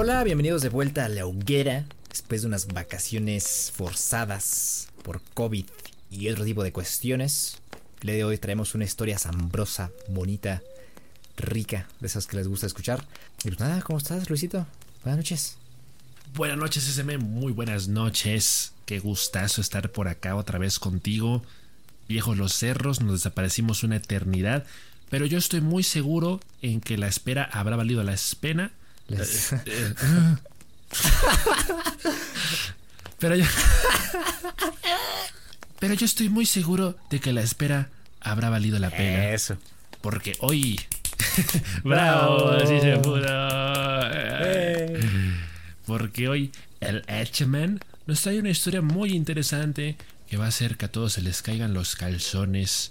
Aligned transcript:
Hola, 0.00 0.22
bienvenidos 0.22 0.62
de 0.62 0.68
vuelta 0.68 1.06
a 1.06 1.08
la 1.08 1.26
hoguera 1.26 1.84
después 2.08 2.42
de 2.42 2.46
unas 2.46 2.68
vacaciones 2.68 3.72
forzadas 3.74 4.90
por 5.02 5.20
COVID 5.34 5.64
y 6.08 6.28
otro 6.28 6.44
tipo 6.44 6.62
de 6.62 6.70
cuestiones. 6.70 7.56
Día 8.00 8.14
de 8.14 8.22
hoy 8.22 8.38
traemos 8.38 8.76
una 8.76 8.84
historia 8.84 9.16
asombrosa, 9.16 9.90
bonita, 10.06 10.62
rica, 11.36 11.88
de 11.98 12.06
esas 12.06 12.28
que 12.28 12.36
les 12.36 12.46
gusta 12.46 12.66
escuchar. 12.66 13.04
Y 13.42 13.48
pues 13.48 13.58
nada, 13.58 13.82
¿cómo 13.82 13.98
estás, 13.98 14.30
Luisito? 14.30 14.68
Buenas 15.02 15.16
noches. 15.16 15.56
Buenas 16.32 16.58
noches, 16.58 16.86
SM. 16.86 17.18
Muy 17.18 17.50
buenas 17.50 17.88
noches. 17.88 18.74
Qué 18.86 19.00
gustazo 19.00 19.60
estar 19.60 19.90
por 19.90 20.06
acá 20.06 20.36
otra 20.36 20.60
vez 20.60 20.78
contigo. 20.78 21.42
Viejos 22.08 22.36
los 22.36 22.52
cerros, 22.52 23.00
nos 23.00 23.14
desaparecimos 23.14 23.82
una 23.82 23.96
eternidad. 23.96 24.64
Pero 25.10 25.26
yo 25.26 25.38
estoy 25.38 25.60
muy 25.60 25.82
seguro 25.82 26.38
en 26.62 26.80
que 26.80 26.98
la 26.98 27.08
espera 27.08 27.42
habrá 27.52 27.74
valido 27.74 28.04
la 28.04 28.14
pena. 28.40 28.70
Les- 29.08 29.52
Eh, 29.52 29.58
eh, 29.66 29.94
pero 33.18 33.34
yo. 33.36 33.44
Pero 35.80 35.94
yo 35.94 36.06
estoy 36.06 36.28
muy 36.28 36.46
seguro 36.46 36.96
de 37.10 37.20
que 37.20 37.32
la 37.32 37.42
espera 37.42 37.88
habrá 38.20 38.50
valido 38.50 38.78
la 38.78 38.90
pena. 38.90 39.30
Eso. 39.30 39.56
Porque 40.00 40.36
hoy. 40.40 40.80
¡Bravo! 41.84 42.48
Así 42.50 42.80
se 42.80 42.96
pudo. 42.98 43.26
Porque 45.86 46.28
hoy 46.28 46.52
el 46.80 47.02
H-Man 47.08 47.80
nos 48.06 48.20
trae 48.22 48.38
una 48.38 48.50
historia 48.50 48.82
muy 48.82 49.12
interesante 49.12 49.96
que 50.28 50.36
va 50.36 50.44
a 50.44 50.48
hacer 50.48 50.76
que 50.76 50.86
a 50.86 50.92
todos 50.92 51.14
se 51.14 51.22
les 51.22 51.42
caigan 51.42 51.74
los 51.74 51.96
calzones. 51.96 52.90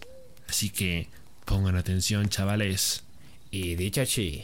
Así 0.50 0.70
que 0.70 1.08
pongan 1.46 1.76
atención, 1.76 2.30
chavales. 2.30 3.04
Y 3.52 3.76
dicha 3.76 4.06
chi. 4.06 4.44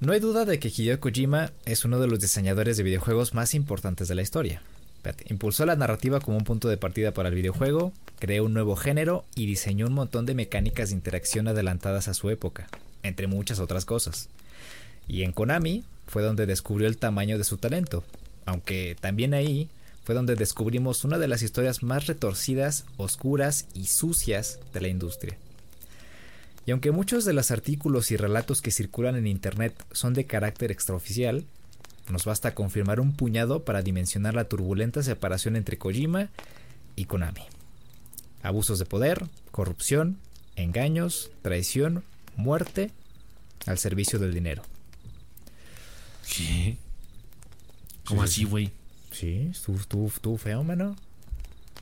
No 0.00 0.12
hay 0.12 0.20
duda 0.20 0.44
de 0.44 0.60
que 0.60 0.68
Hideo 0.68 1.00
Kojima 1.00 1.50
es 1.64 1.84
uno 1.84 1.98
de 1.98 2.06
los 2.06 2.20
diseñadores 2.20 2.76
de 2.76 2.84
videojuegos 2.84 3.34
más 3.34 3.52
importantes 3.54 4.06
de 4.06 4.14
la 4.14 4.22
historia. 4.22 4.62
Impulsó 5.28 5.66
la 5.66 5.74
narrativa 5.74 6.20
como 6.20 6.36
un 6.36 6.44
punto 6.44 6.68
de 6.68 6.76
partida 6.76 7.12
para 7.12 7.30
el 7.30 7.34
videojuego, 7.34 7.92
creó 8.20 8.44
un 8.44 8.54
nuevo 8.54 8.76
género 8.76 9.24
y 9.34 9.46
diseñó 9.46 9.86
un 9.86 9.94
montón 9.94 10.24
de 10.24 10.34
mecánicas 10.34 10.90
de 10.90 10.96
interacción 10.96 11.48
adelantadas 11.48 12.06
a 12.06 12.14
su 12.14 12.30
época, 12.30 12.68
entre 13.02 13.26
muchas 13.26 13.58
otras 13.58 13.84
cosas. 13.84 14.28
Y 15.08 15.22
en 15.22 15.32
Konami 15.32 15.82
fue 16.06 16.22
donde 16.22 16.46
descubrió 16.46 16.86
el 16.86 16.98
tamaño 16.98 17.36
de 17.36 17.44
su 17.44 17.56
talento, 17.56 18.04
aunque 18.46 18.96
también 19.00 19.34
ahí 19.34 19.68
fue 20.04 20.14
donde 20.14 20.36
descubrimos 20.36 21.04
una 21.04 21.18
de 21.18 21.26
las 21.26 21.42
historias 21.42 21.82
más 21.82 22.06
retorcidas, 22.06 22.84
oscuras 22.98 23.66
y 23.74 23.86
sucias 23.86 24.60
de 24.72 24.80
la 24.80 24.88
industria. 24.88 25.36
Y 26.68 26.70
aunque 26.70 26.90
muchos 26.92 27.24
de 27.24 27.32
los 27.32 27.50
artículos 27.50 28.10
y 28.10 28.18
relatos 28.18 28.60
que 28.60 28.70
circulan 28.70 29.16
en 29.16 29.26
Internet 29.26 29.86
son 29.90 30.12
de 30.12 30.26
carácter 30.26 30.70
extraoficial, 30.70 31.46
nos 32.10 32.26
basta 32.26 32.54
confirmar 32.54 33.00
un 33.00 33.16
puñado 33.16 33.64
para 33.64 33.80
dimensionar 33.80 34.34
la 34.34 34.50
turbulenta 34.50 35.02
separación 35.02 35.56
entre 35.56 35.78
Kojima 35.78 36.28
y 36.94 37.06
Konami. 37.06 37.40
Abusos 38.42 38.78
de 38.78 38.84
poder, 38.84 39.24
corrupción, 39.50 40.18
engaños, 40.56 41.30
traición, 41.40 42.04
muerte 42.36 42.90
al 43.64 43.78
servicio 43.78 44.18
del 44.18 44.34
dinero. 44.34 44.62
¿Qué? 46.36 46.76
¿Cómo 48.04 48.26
Sí, 48.26 48.28
sí, 48.28 48.42
así, 48.42 48.44
güey? 48.44 48.72
Sí, 49.10 49.48
estuvo, 49.52 49.78
estuvo, 49.78 50.06
estuvo 50.08 50.36
feo, 50.36 50.62
mano. 50.64 50.96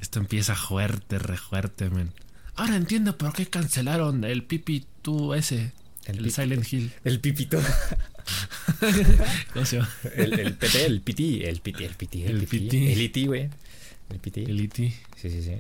Esto 0.01 0.21
empieza 0.21 0.55
fuerte, 0.55 1.19
re 1.19 1.37
fuerte, 1.37 1.91
man. 1.91 2.13
Ahora 2.57 2.77
entiendo 2.77 3.17
por 3.19 3.33
qué 3.33 3.47
cancelaron 3.47 4.25
el 4.25 4.45
Pipi 4.45 4.87
2 5.05 5.37
ese. 5.39 5.73
El 6.07 6.19
El, 6.19 6.25
Pipi- 6.27 6.31
Silent 6.31 6.73
Hill. 6.73 6.93
El 7.05 7.21
pipito. 7.21 7.61
¿Cómo 9.53 9.67
se 9.67 9.77
llama? 9.77 9.91
El, 10.15 10.39
el 10.39 10.55
PT, 10.55 10.85
el 10.87 11.01
piti, 11.01 11.45
el 11.45 11.61
piti, 11.61 11.85
el 11.85 11.95
piti, 11.95 12.23
el, 12.25 12.47
piti. 12.47 12.93
El 12.93 13.01
iti, 13.01 13.27
güey. 13.27 13.49
El 14.11 14.19
piti. 14.21 14.45
El 14.45 14.61
E 14.61 14.65
E.T. 14.65 14.95
Sí, 15.17 15.31
sí, 15.31 15.43
sí. 15.43 15.53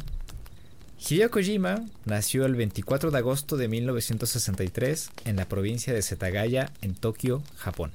Hideo 1.14 1.30
Kojima 1.30 1.84
nació 2.04 2.46
el 2.46 2.54
24 2.54 3.10
de 3.10 3.18
agosto 3.18 3.56
de 3.56 3.68
1963 3.68 5.10
en 5.24 5.36
la 5.36 5.48
provincia 5.48 5.92
de 5.92 6.02
Setagaya, 6.02 6.72
en 6.80 6.94
Tokio, 6.94 7.42
Japón. 7.56 7.92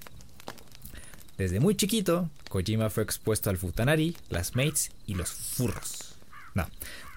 Desde 1.37 1.59
muy 1.59 1.75
chiquito, 1.75 2.29
Kojima 2.49 2.89
fue 2.89 3.03
expuesto 3.03 3.49
al 3.49 3.57
futanari, 3.57 4.15
las 4.29 4.55
mates 4.55 4.91
y 5.07 5.15
los 5.15 5.29
furros. 5.29 6.15
No, 6.53 6.67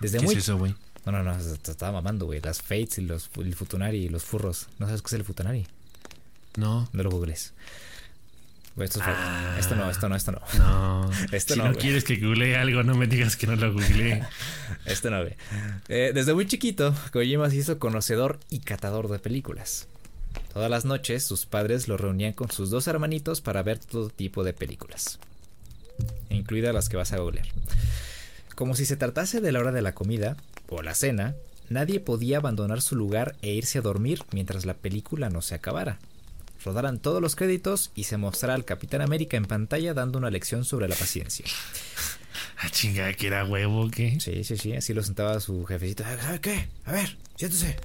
desde 0.00 0.19
¿Qué 0.19 0.25
muy... 0.25 0.34
es 0.34 0.41
eso, 0.41 0.56
güey? 0.59 0.75
No, 1.07 1.13
no, 1.13 1.23
no, 1.23 1.37
te 1.37 1.71
estaba 1.71 1.93
mamando, 1.93 2.27
güey. 2.27 2.41
Las 2.41 2.63
fates 2.63 2.99
y 2.99 3.03
los, 3.03 3.31
el 3.37 3.55
futanari 3.55 3.99
y 4.05 4.09
los 4.09 4.25
furros. 4.25 4.69
¿No 4.79 4.87
sabes 4.87 5.03
qué 5.03 5.09
es 5.09 5.13
el 5.15 5.25
futanari? 5.25 5.67
No. 6.57 6.89
No 6.93 7.03
lo 7.03 7.11
googles. 7.11 7.53
Güey, 8.77 8.87
esto, 8.87 9.01
es 9.01 9.07
Ah. 9.09 9.57
esto 9.59 9.77
no, 9.77 9.89
esto 9.91 10.09
no, 10.09 10.17
esto 10.17 10.33
no. 10.33 10.41
No. 10.59 11.11
Esto 11.33 11.55
si 11.55 11.59
no, 11.61 11.67
no, 11.67 11.73
güey. 11.75 11.83
quieres 11.83 12.05
que 12.05 12.17
googlee 12.17 12.55
algo, 12.55 12.83
no 12.83 12.95
me 12.97 13.07
digas 13.07 13.37
que 13.37 13.47
no 13.47 13.55
lo 13.55 13.73
googleé. 13.73 14.25
Este 14.87 15.11
no 15.11 15.23
ve. 15.23 15.37
Eh, 15.89 16.11
desde 16.15 16.35
muy 16.35 16.47
chiquito, 16.47 16.95
Kojima 17.13 17.51
se 17.51 17.57
hizo 17.57 17.79
conocedor 17.79 18.41
y 18.51 18.61
catador 18.61 19.09
de 19.09 19.19
películas. 19.21 19.87
Todas 20.53 20.71
las 20.71 20.85
noches, 20.85 21.25
sus 21.25 21.47
padres 21.47 21.87
lo 21.87 21.97
reunían 21.97 22.33
con 22.33 22.51
sus 22.51 22.71
dos 22.71 22.89
hermanitos 22.89 23.41
para 23.41 23.63
ver 23.63 23.79
todo 23.79 24.09
tipo 24.11 24.43
de 24.43 24.53
películas, 24.53 25.19
incluidas 26.31 26.75
las 26.75 26.89
que 26.89 26.97
vas 26.97 27.13
a 27.13 27.19
googlear. 27.19 27.47
Como 28.57 28.75
si 28.75 28.87
se 28.87 28.97
tratase 28.97 29.41
de 29.41 29.53
la 29.53 29.61
hora 29.61 29.71
de 29.73 29.83
la 29.83 29.95
comida 29.95 30.37
o 30.69 30.83
la 30.83 30.95
cena, 30.95 31.35
nadie 31.69 32.01
podía 32.01 32.39
abandonar 32.39 32.83
su 32.83 32.97
lugar 32.97 33.37
e 33.43 33.53
irse 33.53 33.79
a 33.79 33.83
dormir 33.83 34.23
mientras 34.33 34.65
la 34.67 34.75
película 34.75 35.31
no 35.31 35.43
se 35.43 35.55
acabara. 35.55 35.99
Rodaran 36.65 36.99
todos 36.99 37.21
los 37.21 37.37
créditos 37.37 37.91
y 37.95 38.05
se 38.05 38.17
mostrara 38.17 38.55
al 38.55 38.65
Capitán 38.65 39.03
América 39.03 39.37
en 39.37 39.45
pantalla 39.45 39.93
dando 39.95 40.19
una 40.19 40.31
lección 40.31 40.65
sobre 40.65 40.89
la 40.89 40.97
paciencia. 40.97 41.45
Ah, 42.59 42.69
chingada, 42.71 43.13
que 43.15 43.27
era 43.27 43.45
huevo, 43.45 43.91
¿qué? 43.91 44.19
Sí, 44.21 44.43
sí, 44.45 44.57
sí, 44.57 44.73
así 44.75 44.95
lo 44.95 45.03
sentaba 45.03 45.39
su 45.41 45.65
jefecito. 45.67 46.03
"Ah, 46.07 46.17
¿Sabe 46.21 46.41
qué? 46.41 46.69
A 46.85 46.93
ver, 46.93 47.17
siéntese. 47.37 47.77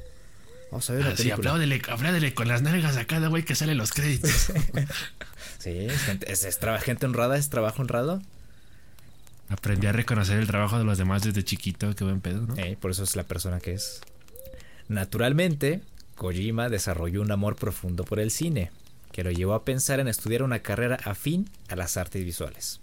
Vamos 0.72 0.90
a 0.90 0.94
ver 0.94 1.02
una 1.04 1.10
Así, 1.14 1.24
película. 1.24 1.50
apláudele, 1.52 1.82
apláudele 1.90 2.34
con 2.34 2.48
las 2.48 2.62
nalgas 2.62 2.96
a 2.98 3.06
cada 3.06 3.28
güey 3.28 3.44
que 3.44 3.56
sale 3.56 3.76
los 3.76 3.92
créditos. 3.92 4.32
Sí, 5.60 5.72
es, 5.72 6.02
gente, 6.04 6.32
es, 6.32 6.46
es 6.46 6.60
traba- 6.60 6.80
gente 6.80 7.06
honrada, 7.06 7.36
es 7.38 7.50
trabajo 7.50 7.82
honrado. 7.82 8.22
Aprendí 9.50 9.88
a 9.88 9.92
reconocer 9.92 10.38
el 10.38 10.48
trabajo 10.48 10.78
de 10.78 10.84
los 10.84 10.98
demás 10.98 11.24
desde 11.24 11.44
chiquito, 11.44 11.94
qué 11.96 12.04
buen 12.04 12.22
pedo, 12.22 12.42
¿no? 12.42 12.56
Eh, 12.58 12.78
por 12.80 12.92
eso 12.92 13.04
es 13.04 13.16
la 13.16 13.24
persona 13.24 13.60
que 13.60 13.74
es. 13.74 14.02
Naturalmente, 14.88 15.82
Kojima 16.16 16.70
desarrolló 16.70 17.22
un 17.22 17.32
amor 17.32 17.56
profundo 17.56 18.04
por 18.04 18.20
el 18.20 18.30
cine, 18.30 18.72
que 19.12 19.24
lo 19.24 19.32
llevó 19.32 19.54
a 19.54 19.66
pensar 19.66 20.00
en 20.00 20.08
estudiar 20.08 20.44
una 20.44 20.60
carrera 20.60 20.98
afín 21.04 21.50
a 21.68 21.76
las 21.76 21.98
artes 21.98 22.24
visuales. 22.24 22.80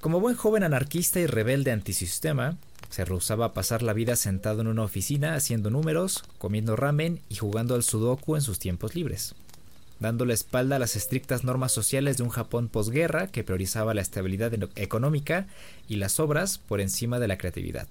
Como 0.00 0.20
buen 0.20 0.36
joven 0.36 0.62
anarquista 0.62 1.20
y 1.20 1.26
rebelde 1.26 1.72
antisistema, 1.72 2.56
se 2.88 3.04
rehusaba 3.04 3.46
a 3.46 3.52
pasar 3.52 3.82
la 3.82 3.92
vida 3.92 4.16
sentado 4.16 4.60
en 4.60 4.68
una 4.68 4.82
oficina 4.82 5.34
haciendo 5.34 5.70
números, 5.70 6.24
comiendo 6.38 6.76
ramen 6.76 7.20
y 7.28 7.34
jugando 7.34 7.74
al 7.74 7.82
sudoku 7.82 8.36
en 8.36 8.42
sus 8.42 8.58
tiempos 8.58 8.94
libres, 8.94 9.34
dando 10.00 10.24
la 10.24 10.34
espalda 10.34 10.76
a 10.76 10.78
las 10.78 10.96
estrictas 10.96 11.44
normas 11.44 11.72
sociales 11.72 12.16
de 12.16 12.22
un 12.22 12.28
Japón 12.28 12.68
posguerra 12.68 13.26
que 13.26 13.44
priorizaba 13.44 13.94
la 13.94 14.00
estabilidad 14.00 14.52
económica 14.76 15.46
y 15.88 15.96
las 15.96 16.20
obras 16.20 16.58
por 16.58 16.80
encima 16.80 17.18
de 17.18 17.28
la 17.28 17.38
creatividad. 17.38 17.88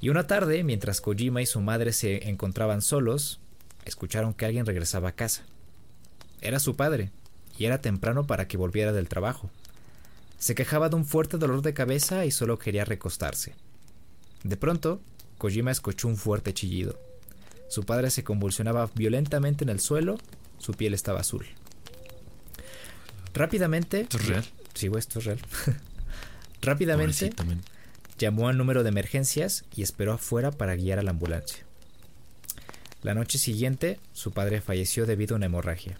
Y 0.00 0.10
una 0.10 0.26
tarde, 0.26 0.62
mientras 0.64 1.00
Kojima 1.00 1.42
y 1.42 1.46
su 1.46 1.60
madre 1.60 1.92
se 1.92 2.28
encontraban 2.28 2.82
solos, 2.82 3.40
escucharon 3.84 4.34
que 4.34 4.46
alguien 4.46 4.66
regresaba 4.66 5.10
a 5.10 5.12
casa. 5.12 5.42
Era 6.40 6.60
su 6.60 6.76
padre, 6.76 7.10
y 7.58 7.64
era 7.64 7.80
temprano 7.80 8.26
para 8.26 8.46
que 8.46 8.56
volviera 8.56 8.92
del 8.92 9.08
trabajo. 9.08 9.50
Se 10.38 10.54
quejaba 10.54 10.88
de 10.88 10.96
un 10.96 11.04
fuerte 11.04 11.36
dolor 11.36 11.62
de 11.62 11.74
cabeza 11.74 12.24
y 12.24 12.30
solo 12.30 12.58
quería 12.58 12.84
recostarse. 12.84 13.54
De 14.44 14.56
pronto, 14.56 15.00
Kojima 15.36 15.72
escuchó 15.72 16.06
un 16.06 16.16
fuerte 16.16 16.54
chillido. 16.54 16.96
Su 17.68 17.84
padre 17.84 18.10
se 18.10 18.22
convulsionaba 18.22 18.88
violentamente 18.94 19.64
en 19.64 19.70
el 19.70 19.80
suelo, 19.80 20.16
su 20.58 20.74
piel 20.74 20.94
estaba 20.94 21.20
azul. 21.20 21.46
Rápidamente... 23.34 24.02
¿Esto 24.02 24.18
es 24.18 24.26
real? 24.26 24.44
Sí, 24.74 24.88
esto 24.96 25.18
es 25.18 25.24
real. 25.24 25.38
Rápidamente 26.62 27.32
llamó 28.18 28.48
al 28.48 28.58
número 28.58 28.82
de 28.82 28.88
emergencias 28.88 29.64
y 29.74 29.82
esperó 29.82 30.12
afuera 30.12 30.50
para 30.50 30.74
guiar 30.74 30.98
a 30.98 31.02
la 31.02 31.10
ambulancia. 31.10 31.64
La 33.02 33.14
noche 33.14 33.38
siguiente, 33.38 34.00
su 34.12 34.32
padre 34.32 34.60
falleció 34.60 35.06
debido 35.06 35.34
a 35.34 35.36
una 35.36 35.46
hemorragia. 35.46 35.98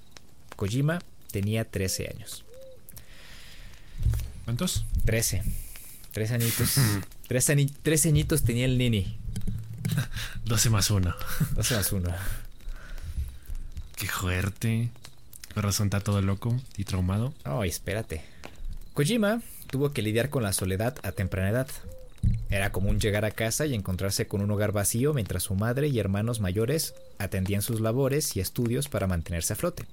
Kojima 0.57 0.99
tenía 1.31 1.65
13 1.65 2.13
años. 2.13 2.45
¿Cuántos? 4.45 4.85
13. 5.05 5.43
Tres 6.13 6.33
añitos. 6.33 6.75
tres, 7.29 8.07
añitos 8.07 8.43
tenía 8.43 8.65
el 8.65 8.79
nini. 8.79 9.17
12 10.45 10.71
más 10.71 10.91
1. 10.91 11.15
12 11.55 11.75
más 11.77 11.93
uno. 11.93 12.11
Qué 13.99 14.07
fuerte. 14.07 14.91
Con 15.55 15.65
razón 15.65 15.89
está 15.89 15.99
todo 15.99 16.23
loco 16.23 16.57
y 16.77 16.85
traumado. 16.85 17.35
Oh, 17.45 17.65
espérate. 17.65 18.23
Kojima 18.95 19.43
tuvo 19.67 19.93
que 19.93 20.03
lidiar 20.03 20.31
con 20.31 20.45
la 20.45 20.53
soledad 20.53 20.97
a 21.03 21.11
temprana 21.11 21.51
edad. 21.51 21.69
Era 22.49 22.71
común 22.71 23.01
llegar 23.01 23.25
a 23.25 23.33
casa 23.33 23.67
y 23.67 23.75
encontrarse 23.75 24.29
con 24.29 24.41
un 24.41 24.53
hogar 24.53 24.71
vacío 24.71 25.15
mientras 25.15 25.43
su 25.43 25.57
madre 25.57 25.89
y 25.89 25.99
hermanos 25.99 26.39
mayores 26.39 26.95
atendían 27.19 27.61
sus 27.61 27.81
labores 27.81 28.37
y 28.37 28.41
estudios 28.41 28.89
para 28.89 29.09
mantenerse 29.09 29.55
a 29.55 29.57
flote. 29.57 29.85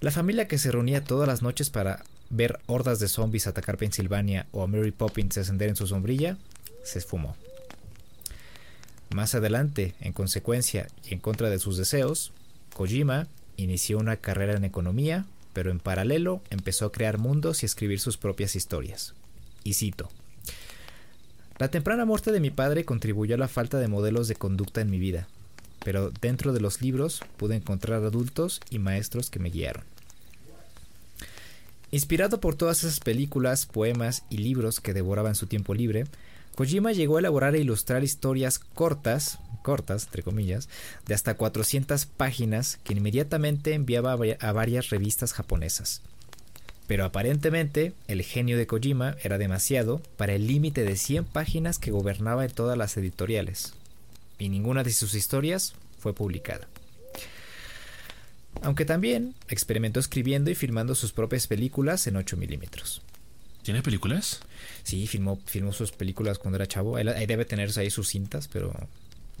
La 0.00 0.10
familia 0.10 0.48
que 0.48 0.56
se 0.56 0.72
reunía 0.72 1.04
todas 1.04 1.28
las 1.28 1.42
noches 1.42 1.68
para 1.68 2.02
ver 2.30 2.60
hordas 2.64 2.98
de 2.98 3.08
zombies 3.08 3.46
atacar 3.46 3.76
Pensilvania 3.76 4.46
o 4.52 4.62
a 4.62 4.66
Mary 4.66 4.90
Poppins 4.90 5.34
descender 5.34 5.68
en 5.68 5.76
su 5.76 5.86
sombrilla 5.86 6.38
se 6.82 6.98
esfumó. 6.98 7.36
Más 9.10 9.34
adelante, 9.34 9.94
en 10.00 10.14
consecuencia 10.14 10.88
y 11.04 11.12
en 11.12 11.20
contra 11.20 11.50
de 11.50 11.58
sus 11.58 11.76
deseos, 11.76 12.32
Kojima 12.74 13.28
inició 13.56 13.98
una 13.98 14.16
carrera 14.16 14.54
en 14.54 14.64
economía, 14.64 15.24
pero 15.54 15.70
en 15.70 15.78
paralelo 15.78 16.42
empezó 16.50 16.86
a 16.86 16.92
crear 16.92 17.18
mundos 17.18 17.62
y 17.62 17.66
escribir 17.66 18.00
sus 18.00 18.18
propias 18.18 18.56
historias. 18.56 19.14
Y 19.62 19.74
cito. 19.74 20.10
La 21.58 21.68
temprana 21.68 22.04
muerte 22.04 22.32
de 22.32 22.40
mi 22.40 22.50
padre 22.50 22.84
contribuyó 22.84 23.36
a 23.36 23.38
la 23.38 23.48
falta 23.48 23.78
de 23.78 23.88
modelos 23.88 24.26
de 24.26 24.34
conducta 24.34 24.80
en 24.80 24.90
mi 24.90 24.98
vida, 24.98 25.28
pero 25.84 26.10
dentro 26.20 26.52
de 26.52 26.60
los 26.60 26.82
libros 26.82 27.22
pude 27.36 27.54
encontrar 27.54 28.02
adultos 28.02 28.60
y 28.70 28.80
maestros 28.80 29.30
que 29.30 29.38
me 29.38 29.50
guiaron. 29.50 29.84
Inspirado 31.92 32.40
por 32.40 32.56
todas 32.56 32.82
esas 32.82 32.98
películas, 32.98 33.66
poemas 33.66 34.24
y 34.28 34.38
libros 34.38 34.80
que 34.80 34.94
devoraba 34.94 35.28
en 35.28 35.36
su 35.36 35.46
tiempo 35.46 35.74
libre, 35.74 36.06
Kojima 36.54 36.92
llegó 36.92 37.16
a 37.16 37.20
elaborar 37.20 37.54
e 37.56 37.60
ilustrar 37.60 38.04
historias 38.04 38.58
cortas, 38.58 39.38
cortas, 39.62 40.04
entre 40.04 40.22
comillas, 40.22 40.68
de 41.06 41.14
hasta 41.14 41.34
400 41.34 42.06
páginas 42.06 42.78
que 42.84 42.92
inmediatamente 42.92 43.74
enviaba 43.74 44.12
a 44.12 44.52
varias 44.52 44.90
revistas 44.90 45.32
japonesas. 45.32 46.02
Pero 46.86 47.04
aparentemente 47.04 47.94
el 48.08 48.22
genio 48.22 48.56
de 48.56 48.66
Kojima 48.66 49.16
era 49.22 49.38
demasiado 49.38 50.00
para 50.16 50.34
el 50.34 50.46
límite 50.46 50.84
de 50.84 50.96
100 50.96 51.24
páginas 51.24 51.78
que 51.78 51.90
gobernaba 51.90 52.44
en 52.44 52.52
todas 52.52 52.78
las 52.78 52.96
editoriales, 52.96 53.72
y 54.38 54.48
ninguna 54.48 54.84
de 54.84 54.92
sus 54.92 55.14
historias 55.14 55.74
fue 55.98 56.14
publicada. 56.14 56.68
Aunque 58.62 58.84
también 58.84 59.34
experimentó 59.48 59.98
escribiendo 59.98 60.50
y 60.50 60.54
filmando 60.54 60.94
sus 60.94 61.12
propias 61.12 61.46
películas 61.46 62.06
en 62.06 62.16
8 62.16 62.36
milímetros. 62.36 63.02
¿Tiene 63.62 63.82
películas? 63.82 64.40
Sí, 64.84 65.06
filmó, 65.06 65.40
filmó 65.46 65.72
sus 65.72 65.92
películas 65.92 66.38
cuando 66.38 66.56
era 66.56 66.66
chavo. 66.66 66.96
Ahí, 66.96 67.26
debe 67.26 67.44
tenerse 67.44 67.80
ahí 67.80 67.90
sus 67.90 68.08
cintas, 68.08 68.48
pero 68.48 68.72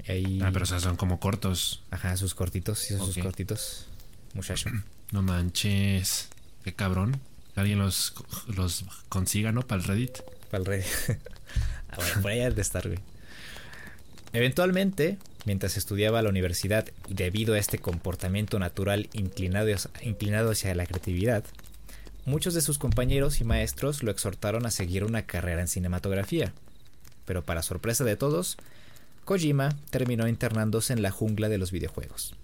ahí... 0.08 0.40
Ah, 0.42 0.50
pero 0.52 0.64
o 0.64 0.66
sea, 0.66 0.80
son 0.80 0.96
como 0.96 1.20
cortos. 1.20 1.82
Ajá, 1.90 2.16
sus 2.16 2.34
cortitos, 2.34 2.78
sí, 2.78 2.96
sus 2.96 3.18
cortitos. 3.18 3.86
Muchacho. 4.34 4.70
No 5.12 5.22
manches. 5.22 6.28
Qué 6.64 6.74
cabrón. 6.74 7.20
alguien 7.54 7.78
los, 7.78 8.14
los 8.48 8.84
consiga, 9.08 9.52
¿no? 9.52 9.62
Para 9.62 9.82
el 9.82 9.86
Reddit. 9.86 10.18
Para 10.50 10.58
el 10.58 10.64
Reddit. 10.64 10.86
ah, 11.90 11.96
bueno, 11.96 12.22
por 12.22 12.30
ahí 12.32 12.52
de 12.52 12.60
estar, 12.60 12.88
güey. 12.88 12.98
Eventualmente, 14.32 15.18
mientras 15.44 15.76
estudiaba 15.76 16.18
a 16.18 16.22
la 16.22 16.30
universidad 16.30 16.88
y 17.08 17.14
debido 17.14 17.54
a 17.54 17.58
este 17.58 17.78
comportamiento 17.78 18.58
natural 18.58 19.08
inclinado, 19.12 19.68
inclinado 20.02 20.50
hacia 20.50 20.74
la 20.74 20.86
creatividad, 20.86 21.44
muchos 22.24 22.54
de 22.54 22.60
sus 22.60 22.78
compañeros 22.78 23.40
y 23.40 23.44
maestros 23.44 24.02
lo 24.02 24.10
exhortaron 24.10 24.66
a 24.66 24.70
seguir 24.70 25.04
una 25.04 25.22
carrera 25.26 25.60
en 25.60 25.68
cinematografía. 25.68 26.52
Pero 27.24 27.42
para 27.44 27.62
sorpresa 27.62 28.04
de 28.04 28.16
todos, 28.16 28.56
Kojima 29.24 29.76
terminó 29.90 30.28
internándose 30.28 30.92
en 30.92 31.02
la 31.02 31.10
jungla 31.10 31.48
de 31.48 31.58
los 31.58 31.70
videojuegos. 31.70 32.34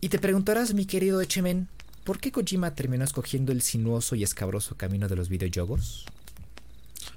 Y 0.00 0.08
te 0.08 0.18
preguntarás, 0.18 0.74
mi 0.74 0.86
querido 0.86 1.20
Echemen, 1.20 1.68
¿por 2.04 2.20
qué 2.20 2.30
Kojima 2.30 2.74
terminó 2.74 3.04
escogiendo 3.04 3.52
el 3.52 3.62
sinuoso 3.62 4.14
y 4.14 4.22
escabroso 4.22 4.76
camino 4.76 5.08
de 5.08 5.16
los 5.16 5.28
videojuegos? 5.28 6.06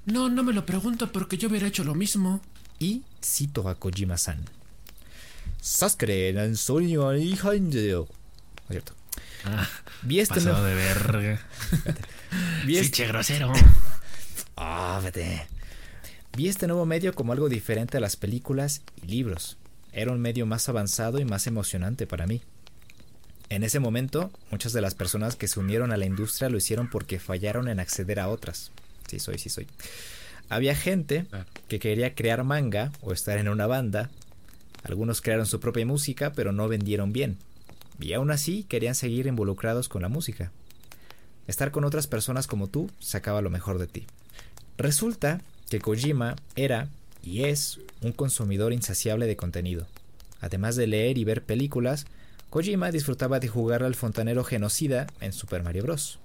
No, 0.06 0.28
no 0.28 0.42
me 0.42 0.52
lo 0.52 0.64
pregunto 0.64 1.12
porque 1.12 1.36
yo 1.36 1.48
hubiera 1.48 1.66
hecho 1.66 1.84
lo 1.84 1.94
mismo. 1.94 2.40
Y 2.78 3.02
cito 3.22 3.68
a 3.68 3.74
Kojima-san. 3.74 4.44
Sasuke 5.60 6.54
sueño 6.56 7.10
cierto? 8.70 8.97
Ah, 9.44 9.68
Vi 10.02 10.20
este 10.20 10.34
pasado 10.34 10.64
de 10.64 10.74
verga. 10.74 11.40
Vi 12.66 12.78
este... 12.78 13.06
grosero. 13.06 13.52
Ah, 14.60 15.00
vete. 15.04 15.46
Vi 16.36 16.48
este 16.48 16.66
nuevo 16.66 16.84
medio 16.84 17.14
como 17.14 17.32
algo 17.32 17.48
diferente 17.48 17.96
a 17.96 18.00
las 18.00 18.16
películas 18.16 18.82
y 19.00 19.06
libros. 19.06 19.56
Era 19.92 20.10
un 20.10 20.18
medio 20.20 20.46
más 20.46 20.68
avanzado 20.68 21.20
y 21.20 21.24
más 21.24 21.46
emocionante 21.46 22.08
para 22.08 22.26
mí. 22.26 22.42
En 23.50 23.62
ese 23.62 23.78
momento, 23.78 24.32
muchas 24.50 24.72
de 24.72 24.80
las 24.80 24.96
personas 24.96 25.36
que 25.36 25.46
se 25.46 25.60
unieron 25.60 25.92
a 25.92 25.96
la 25.96 26.06
industria 26.06 26.48
lo 26.48 26.58
hicieron 26.58 26.90
porque 26.90 27.20
fallaron 27.20 27.68
en 27.68 27.78
acceder 27.78 28.18
a 28.18 28.28
otras. 28.28 28.72
Sí 29.06 29.20
soy, 29.20 29.38
sí 29.38 29.48
soy. 29.48 29.68
Había 30.48 30.74
gente 30.74 31.26
que 31.68 31.78
quería 31.78 32.16
crear 32.16 32.42
manga 32.42 32.90
o 33.00 33.12
estar 33.12 33.38
en 33.38 33.48
una 33.48 33.68
banda. 33.68 34.10
Algunos 34.82 35.20
crearon 35.20 35.46
su 35.46 35.60
propia 35.60 35.86
música, 35.86 36.32
pero 36.32 36.50
no 36.50 36.66
vendieron 36.66 37.12
bien 37.12 37.38
y 38.00 38.12
aún 38.12 38.30
así 38.30 38.64
querían 38.64 38.94
seguir 38.94 39.26
involucrados 39.26 39.88
con 39.88 40.02
la 40.02 40.08
música. 40.08 40.52
Estar 41.46 41.70
con 41.70 41.84
otras 41.84 42.06
personas 42.06 42.46
como 42.46 42.68
tú 42.68 42.90
sacaba 43.00 43.42
lo 43.42 43.50
mejor 43.50 43.78
de 43.78 43.86
ti. 43.86 44.06
Resulta 44.76 45.40
que 45.68 45.80
Kojima 45.80 46.36
era 46.56 46.88
y 47.22 47.44
es 47.44 47.80
un 48.00 48.12
consumidor 48.12 48.72
insaciable 48.72 49.26
de 49.26 49.36
contenido. 49.36 49.86
Además 50.40 50.76
de 50.76 50.86
leer 50.86 51.18
y 51.18 51.24
ver 51.24 51.42
películas, 51.42 52.06
Kojima 52.50 52.90
disfrutaba 52.90 53.40
de 53.40 53.48
jugar 53.48 53.82
al 53.82 53.94
fontanero 53.94 54.44
genocida 54.44 55.06
en 55.20 55.32
Super 55.32 55.62
Mario 55.62 55.82
Bros. 55.82 56.18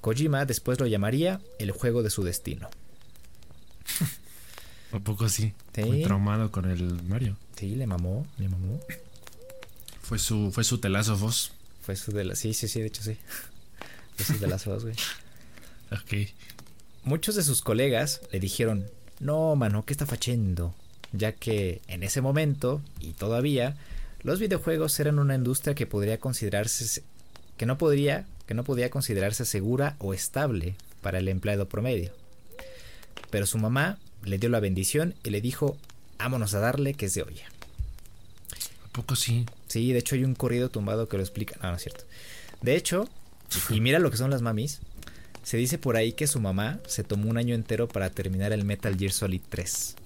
Kojima 0.00 0.44
después 0.44 0.78
lo 0.80 0.86
llamaría 0.86 1.40
el 1.58 1.72
juego 1.72 2.02
de 2.02 2.10
su 2.10 2.22
destino. 2.22 2.68
¿A 4.92 4.98
poco 4.98 5.28
sí? 5.28 5.52
Muy 5.78 6.02
traumado 6.02 6.50
con 6.50 6.70
el 6.70 7.02
Mario. 7.04 7.36
Sí, 7.56 7.74
le 7.74 7.86
mamó, 7.86 8.26
le 8.38 8.48
mamó. 8.48 8.80
Fue 10.10 10.18
su, 10.18 10.50
fue 10.50 10.64
su 10.64 10.78
telazo 10.78 11.16
vos. 11.16 11.52
Fue 11.82 11.94
su 11.94 12.10
de 12.10 12.24
la. 12.24 12.34
Sí, 12.34 12.52
sí, 12.52 12.66
sí, 12.66 12.80
de 12.80 12.88
hecho 12.88 13.00
sí. 13.00 13.16
Fue 14.16 14.26
su 14.26 14.40
telazo 14.40 14.76
güey. 14.80 14.96
ok. 15.92 16.28
Muchos 17.04 17.36
de 17.36 17.44
sus 17.44 17.62
colegas 17.62 18.20
le 18.32 18.40
dijeron: 18.40 18.90
No, 19.20 19.54
mano, 19.54 19.84
¿qué 19.84 19.92
está 19.92 20.06
fachendo? 20.06 20.74
Ya 21.12 21.30
que 21.30 21.80
en 21.86 22.02
ese 22.02 22.22
momento, 22.22 22.82
y 22.98 23.12
todavía, 23.12 23.76
los 24.24 24.40
videojuegos 24.40 24.98
eran 24.98 25.20
una 25.20 25.36
industria 25.36 25.76
que 25.76 25.86
podría 25.86 26.18
considerarse. 26.18 27.04
que 27.56 27.64
no 27.64 27.78
podría. 27.78 28.26
que 28.46 28.54
no 28.54 28.64
podía 28.64 28.90
considerarse 28.90 29.44
segura 29.44 29.94
o 30.00 30.12
estable 30.12 30.74
para 31.02 31.18
el 31.18 31.28
empleado 31.28 31.68
promedio. 31.68 32.10
Pero 33.30 33.46
su 33.46 33.58
mamá 33.58 33.96
le 34.24 34.38
dio 34.38 34.48
la 34.48 34.58
bendición 34.58 35.14
y 35.22 35.30
le 35.30 35.40
dijo: 35.40 35.78
Vámonos 36.18 36.52
a 36.54 36.58
darle 36.58 36.94
que 36.94 37.06
es 37.06 37.14
de 37.14 37.22
olla 37.22 37.46
poco 38.92 39.16
sí? 39.16 39.46
Sí, 39.68 39.92
de 39.92 39.98
hecho 39.98 40.14
hay 40.14 40.24
un 40.24 40.34
corrido 40.34 40.68
tumbado 40.68 41.08
que 41.08 41.16
lo 41.16 41.22
explica. 41.22 41.56
No, 41.62 41.70
no 41.70 41.76
es 41.76 41.82
cierto. 41.82 42.04
De 42.62 42.76
hecho, 42.76 43.08
y 43.70 43.80
mira 43.80 43.98
lo 43.98 44.10
que 44.10 44.16
son 44.16 44.30
las 44.30 44.42
mamis. 44.42 44.80
Se 45.42 45.56
dice 45.56 45.78
por 45.78 45.96
ahí 45.96 46.12
que 46.12 46.26
su 46.26 46.40
mamá 46.40 46.80
se 46.86 47.02
tomó 47.02 47.30
un 47.30 47.38
año 47.38 47.54
entero 47.54 47.88
para 47.88 48.10
terminar 48.10 48.52
el 48.52 48.64
Metal 48.64 48.96
Gear 48.96 49.12
Solid 49.12 49.40
3. 49.48 49.96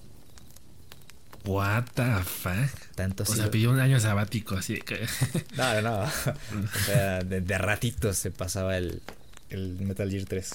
What 1.45 1.85
the 1.93 2.23
fuck? 2.23 2.95
Tanto 2.95 3.23
o 3.23 3.25
sea, 3.25 3.51
pidió 3.51 3.69
un 3.69 3.79
año 3.79 3.99
sabático, 3.99 4.55
así 4.55 4.79
que. 4.81 5.05
No, 5.55 5.73
no, 5.81 5.81
no. 5.81 6.03
o 6.03 6.85
sea, 6.85 7.19
de, 7.19 7.41
de 7.41 7.57
ratitos 7.57 8.17
se 8.17 8.31
pasaba 8.31 8.77
el, 8.77 9.01
el 9.49 9.75
Metal 9.81 10.09
Gear 10.09 10.25
3. 10.25 10.51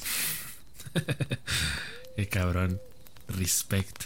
Qué 2.17 2.29
cabrón. 2.29 2.81
Respect. 3.29 4.05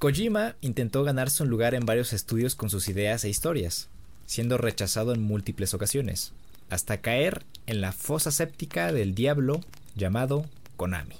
Kojima 0.00 0.56
intentó 0.62 1.04
ganarse 1.04 1.42
un 1.42 1.50
lugar 1.50 1.74
en 1.74 1.84
varios 1.84 2.14
estudios 2.14 2.54
con 2.54 2.70
sus 2.70 2.88
ideas 2.88 3.22
e 3.22 3.28
historias, 3.28 3.90
siendo 4.24 4.56
rechazado 4.56 5.12
en 5.12 5.20
múltiples 5.20 5.74
ocasiones, 5.74 6.32
hasta 6.70 7.02
caer 7.02 7.44
en 7.66 7.82
la 7.82 7.92
fosa 7.92 8.30
séptica 8.30 8.94
del 8.94 9.14
diablo 9.14 9.60
llamado 9.94 10.46
Konami. 10.78 11.16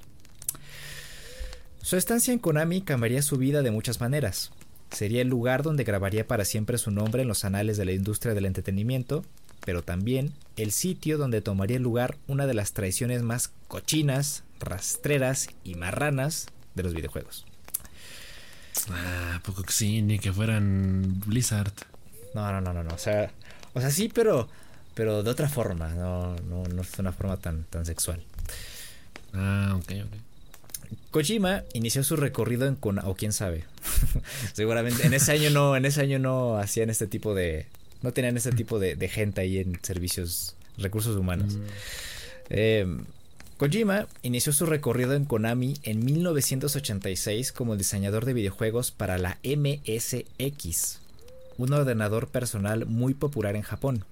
Su 1.82 1.98
estancia 1.98 2.32
en 2.32 2.38
Konami 2.38 2.80
cambiaría 2.80 3.20
su 3.20 3.36
vida 3.36 3.60
de 3.60 3.70
muchas 3.70 4.00
maneras. 4.00 4.50
Sería 4.90 5.20
el 5.20 5.28
lugar 5.28 5.62
donde 5.62 5.84
grabaría 5.84 6.26
para 6.26 6.46
siempre 6.46 6.78
su 6.78 6.90
nombre 6.90 7.20
en 7.20 7.28
los 7.28 7.44
anales 7.44 7.76
de 7.76 7.84
la 7.84 7.92
industria 7.92 8.32
del 8.32 8.46
entretenimiento, 8.46 9.26
pero 9.62 9.82
también 9.82 10.32
el 10.56 10.72
sitio 10.72 11.18
donde 11.18 11.42
tomaría 11.42 11.78
lugar 11.78 12.16
una 12.28 12.46
de 12.46 12.54
las 12.54 12.72
traiciones 12.72 13.22
más 13.22 13.52
cochinas, 13.68 14.42
rastreras 14.58 15.48
y 15.64 15.74
marranas 15.74 16.46
de 16.74 16.82
los 16.82 16.94
videojuegos. 16.94 17.44
Ah, 18.90 19.40
poco 19.44 19.62
que 19.62 19.72
sí, 19.72 20.02
ni 20.02 20.18
que 20.18 20.32
fueran 20.32 21.20
Blizzard. 21.26 21.72
No, 22.34 22.50
no, 22.52 22.60
no, 22.60 22.72
no, 22.72 22.84
no. 22.84 22.94
O 22.94 22.98
sea, 22.98 23.30
o 23.74 23.80
sea, 23.80 23.90
sí, 23.90 24.10
pero, 24.12 24.48
pero 24.94 25.22
de 25.22 25.30
otra 25.30 25.48
forma. 25.48 25.88
No, 25.88 26.36
no, 26.36 26.64
no 26.64 26.82
es 26.82 26.98
una 26.98 27.12
forma 27.12 27.36
tan, 27.36 27.64
tan 27.64 27.86
sexual. 27.86 28.22
Ah, 29.34 29.76
ok, 29.76 29.92
ok. 30.06 30.12
Kojima 31.10 31.64
inició 31.72 32.04
su 32.04 32.16
recorrido 32.16 32.66
en 32.66 32.76
Konami, 32.76 33.08
o 33.08 33.14
quién 33.14 33.32
sabe. 33.32 33.64
Seguramente 34.52 35.06
en 35.06 35.14
ese 35.14 35.32
año 35.32 35.50
no, 35.50 35.76
en 35.76 35.84
ese 35.84 36.00
año 36.00 36.18
no 36.18 36.58
hacían 36.58 36.90
este 36.90 37.06
tipo 37.06 37.34
de, 37.34 37.66
no 38.02 38.12
tenían 38.12 38.36
este 38.36 38.52
tipo 38.52 38.78
de, 38.78 38.96
de 38.96 39.08
gente 39.08 39.40
ahí 39.40 39.58
en 39.58 39.78
servicios, 39.82 40.56
recursos 40.78 41.16
humanos. 41.16 41.54
Mm. 41.54 41.62
Eh, 42.50 42.86
Kojima 43.60 44.08
inició 44.22 44.54
su 44.54 44.64
recorrido 44.64 45.12
en 45.12 45.26
Konami 45.26 45.76
en 45.82 46.02
1986 46.02 47.52
como 47.52 47.76
diseñador 47.76 48.24
de 48.24 48.32
videojuegos 48.32 48.90
para 48.90 49.18
la 49.18 49.38
MSX, 49.44 50.98
un 51.58 51.70
ordenador 51.74 52.28
personal 52.28 52.86
muy 52.86 53.12
popular 53.12 53.56
en 53.56 53.60
Japón. 53.60 54.06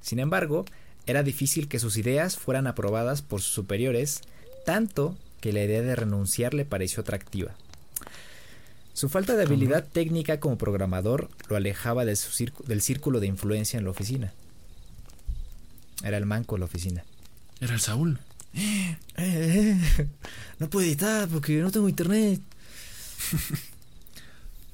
Sin 0.00 0.20
embargo, 0.20 0.64
era 1.04 1.22
difícil 1.22 1.68
que 1.68 1.80
sus 1.80 1.98
ideas 1.98 2.38
fueran 2.38 2.66
aprobadas 2.66 3.20
por 3.20 3.42
sus 3.42 3.52
superiores, 3.52 4.22
tanto 4.64 5.14
que 5.42 5.52
la 5.52 5.62
idea 5.62 5.82
de 5.82 5.94
renunciar 5.94 6.54
le 6.54 6.64
pareció 6.64 7.02
atractiva. 7.02 7.54
Su 8.94 9.10
falta 9.10 9.36
de 9.36 9.42
habilidad 9.42 9.86
técnica 9.86 10.40
como 10.40 10.56
programador 10.56 11.28
lo 11.50 11.56
alejaba 11.56 12.06
del 12.06 12.16
círculo 12.80 13.20
de 13.20 13.26
influencia 13.26 13.76
en 13.76 13.84
la 13.84 13.90
oficina. 13.90 14.32
Era 16.02 16.16
el 16.16 16.24
manco 16.24 16.54
de 16.54 16.60
la 16.60 16.64
oficina. 16.64 17.04
Era 17.60 17.74
el 17.74 17.80
Saúl. 17.80 18.18
No 20.58 20.68
puedo 20.68 20.86
editar 20.86 21.28
porque 21.28 21.58
no 21.58 21.70
tengo 21.70 21.88
internet. 21.88 22.40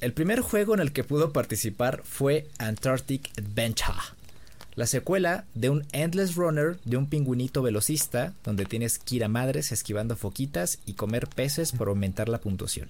el 0.00 0.12
primer 0.12 0.40
juego 0.40 0.74
en 0.74 0.80
el 0.80 0.92
que 0.92 1.04
pudo 1.04 1.32
participar 1.32 2.02
fue 2.04 2.48
Antarctic 2.58 3.30
Adventure, 3.38 3.98
la 4.76 4.86
secuela 4.86 5.44
de 5.54 5.70
un 5.70 5.86
Endless 5.92 6.36
Runner 6.36 6.78
de 6.84 6.96
un 6.96 7.06
pingüinito 7.06 7.62
velocista 7.62 8.32
donde 8.44 8.64
tienes 8.64 8.98
que 8.98 9.16
ir 9.16 9.24
a 9.24 9.28
madres 9.28 9.72
esquivando 9.72 10.16
foquitas 10.16 10.78
y 10.86 10.94
comer 10.94 11.28
peces 11.28 11.72
para 11.72 11.90
aumentar 11.90 12.30
la 12.30 12.40
puntuación. 12.40 12.88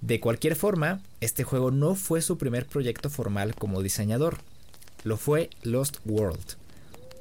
De 0.00 0.20
cualquier 0.20 0.56
forma, 0.56 1.00
este 1.20 1.44
juego 1.44 1.70
no 1.70 1.94
fue 1.94 2.22
su 2.22 2.38
primer 2.38 2.66
proyecto 2.66 3.08
formal 3.08 3.54
como 3.54 3.82
diseñador, 3.82 4.38
lo 5.04 5.16
fue 5.16 5.50
Lost 5.62 5.98
World, 6.04 6.56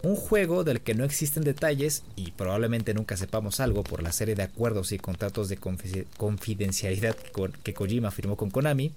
un 0.05 0.15
juego 0.15 0.63
del 0.63 0.81
que 0.81 0.93
no 0.93 1.03
existen 1.03 1.43
detalles 1.43 2.03
y 2.15 2.31
probablemente 2.31 2.93
nunca 2.93 3.17
sepamos 3.17 3.59
algo 3.59 3.83
por 3.83 4.03
la 4.03 4.12
serie 4.12 4.35
de 4.35 4.43
acuerdos 4.43 4.91
y 4.91 4.97
contratos 4.97 5.50
de 5.50 5.57
confidencialidad 5.57 7.15
que 7.63 7.74
Kojima 7.74 8.12
firmó 8.12 8.38
con 8.38 8.51
Konami. 8.51 8.91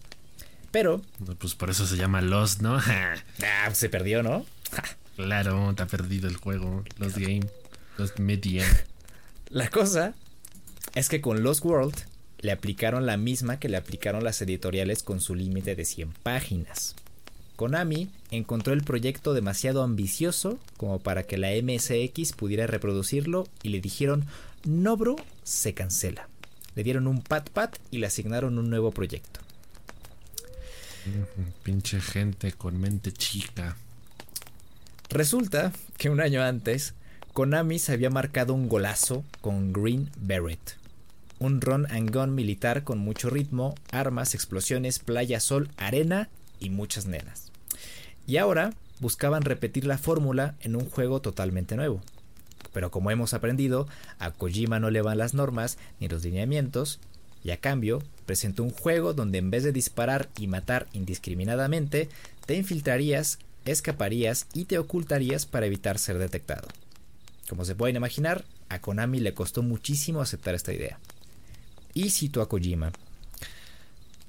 Pero... 0.70 1.02
Pues 1.38 1.54
por 1.54 1.70
eso 1.70 1.86
se 1.86 1.96
llama 1.96 2.20
Lost, 2.20 2.60
¿no? 2.60 2.78
ah, 2.86 3.70
se 3.72 3.88
perdió, 3.88 4.22
¿no? 4.22 4.44
claro, 5.16 5.74
te 5.74 5.82
ha 5.82 5.86
perdido 5.86 6.28
el 6.28 6.36
juego. 6.36 6.84
Lost 6.98 7.16
Game. 7.16 7.46
Lost 7.96 8.18
Media. 8.18 8.64
La 9.50 9.70
cosa 9.70 10.14
es 10.94 11.08
que 11.08 11.20
con 11.20 11.42
Lost 11.42 11.64
World 11.64 11.94
le 12.40 12.52
aplicaron 12.52 13.06
la 13.06 13.16
misma 13.16 13.58
que 13.58 13.68
le 13.68 13.76
aplicaron 13.76 14.22
las 14.22 14.40
editoriales 14.42 15.02
con 15.02 15.20
su 15.20 15.34
límite 15.34 15.74
de 15.74 15.84
100 15.84 16.12
páginas. 16.22 16.94
Konami 17.58 18.08
encontró 18.30 18.72
el 18.72 18.84
proyecto 18.84 19.34
demasiado 19.34 19.82
ambicioso 19.82 20.60
como 20.76 21.00
para 21.00 21.24
que 21.24 21.38
la 21.38 21.48
MSX 21.60 22.32
pudiera 22.34 22.68
reproducirlo 22.68 23.48
y 23.64 23.70
le 23.70 23.80
dijeron, 23.80 24.26
no 24.64 24.96
bro, 24.96 25.16
se 25.42 25.74
cancela. 25.74 26.28
Le 26.76 26.84
dieron 26.84 27.08
un 27.08 27.20
pat 27.20 27.50
pat 27.50 27.76
y 27.90 27.98
le 27.98 28.06
asignaron 28.06 28.60
un 28.60 28.70
nuevo 28.70 28.92
proyecto. 28.92 29.40
Pinche 31.64 32.00
gente 32.00 32.52
con 32.52 32.78
mente 32.78 33.10
chica. 33.10 33.76
Resulta 35.08 35.72
que 35.96 36.10
un 36.10 36.20
año 36.20 36.44
antes, 36.44 36.94
Konami 37.32 37.80
se 37.80 37.92
había 37.92 38.08
marcado 38.08 38.54
un 38.54 38.68
golazo 38.68 39.24
con 39.40 39.72
Green 39.72 40.10
Beret. 40.20 40.76
Un 41.40 41.60
run 41.60 41.90
and 41.90 42.14
gun 42.14 42.36
militar 42.36 42.84
con 42.84 42.98
mucho 42.98 43.30
ritmo, 43.30 43.74
armas, 43.90 44.36
explosiones, 44.36 45.00
playa, 45.00 45.40
sol, 45.40 45.70
arena 45.76 46.28
y 46.60 46.70
muchas 46.70 47.06
nenas. 47.06 47.47
Y 48.28 48.36
ahora 48.36 48.74
buscaban 49.00 49.42
repetir 49.42 49.86
la 49.86 49.96
fórmula 49.96 50.54
en 50.60 50.76
un 50.76 50.88
juego 50.88 51.20
totalmente 51.20 51.76
nuevo. 51.76 52.02
Pero 52.74 52.90
como 52.90 53.10
hemos 53.10 53.32
aprendido, 53.32 53.88
a 54.18 54.30
Kojima 54.32 54.78
no 54.78 54.90
le 54.90 55.00
van 55.00 55.16
las 55.16 55.32
normas 55.32 55.78
ni 55.98 56.08
los 56.08 56.22
lineamientos, 56.22 57.00
y 57.42 57.50
a 57.50 57.56
cambio 57.56 58.02
presentó 58.26 58.64
un 58.64 58.70
juego 58.70 59.14
donde 59.14 59.38
en 59.38 59.50
vez 59.50 59.64
de 59.64 59.72
disparar 59.72 60.28
y 60.38 60.46
matar 60.46 60.88
indiscriminadamente, 60.92 62.10
te 62.44 62.54
infiltrarías, 62.54 63.38
escaparías 63.64 64.46
y 64.52 64.66
te 64.66 64.78
ocultarías 64.78 65.46
para 65.46 65.64
evitar 65.64 65.98
ser 65.98 66.18
detectado. 66.18 66.68
Como 67.48 67.64
se 67.64 67.74
pueden 67.74 67.96
imaginar, 67.96 68.44
a 68.68 68.80
Konami 68.80 69.20
le 69.20 69.32
costó 69.32 69.62
muchísimo 69.62 70.20
aceptar 70.20 70.54
esta 70.54 70.74
idea. 70.74 70.98
Y 71.94 72.10
cito 72.10 72.42
a 72.42 72.48
Kojima. 72.48 72.92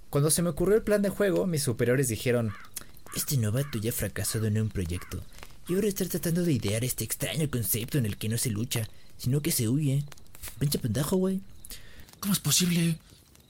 Cuando 0.10 0.32
se 0.32 0.41
me 0.41 0.50
ocurrió 0.50 0.75
el 0.75 0.84
plan 0.84 1.01
de 1.01 1.10
juego, 1.10 1.46
mis 1.46 1.62
superiores 1.62 2.08
dijeron, 2.08 2.53
este 3.16 3.38
novato 3.38 3.78
ya 3.78 3.89
ha 3.89 3.94
fracasado 3.94 4.46
en 4.48 4.62
un 4.62 4.70
proyecto 4.70 5.22
y 5.68 5.75
ahora 5.75 5.88
está 5.88 6.06
tratando 6.06 6.44
de 6.44 6.54
idear 6.54 6.84
este 6.84 7.04
extraño 7.04 7.50
concepto 7.50 7.98
en 7.98 8.06
el 8.06 8.18
que 8.18 8.30
no 8.30 8.38
se 8.38 8.50
lucha, 8.50 8.88
sino 9.18 9.42
que 9.42 9.51
se 9.51 9.70
huye. 9.70 10.04
Pinche 10.58 10.80
pendejo, 10.80 11.16
güey. 11.18 11.42
¿Cómo 12.20 12.34
es 12.34 12.39
posible? 12.39 12.98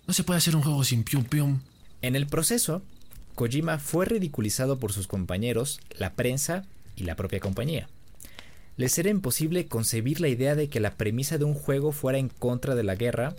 No 0.06 0.14
se 0.14 0.24
puede 0.24 0.38
hacer 0.38 0.56
un 0.56 0.62
juego 0.62 0.84
sin 0.84 1.04
pium 1.04 1.24
pium. 1.24 1.62
En 2.02 2.16
el 2.16 2.28
proceso, 2.28 2.82
Kojima 3.36 3.80
fue 3.80 4.06
ridiculizado 4.06 4.80
por 4.80 4.92
sus 4.92 5.08
compañeros, 5.08 5.80
la 5.98 6.14
prensa 6.14 6.66
y 6.98 7.04
la 7.04 7.16
propia 7.16 7.40
compañía. 7.40 7.88
Les 8.76 8.98
era 8.98 9.10
imposible 9.10 9.68
concebir 9.68 10.20
la 10.20 10.28
idea 10.28 10.56
de 10.56 10.70
que 10.70 10.80
la 10.80 10.96
premisa 10.96 11.38
de 11.38 11.46
un 11.46 11.54
juego 11.54 11.92
fuera 11.92 12.18
en 12.18 12.30
contra 12.30 12.76
de 12.76 12.84
la 12.84 12.96
guerra 12.96 13.36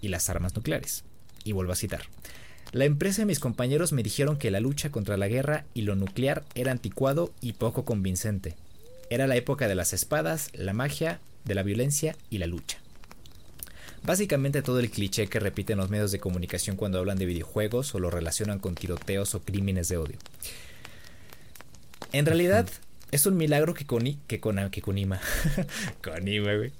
y 0.00 0.08
las 0.08 0.30
armas 0.30 0.54
nucleares. 0.54 1.04
Y 1.44 1.52
vuelvo 1.52 1.72
a 1.72 1.76
citar. 1.76 2.02
La 2.72 2.86
empresa 2.86 3.20
y 3.20 3.26
mis 3.26 3.38
compañeros 3.38 3.92
me 3.92 4.02
dijeron 4.02 4.38
que 4.38 4.50
la 4.50 4.58
lucha 4.58 4.90
contra 4.90 5.18
la 5.18 5.28
guerra 5.28 5.66
y 5.74 5.82
lo 5.82 5.94
nuclear 5.94 6.42
era 6.54 6.72
anticuado 6.72 7.30
y 7.42 7.52
poco 7.52 7.84
convincente. 7.84 8.56
Era 9.10 9.26
la 9.26 9.36
época 9.36 9.68
de 9.68 9.74
las 9.74 9.92
espadas, 9.92 10.48
la 10.54 10.72
magia, 10.72 11.20
de 11.44 11.54
la 11.54 11.62
violencia 11.62 12.16
y 12.30 12.38
la 12.38 12.46
lucha. 12.46 12.78
Básicamente 14.04 14.62
todo 14.62 14.80
el 14.80 14.90
cliché 14.90 15.26
que 15.26 15.38
repiten 15.38 15.76
los 15.76 15.90
medios 15.90 16.12
de 16.12 16.18
comunicación 16.18 16.76
cuando 16.76 16.98
hablan 16.98 17.18
de 17.18 17.26
videojuegos 17.26 17.94
o 17.94 18.00
lo 18.00 18.10
relacionan 18.10 18.58
con 18.58 18.74
tiroteos 18.74 19.34
o 19.34 19.42
crímenes 19.42 19.88
de 19.88 19.98
odio. 19.98 20.16
En 22.12 22.24
realidad, 22.24 22.66
es 23.10 23.26
un 23.26 23.36
milagro 23.36 23.74
que 23.74 23.84
con 23.84 24.02
que 24.26 24.40
con 24.40 24.70
que 24.70 24.80
Konima. 24.80 25.20
Konima, 26.02 26.54
güey. 26.56 26.72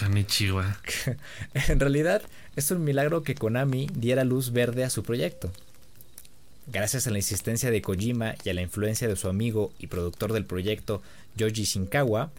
Konichiwa. 0.00 0.76
en 1.68 1.80
realidad, 1.80 2.22
es 2.56 2.70
un 2.70 2.82
milagro 2.84 3.22
que 3.22 3.34
Konami 3.34 3.88
diera 3.94 4.24
luz 4.24 4.52
verde 4.52 4.84
a 4.84 4.90
su 4.90 5.02
proyecto. 5.02 5.52
Gracias 6.66 7.06
a 7.06 7.10
la 7.10 7.18
insistencia 7.18 7.70
de 7.70 7.82
Kojima 7.82 8.34
y 8.44 8.50
a 8.50 8.54
la 8.54 8.62
influencia 8.62 9.08
de 9.08 9.16
su 9.16 9.28
amigo 9.28 9.72
y 9.78 9.88
productor 9.88 10.32
del 10.32 10.44
proyecto, 10.44 11.02
Yoji 11.36 11.64
Shinkawa, 11.64 12.30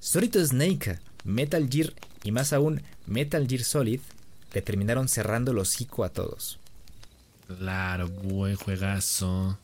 Solito 0.00 0.44
Snake, 0.44 0.98
Metal 1.24 1.68
Gear 1.68 1.92
y 2.22 2.32
más 2.32 2.52
aún 2.52 2.82
Metal 3.06 3.46
Gear 3.46 3.62
Solid 3.62 4.00
le 4.54 4.62
terminaron 4.62 5.08
cerrando 5.08 5.50
el 5.50 5.58
hocico 5.58 6.04
a 6.04 6.10
todos. 6.10 6.58
Claro, 7.58 8.08
buen 8.08 8.56
juegazo. 8.56 9.58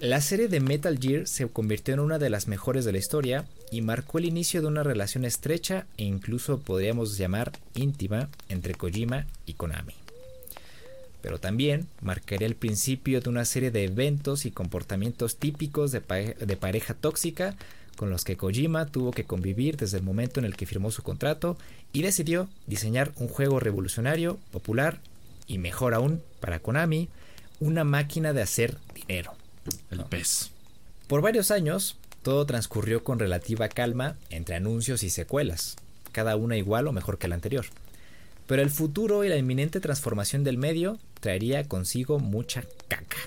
La 0.00 0.20
serie 0.20 0.46
de 0.46 0.60
Metal 0.60 0.96
Gear 0.96 1.26
se 1.26 1.48
convirtió 1.48 1.92
en 1.92 1.98
una 1.98 2.20
de 2.20 2.30
las 2.30 2.46
mejores 2.46 2.84
de 2.84 2.92
la 2.92 2.98
historia 2.98 3.46
y 3.72 3.80
marcó 3.80 4.18
el 4.18 4.26
inicio 4.26 4.60
de 4.60 4.68
una 4.68 4.84
relación 4.84 5.24
estrecha 5.24 5.86
e 5.96 6.04
incluso 6.04 6.60
podríamos 6.60 7.18
llamar 7.18 7.50
íntima 7.74 8.28
entre 8.48 8.76
Kojima 8.76 9.26
y 9.44 9.54
Konami. 9.54 9.94
Pero 11.20 11.40
también 11.40 11.88
marcaría 12.00 12.46
el 12.46 12.54
principio 12.54 13.20
de 13.20 13.28
una 13.28 13.44
serie 13.44 13.72
de 13.72 13.86
eventos 13.86 14.46
y 14.46 14.52
comportamientos 14.52 15.36
típicos 15.36 15.90
de, 15.90 16.00
pareja 16.00 16.94
tóxica 16.94 17.56
con 17.96 18.08
los 18.08 18.22
que 18.22 18.36
Kojima 18.36 18.86
tuvo 18.86 19.10
que 19.10 19.24
convivir 19.24 19.76
desde 19.76 19.98
el 19.98 20.04
momento 20.04 20.38
en 20.38 20.46
el 20.46 20.54
que 20.54 20.66
firmó 20.66 20.92
su 20.92 21.02
contrato 21.02 21.58
y 21.92 22.02
decidió 22.02 22.48
diseñar 22.68 23.10
un 23.16 23.26
juego 23.26 23.58
revolucionario, 23.58 24.38
popular 24.52 25.00
y 25.48 25.58
mejor 25.58 25.94
aún 25.94 26.22
para 26.38 26.60
Konami, 26.60 27.08
una 27.58 27.82
máquina 27.82 28.32
de 28.32 28.42
hacer 28.42 28.76
dinero. 28.94 29.34
El 29.90 30.04
pez. 30.04 30.50
Por 31.06 31.22
varios 31.22 31.50
años, 31.50 31.96
todo 32.22 32.44
transcurrió 32.46 33.04
con 33.04 33.18
relativa 33.18 33.68
calma 33.68 34.16
entre 34.30 34.56
anuncios 34.56 35.02
y 35.02 35.10
secuelas, 35.10 35.76
cada 36.12 36.36
una 36.36 36.56
igual 36.56 36.86
o 36.86 36.92
mejor 36.92 37.18
que 37.18 37.28
la 37.28 37.34
anterior. 37.34 37.66
Pero 38.46 38.62
el 38.62 38.70
futuro 38.70 39.24
y 39.24 39.28
la 39.28 39.36
inminente 39.36 39.80
transformación 39.80 40.44
del 40.44 40.58
medio 40.58 40.98
traería 41.20 41.68
consigo 41.68 42.18
mucha 42.18 42.64
caca. 42.88 43.18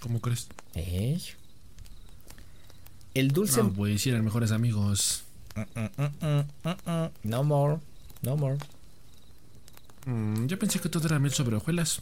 ¿Cómo 0.00 0.20
crees? 0.20 0.48
El 3.14 3.32
dulce. 3.32 3.62
No, 3.62 3.72
pues 3.72 4.06
eran 4.06 4.24
mejores 4.24 4.52
amigos. 4.52 5.24
Mm, 5.56 6.02
mm, 6.26 6.68
mm, 6.68 7.08
no 7.24 7.42
more. 7.44 7.78
No 8.22 8.36
more. 8.36 8.58
yo 10.46 10.58
pensé 10.58 10.78
que 10.78 10.88
todo 10.88 11.06
era 11.06 11.18
mil 11.18 11.32
sobre 11.32 11.56
hojuelas. 11.56 12.00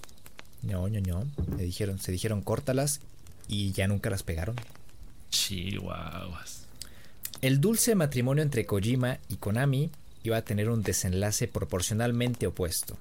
No, 0.66 0.88
no, 0.88 1.00
no. 1.00 1.26
Me 1.56 1.62
dijeron, 1.62 1.99
se 1.99 2.12
dijeron 2.12 2.42
córtalas 2.42 3.00
y 3.49 3.73
ya 3.73 3.87
nunca 3.88 4.11
las 4.11 4.23
pegaron. 4.23 4.56
Chihuahuas. 5.30 6.66
El 7.42 7.61
dulce 7.61 7.94
matrimonio 7.94 8.42
entre 8.42 8.66
Kojima 8.66 9.18
y 9.28 9.37
Konami 9.37 9.90
iba 10.23 10.38
a 10.38 10.44
tener 10.44 10.70
un 10.70 10.82
desenlace 10.82 11.49
proporcionalmente 11.49 12.46
opuesto. 12.46 12.96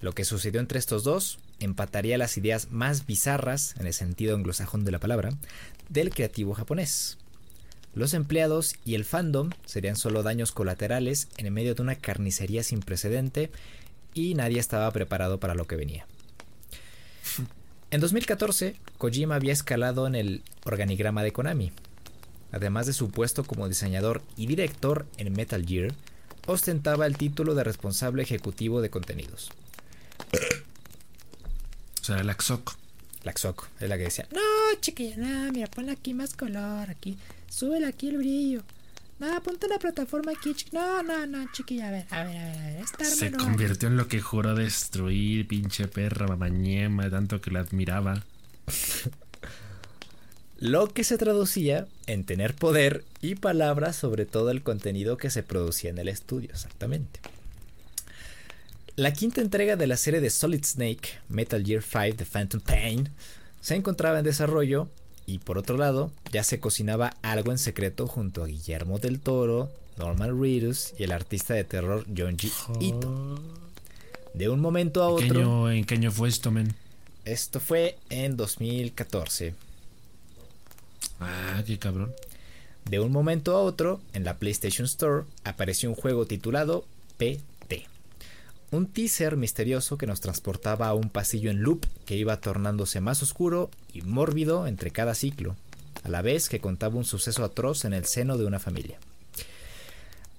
Lo 0.00 0.12
que 0.12 0.24
sucedió 0.24 0.60
entre 0.60 0.78
estos 0.78 1.04
dos 1.04 1.38
empataría 1.60 2.18
las 2.18 2.36
ideas 2.36 2.72
más 2.72 3.06
bizarras, 3.06 3.76
en 3.78 3.86
el 3.86 3.92
sentido 3.92 4.34
anglosajón 4.34 4.84
de 4.84 4.90
la 4.90 4.98
palabra, 4.98 5.30
del 5.88 6.10
creativo 6.10 6.54
japonés. 6.54 7.18
Los 7.94 8.14
empleados 8.14 8.74
y 8.84 8.94
el 8.94 9.04
fandom 9.04 9.50
serían 9.66 9.96
solo 9.96 10.22
daños 10.22 10.50
colaterales 10.50 11.28
en 11.36 11.52
medio 11.52 11.74
de 11.74 11.82
una 11.82 11.94
carnicería 11.94 12.62
sin 12.62 12.80
precedente 12.80 13.50
y 14.14 14.34
nadie 14.34 14.58
estaba 14.58 14.90
preparado 14.90 15.38
para 15.38 15.54
lo 15.54 15.66
que 15.66 15.76
venía. 15.76 16.06
En 17.90 18.00
2014, 18.00 18.76
Kojima 18.98 19.34
había 19.34 19.52
escalado 19.52 20.06
en 20.06 20.14
el 20.14 20.42
organigrama 20.64 21.22
de 21.22 21.32
Konami. 21.32 21.72
Además 22.50 22.86
de 22.86 22.92
su 22.92 23.10
puesto 23.10 23.44
como 23.44 23.68
diseñador 23.68 24.22
y 24.36 24.46
director 24.46 25.06
en 25.16 25.32
Metal 25.32 25.64
Gear, 25.66 25.92
ostentaba 26.46 27.06
el 27.06 27.16
título 27.16 27.54
de 27.54 27.64
responsable 27.64 28.22
ejecutivo 28.22 28.80
de 28.80 28.90
contenidos. 28.90 29.50
O 32.00 32.04
sea, 32.04 32.22
la 32.22 32.34
XOC. 32.34 32.76
La 33.24 33.32
XOC 33.32 33.68
es 33.80 33.88
la 33.88 33.96
que 33.96 34.04
decía, 34.04 34.26
no, 34.32 34.40
chiquilla, 34.80 35.16
no, 35.16 35.52
mira, 35.52 35.68
ponle 35.68 35.92
aquí 35.92 36.12
más 36.14 36.34
color, 36.34 36.90
aquí, 36.90 37.16
súbele 37.48 37.86
aquí 37.86 38.08
el 38.08 38.18
brillo. 38.18 38.62
No, 39.22 39.40
ponte 39.42 39.68
la 39.68 39.78
plataforma 39.78 40.32
aquí, 40.32 40.50
chiqui- 40.50 40.72
no, 40.72 41.00
no, 41.04 41.24
no, 41.26 41.46
chiquilla, 41.52 41.88
a 41.88 41.90
ver, 41.92 42.06
a 42.10 42.24
ver, 42.24 42.36
a 42.36 42.44
ver, 42.44 42.56
a 42.58 42.66
ver, 42.66 42.76
esta 42.82 43.04
arma 43.04 43.16
Se 43.16 43.30
no. 43.30 43.38
convirtió 43.38 43.88
en 43.88 43.96
lo 43.96 44.08
que 44.08 44.20
juró 44.20 44.56
destruir, 44.56 45.46
pinche 45.46 45.86
perra 45.86 46.26
mamañema, 46.26 47.08
tanto 47.08 47.40
que 47.40 47.52
la 47.52 47.60
admiraba. 47.60 48.24
Lo 50.58 50.88
que 50.88 51.04
se 51.04 51.18
traducía 51.18 51.86
en 52.06 52.24
tener 52.24 52.54
poder 52.54 53.04
y 53.20 53.34
palabras 53.36 53.94
sobre 53.96 54.26
todo 54.26 54.50
el 54.50 54.62
contenido 54.62 55.16
que 55.16 55.30
se 55.30 55.42
producía 55.42 55.90
en 55.90 55.98
el 55.98 56.08
estudio, 56.08 56.50
exactamente. 56.50 57.20
La 58.96 59.12
quinta 59.12 59.40
entrega 59.40 59.76
de 59.76 59.86
la 59.86 59.96
serie 59.96 60.20
de 60.20 60.30
Solid 60.30 60.64
Snake, 60.64 61.18
Metal 61.28 61.64
Gear 61.64 61.82
5 61.82 62.16
The 62.16 62.24
Phantom 62.26 62.60
Pain, 62.60 63.08
se 63.60 63.74
encontraba 63.76 64.18
en 64.18 64.24
desarrollo 64.24 64.88
y 65.32 65.38
por 65.38 65.56
otro 65.56 65.78
lado 65.78 66.10
ya 66.30 66.44
se 66.44 66.60
cocinaba 66.60 67.14
algo 67.22 67.52
en 67.52 67.58
secreto 67.58 68.06
junto 68.06 68.44
a 68.44 68.46
Guillermo 68.46 68.98
del 68.98 69.18
Toro, 69.18 69.70
Norman 69.96 70.38
Reedus 70.38 70.92
y 70.98 71.04
el 71.04 71.12
artista 71.12 71.54
de 71.54 71.64
terror 71.64 72.04
Junji 72.14 72.52
Ito. 72.80 73.40
De 74.34 74.50
un 74.50 74.60
momento 74.60 75.02
a 75.02 75.10
¿En 75.10 75.16
qué 75.16 75.24
otro, 75.24 75.40
año, 75.40 75.70
en 75.70 75.84
qué 75.86 75.94
año 75.94 76.12
fue 76.12 76.28
esto, 76.28 76.50
men? 76.50 76.74
esto 77.24 77.60
fue 77.60 77.96
en 78.10 78.36
2014. 78.36 79.54
Ah, 81.20 81.62
qué 81.66 81.78
cabrón. 81.78 82.12
De 82.84 83.00
un 83.00 83.10
momento 83.10 83.56
a 83.56 83.62
otro, 83.62 84.00
en 84.12 84.24
la 84.24 84.36
PlayStation 84.38 84.84
Store 84.84 85.24
apareció 85.44 85.88
un 85.88 85.94
juego 85.94 86.26
titulado 86.26 86.84
PT. 87.16 87.40
Un 88.72 88.86
teaser 88.86 89.36
misterioso 89.36 89.98
que 89.98 90.06
nos 90.06 90.22
transportaba 90.22 90.88
a 90.88 90.94
un 90.94 91.10
pasillo 91.10 91.50
en 91.50 91.62
loop 91.62 91.84
que 92.06 92.16
iba 92.16 92.40
tornándose 92.40 93.02
más 93.02 93.22
oscuro 93.22 93.70
y 93.92 94.00
mórbido 94.00 94.66
entre 94.66 94.90
cada 94.90 95.14
ciclo, 95.14 95.56
a 96.02 96.08
la 96.08 96.22
vez 96.22 96.48
que 96.48 96.58
contaba 96.58 96.96
un 96.96 97.04
suceso 97.04 97.44
atroz 97.44 97.84
en 97.84 97.92
el 97.92 98.06
seno 98.06 98.38
de 98.38 98.46
una 98.46 98.58
familia. 98.58 98.98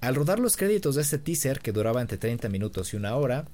Al 0.00 0.16
rodar 0.16 0.40
los 0.40 0.56
créditos 0.56 0.96
de 0.96 1.02
este 1.02 1.18
teaser, 1.18 1.60
que 1.60 1.70
duraba 1.70 2.00
entre 2.00 2.18
30 2.18 2.48
minutos 2.48 2.92
y 2.92 2.96
una 2.96 3.14
hora, 3.14 3.44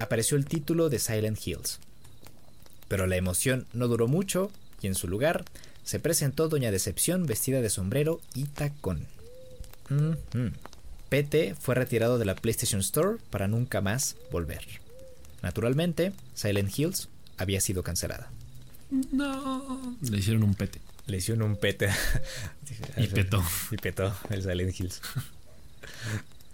apareció 0.00 0.36
el 0.36 0.44
título 0.44 0.88
de 0.88 0.98
Silent 0.98 1.38
Hills. 1.46 1.78
Pero 2.88 3.06
la 3.06 3.16
emoción 3.16 3.66
no 3.72 3.86
duró 3.86 4.08
mucho 4.08 4.50
y 4.82 4.88
en 4.88 4.96
su 4.96 5.06
lugar 5.06 5.44
se 5.84 6.00
presentó 6.00 6.48
Doña 6.48 6.72
Decepción 6.72 7.26
vestida 7.26 7.60
de 7.60 7.70
sombrero 7.70 8.20
y 8.34 8.46
tacón. 8.46 9.06
PT 11.16 11.54
fue 11.58 11.74
retirado 11.74 12.18
de 12.18 12.26
la 12.26 12.34
PlayStation 12.34 12.82
Store 12.82 13.16
para 13.30 13.48
nunca 13.48 13.80
más 13.80 14.16
volver. 14.30 14.60
Naturalmente, 15.40 16.12
Silent 16.34 16.78
Hills 16.78 17.08
había 17.38 17.62
sido 17.62 17.82
cancelada. 17.82 18.30
No. 18.90 19.96
Le 20.02 20.18
hicieron 20.18 20.42
un 20.42 20.54
pete. 20.54 20.78
Le 21.06 21.16
hicieron 21.16 21.48
un 21.48 21.56
PT. 21.56 21.88
Y 22.98 23.06
petó. 23.06 23.42
Y 23.70 23.78
petó 23.78 24.14
el 24.28 24.42
Silent 24.42 24.78
Hills. 24.78 25.00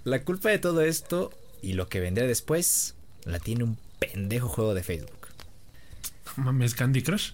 La 0.05 0.23
culpa 0.23 0.51
de 0.51 0.61
todo 0.61 0.83
esto 0.83 1.33
y 1.61 1.73
lo 1.73 1.89
que 1.89 1.99
vendrá 1.99 2.25
después 2.29 2.95
la 3.25 3.41
tiene 3.41 3.65
un 3.65 3.77
pendejo 3.99 4.49
juego 4.49 4.75
de 4.75 4.85
Facebook. 4.85 5.27
Mames, 6.37 6.77
Candy 6.77 7.03
Crush. 7.03 7.33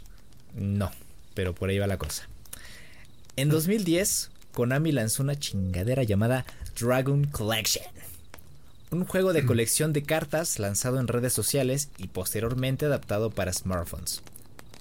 No, 0.54 0.90
pero 1.34 1.54
por 1.54 1.68
ahí 1.68 1.78
va 1.78 1.86
la 1.86 1.98
cosa. 1.98 2.26
En 3.36 3.50
2010, 3.50 4.30
Konami 4.58 4.90
lanzó 4.90 5.22
una 5.22 5.38
chingadera 5.38 6.02
llamada 6.02 6.44
Dragon 6.80 7.22
Collection. 7.26 7.84
Un 8.90 9.04
juego 9.04 9.32
de 9.32 9.46
colección 9.46 9.92
de 9.92 10.02
cartas 10.02 10.58
lanzado 10.58 10.98
en 10.98 11.06
redes 11.06 11.32
sociales 11.32 11.90
y 11.96 12.08
posteriormente 12.08 12.86
adaptado 12.86 13.30
para 13.30 13.52
smartphones. 13.52 14.20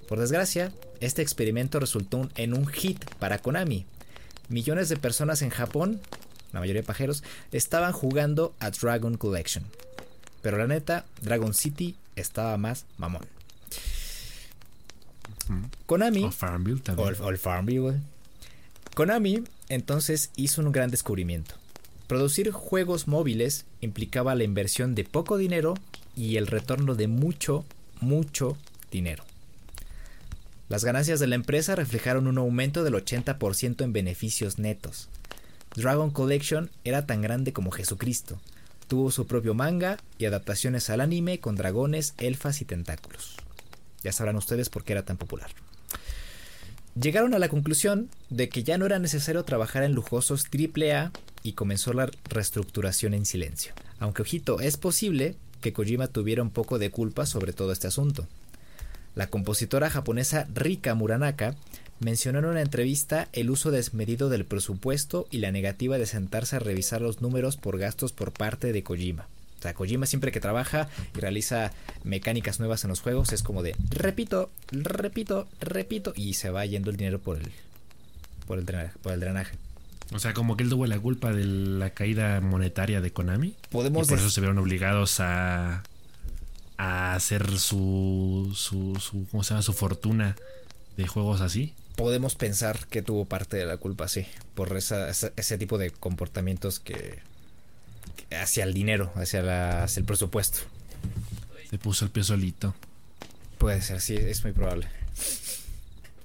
Por 0.07 0.17
desgracia, 0.17 0.71
este 0.99 1.21
experimento 1.21 1.79
resultó 1.79 2.27
en 2.37 2.55
un 2.55 2.65
hit 2.65 3.05
para 3.19 3.37
Konami. 3.37 3.85
Millones 4.49 4.89
de 4.89 4.97
personas 4.97 5.43
en 5.43 5.51
Japón, 5.51 6.01
la 6.53 6.59
mayoría 6.59 6.81
pajeros, 6.81 7.23
estaban 7.51 7.91
jugando 7.93 8.55
a 8.59 8.71
Dragon 8.71 9.15
Collection. 9.15 9.63
Pero 10.41 10.57
la 10.57 10.65
neta, 10.65 11.05
Dragon 11.21 11.53
City 11.53 11.95
estaba 12.15 12.57
más 12.57 12.85
mamón. 12.97 13.27
Konami 15.85 16.23
O 16.23 16.31
Farmville 16.31 16.81
también. 16.81 17.13
o 17.21 17.37
Farmville. 17.37 17.99
Konami 18.95 19.43
entonces 19.69 20.31
hizo 20.35 20.61
un 20.61 20.71
gran 20.71 20.89
descubrimiento. 20.89 21.55
Producir 22.07 22.51
juegos 22.51 23.07
móviles 23.07 23.65
implicaba 23.81 24.35
la 24.35 24.43
inversión 24.43 24.95
de 24.95 25.03
poco 25.03 25.37
dinero 25.37 25.73
y 26.15 26.37
el 26.37 26.47
retorno 26.47 26.95
de 26.95 27.07
mucho, 27.07 27.65
mucho 27.99 28.57
dinero. 28.91 29.23
Las 30.69 30.83
ganancias 30.83 31.19
de 31.19 31.27
la 31.27 31.35
empresa 31.35 31.75
reflejaron 31.75 32.27
un 32.27 32.37
aumento 32.37 32.83
del 32.83 32.93
80% 32.93 33.83
en 33.83 33.93
beneficios 33.93 34.59
netos. 34.59 35.09
Dragon 35.75 36.11
Collection 36.11 36.69
era 36.83 37.05
tan 37.05 37.21
grande 37.21 37.53
como 37.53 37.71
Jesucristo. 37.71 38.39
Tuvo 38.87 39.11
su 39.11 39.27
propio 39.27 39.53
manga 39.53 39.97
y 40.17 40.25
adaptaciones 40.25 40.89
al 40.89 41.01
anime 41.01 41.39
con 41.39 41.55
dragones, 41.55 42.15
elfas 42.17 42.61
y 42.61 42.65
tentáculos. 42.65 43.35
Ya 44.03 44.11
sabrán 44.11 44.37
ustedes 44.37 44.69
por 44.69 44.83
qué 44.83 44.93
era 44.93 45.03
tan 45.03 45.17
popular. 45.17 45.51
Llegaron 46.99 47.35
a 47.35 47.39
la 47.39 47.49
conclusión 47.49 48.09
de 48.31 48.49
que 48.49 48.63
ya 48.63 48.79
no 48.79 48.87
era 48.87 48.97
necesario 48.97 49.43
trabajar 49.43 49.83
en 49.83 49.93
lujosos 49.93 50.47
AAA 50.51 51.11
y 51.43 51.53
comenzó 51.53 51.93
la 51.93 52.09
reestructuración 52.27 53.13
en 53.13 53.27
silencio. 53.27 53.73
Aunque 53.99 54.23
ojito, 54.23 54.59
es 54.61 54.77
posible 54.77 55.35
que 55.61 55.73
Kojima 55.73 56.07
tuviera 56.07 56.41
un 56.41 56.49
poco 56.49 56.79
de 56.79 56.89
culpa 56.89 57.27
sobre 57.27 57.53
todo 57.53 57.71
este 57.71 57.85
asunto. 57.85 58.27
La 59.13 59.27
compositora 59.27 59.91
japonesa 59.91 60.47
Rika 60.55 60.95
Muranaka 60.95 61.55
mencionó 61.99 62.39
en 62.39 62.45
una 62.45 62.61
entrevista 62.61 63.27
el 63.31 63.51
uso 63.51 63.69
desmedido 63.69 64.29
del 64.29 64.45
presupuesto 64.45 65.27
y 65.29 65.37
la 65.37 65.51
negativa 65.51 65.99
de 65.99 66.07
sentarse 66.07 66.55
a 66.55 66.59
revisar 66.59 67.01
los 67.01 67.21
números 67.21 67.57
por 67.57 67.77
gastos 67.77 68.11
por 68.11 68.31
parte 68.31 68.73
de 68.73 68.81
Kojima. 68.81 69.27
Sea, 69.67 69.73
Kojima 69.73 70.05
siempre 70.05 70.31
que 70.31 70.39
trabaja 70.39 70.87
y 71.15 71.19
realiza 71.19 71.71
mecánicas 72.03 72.59
nuevas 72.59 72.83
en 72.83 72.89
los 72.89 73.01
juegos 73.01 73.33
es 73.33 73.43
como 73.43 73.63
de 73.63 73.75
repito, 73.89 74.49
repito, 74.71 75.47
repito 75.59 76.13
y 76.15 76.35
se 76.35 76.49
va 76.49 76.65
yendo 76.65 76.89
el 76.89 76.97
dinero 76.97 77.19
por 77.19 77.37
el 77.37 77.51
por 78.47 78.57
el 78.59 78.65
drenaje, 78.65 78.93
por 79.01 79.11
el 79.11 79.19
drenaje. 79.19 79.55
O 80.13 80.19
sea, 80.19 80.33
como 80.33 80.55
que 80.55 80.63
él 80.63 80.69
tuvo 80.69 80.85
la 80.87 80.97
culpa 80.99 81.33
de 81.33 81.43
la 81.43 81.89
caída 81.89 82.39
monetaria 82.39 83.01
de 83.01 83.11
Konami. 83.11 83.55
Podemos 83.69 84.07
y 84.07 84.09
por 84.09 84.19
eso 84.19 84.29
se 84.29 84.39
vieron 84.39 84.57
obligados 84.57 85.19
a, 85.19 85.83
a 86.77 87.13
hacer 87.13 87.59
su, 87.59 88.53
su, 88.55 88.95
su, 89.01 89.27
¿cómo 89.31 89.43
se 89.43 89.49
llama? 89.49 89.63
su 89.63 89.73
fortuna 89.73 90.37
de 90.95 91.07
juegos 91.07 91.41
así. 91.41 91.73
podemos 91.97 92.35
pensar 92.35 92.87
que 92.87 93.01
tuvo 93.01 93.25
parte 93.25 93.57
de 93.57 93.65
la 93.65 93.75
culpa, 93.77 94.07
sí, 94.07 94.25
por 94.55 94.75
esa, 94.77 95.09
esa- 95.09 95.31
ese 95.35 95.57
tipo 95.57 95.77
de 95.77 95.91
comportamientos 95.91 96.79
que 96.79 97.19
hacia 98.31 98.63
el 98.63 98.73
dinero, 98.73 99.11
hacia, 99.15 99.41
la- 99.41 99.83
hacia 99.83 99.99
el 100.01 100.05
presupuesto. 100.05 100.59
Se 101.69 101.77
puso 101.77 102.05
el 102.05 102.11
pie 102.11 102.23
solito. 102.23 102.73
Puede 103.57 103.81
ser, 103.81 104.01
sí, 104.01 104.15
es 104.15 104.43
muy 104.43 104.53
probable. 104.53 104.87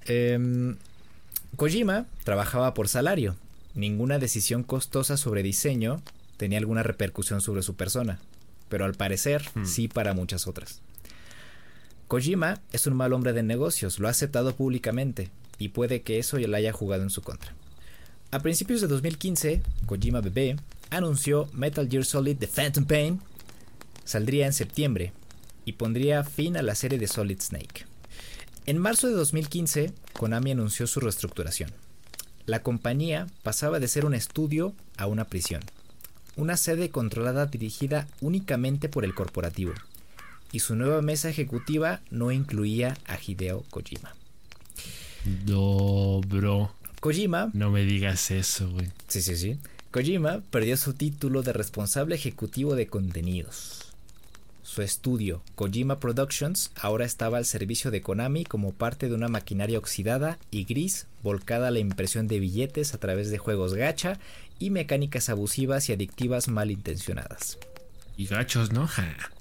Em, 0.07 0.77
Kojima 1.57 2.07
trabajaba 2.25 2.75
por 2.75 2.89
salario. 2.89 3.37
Ninguna 3.75 4.19
decisión 4.19 4.63
costosa 4.65 5.17
sobre 5.17 5.43
diseño 5.43 6.03
tenía 6.37 6.59
alguna 6.59 6.83
repercusión 6.83 7.41
sobre 7.41 7.63
su 7.63 7.75
persona, 7.75 8.19
pero 8.69 8.85
al 8.85 8.95
parecer 8.95 9.43
Hmm. 9.55 9.65
sí 9.65 9.89
para 9.89 10.13
muchas 10.15 10.47
otras. 10.47 10.81
Kojima 12.09 12.61
es 12.73 12.87
un 12.87 12.95
mal 12.95 13.13
hombre 13.13 13.33
de 13.33 13.43
negocios, 13.43 13.99
lo 13.99 14.09
ha 14.09 14.11
aceptado 14.11 14.55
públicamente 14.55 15.31
y 15.59 15.69
puede 15.69 16.03
que 16.03 16.19
eso 16.19 16.39
ya 16.39 16.49
le 16.49 16.57
haya 16.59 16.73
jugado 16.73 17.03
en 17.03 17.11
su 17.11 17.23
contra. 17.23 17.55
A 18.31 18.41
principios 18.41 18.81
de 18.81 18.89
2015, 18.89 19.63
Kojima 19.87 20.21
Bebé 20.21 20.57
anunció 20.97 21.49
Metal 21.53 21.89
Gear 21.89 22.05
Solid 22.05 22.37
The 22.37 22.47
Phantom 22.47 22.85
Pain 22.85 23.21
saldría 24.05 24.47
en 24.47 24.53
septiembre 24.53 25.13
y 25.65 25.73
pondría 25.73 26.25
fin 26.25 26.57
a 26.57 26.63
la 26.63 26.75
serie 26.75 26.99
de 26.99 27.09
Solid 27.09 27.41
Snake. 27.41 27.87
En 28.67 28.79
marzo 28.79 29.09
de 29.09 29.15
2015, 29.15 29.93
Konami 30.13 30.53
anunció 30.53 30.87
su 30.87 31.01
reestructuración. 31.01 31.71
La 32.47 32.63
compañía 32.63 33.27
pasaba 33.43 33.81
de 33.81 33.89
ser 33.89 34.05
un 34.05 34.15
estudio 34.15 34.75
a 34.97 35.07
una 35.07 35.25
prisión, 35.25 35.63
una 36.37 36.57
sede 36.57 36.91
controlada 36.91 37.47
dirigida 37.47 38.09
únicamente 38.21 38.89
por 38.89 39.05
el 39.05 39.15
corporativo, 39.15 39.73
y 40.51 40.61
su 40.61 40.77
nueva 40.77 41.03
mesa 41.03 41.29
ejecutiva 41.29 42.01
no 42.11 42.31
incluía 42.31 42.97
a 43.07 43.19
Hideo 43.21 43.65
Kojima. 43.71 44.15
No, 45.47 46.21
bro. 46.27 46.75
Kojima 47.01 47.51
No 47.53 47.71
me 47.71 47.85
digas 47.85 48.31
eso, 48.31 48.71
güey. 48.71 48.91
Sí, 49.09 49.23
sí, 49.23 49.37
sí. 49.37 49.59
Kojima 49.93 50.41
perdió 50.51 50.79
su 50.79 50.95
título 50.95 51.43
de 51.43 51.53
responsable 51.53 52.15
ejecutivo 52.15 52.75
de 52.77 52.87
contenidos. 52.87 53.93
su 54.63 54.81
estudio, 54.81 55.43
Kojima 55.55 56.01
Productions, 56.01 56.71
ahora 56.77 57.05
estaba 57.05 57.37
al 57.37 57.45
servicio 57.45 57.91
de 57.91 58.01
Konami 58.01 58.45
como 58.45 58.73
parte 58.73 59.11
de 59.11 59.15
una 59.15 59.29
maquinaria 59.29 59.77
oxidada 59.77 60.39
y 60.51 60.65
gris 60.65 61.09
volcada 61.23 61.69
a 61.69 61.71
la 61.71 61.79
impresión 61.79 62.27
de 62.27 62.41
billetes 62.41 62.95
a 62.95 62.99
través 62.99 63.29
de 63.29 63.37
juegos 63.37 63.75
gacha 63.75 64.19
y 64.59 64.71
mecánicas 64.71 65.29
abusivas 65.29 65.91
y 65.91 65.93
adictivas 65.93 66.49
malintencionadas. 66.49 67.59
Y 68.17 68.25
gachos, 68.25 68.73
¿no? 68.73 68.89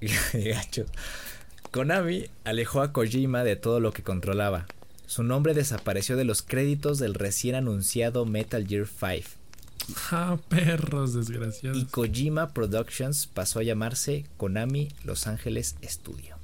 y 0.02 0.48
gachos. 0.50 0.88
Konami 1.70 2.26
alejó 2.44 2.82
a 2.82 2.92
Kojima 2.92 3.42
de 3.42 3.56
todo 3.56 3.80
lo 3.80 3.94
que 3.94 4.02
controlaba. 4.02 4.66
Su 5.06 5.22
nombre 5.22 5.54
desapareció 5.54 6.18
de 6.18 6.24
los 6.24 6.42
créditos 6.42 6.98
del 6.98 7.14
recién 7.14 7.54
anunciado 7.54 8.26
Metal 8.26 8.66
Gear 8.66 8.86
5. 8.86 9.41
Ah, 10.10 10.38
perros 10.48 11.14
desgraciados. 11.14 11.78
Y 11.78 11.84
Kojima 11.86 12.52
Productions 12.52 13.26
pasó 13.26 13.58
a 13.58 13.62
llamarse 13.62 14.26
Konami 14.36 14.88
Los 15.04 15.26
Ángeles 15.26 15.76
Studio. 15.82 16.36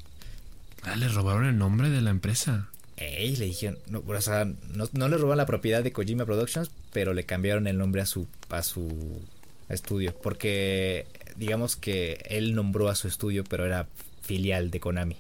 Ah, 0.83 0.97
le 0.97 1.09
robaron 1.09 1.45
el 1.45 1.59
nombre 1.59 1.91
de 1.91 2.01
la 2.01 2.11
empresa. 2.11 2.69
Ey, 2.97 3.37
le 3.37 3.47
dijeron, 3.47 3.79
no, 3.89 4.03
o 4.05 4.21
sea, 4.21 4.45
no, 4.45 4.89
no, 4.93 5.09
le 5.09 5.17
robaron 5.17 5.39
la 5.39 5.47
propiedad 5.47 5.85
de 5.85 5.93
Kojima 5.93 6.25
Productions, 6.25 6.71
pero 6.93 7.15
le 7.15 7.25
cambiaron 7.25 7.67
el 7.67 7.79
nombre 7.79 8.03
a 8.03 8.07
su, 8.07 8.27
a 8.49 8.63
su 8.63 9.23
estudio. 9.69 10.15
Porque 10.21 11.07
digamos 11.37 11.77
que 11.77 12.25
él 12.29 12.55
nombró 12.55 12.89
a 12.89 12.95
su 12.95 13.07
estudio, 13.07 13.45
pero 13.45 13.67
era 13.67 13.87
filial 14.23 14.71
de 14.71 14.81
Konami. 14.81 15.17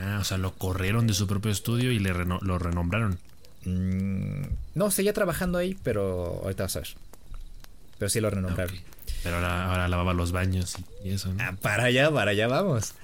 Ah, 0.00 0.18
o 0.20 0.24
sea, 0.24 0.38
lo 0.38 0.54
corrieron 0.54 1.06
de 1.06 1.14
su 1.14 1.26
propio 1.26 1.50
estudio 1.50 1.92
y 1.92 1.98
le 1.98 2.12
lo 2.12 2.58
renombraron. 2.58 3.18
Mm, 3.64 4.42
no, 4.74 4.90
seguía 4.90 5.12
trabajando 5.12 5.58
ahí, 5.58 5.76
pero 5.82 6.40
ahorita 6.42 6.64
vas 6.64 6.76
a 6.76 6.80
ver. 6.80 6.88
Pero 7.98 8.08
sí 8.08 8.20
lo 8.20 8.30
renombraron. 8.30 8.76
Pero 9.22 9.36
ahora, 9.36 9.88
lavaba 9.88 10.14
los 10.14 10.32
baños 10.32 10.76
y, 11.04 11.10
eso, 11.10 11.32
¿no? 11.32 11.42
Ah, 11.42 11.56
para 11.60 11.84
allá, 11.84 12.10
para 12.10 12.30
allá 12.30 12.46
vamos. 12.46 12.94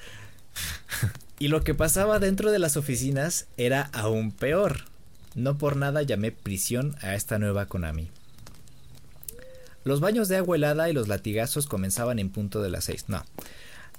y 1.38 1.48
lo 1.48 1.64
que 1.64 1.74
pasaba 1.74 2.18
dentro 2.18 2.52
de 2.52 2.58
las 2.58 2.76
oficinas 2.76 3.46
era 3.56 3.90
aún 3.92 4.30
peor. 4.30 4.84
No 5.34 5.58
por 5.58 5.76
nada 5.76 6.02
llamé 6.02 6.30
prisión 6.30 6.94
a 7.00 7.14
esta 7.14 7.38
nueva 7.38 7.66
Konami. 7.66 8.10
Los 9.82 10.00
baños 10.00 10.28
de 10.28 10.36
agua 10.36 10.56
helada 10.56 10.88
y 10.88 10.92
los 10.92 11.08
latigazos 11.08 11.66
comenzaban 11.66 12.18
en 12.18 12.30
punto 12.30 12.62
de 12.62 12.70
las 12.70 12.84
seis. 12.84 13.06
No. 13.08 13.24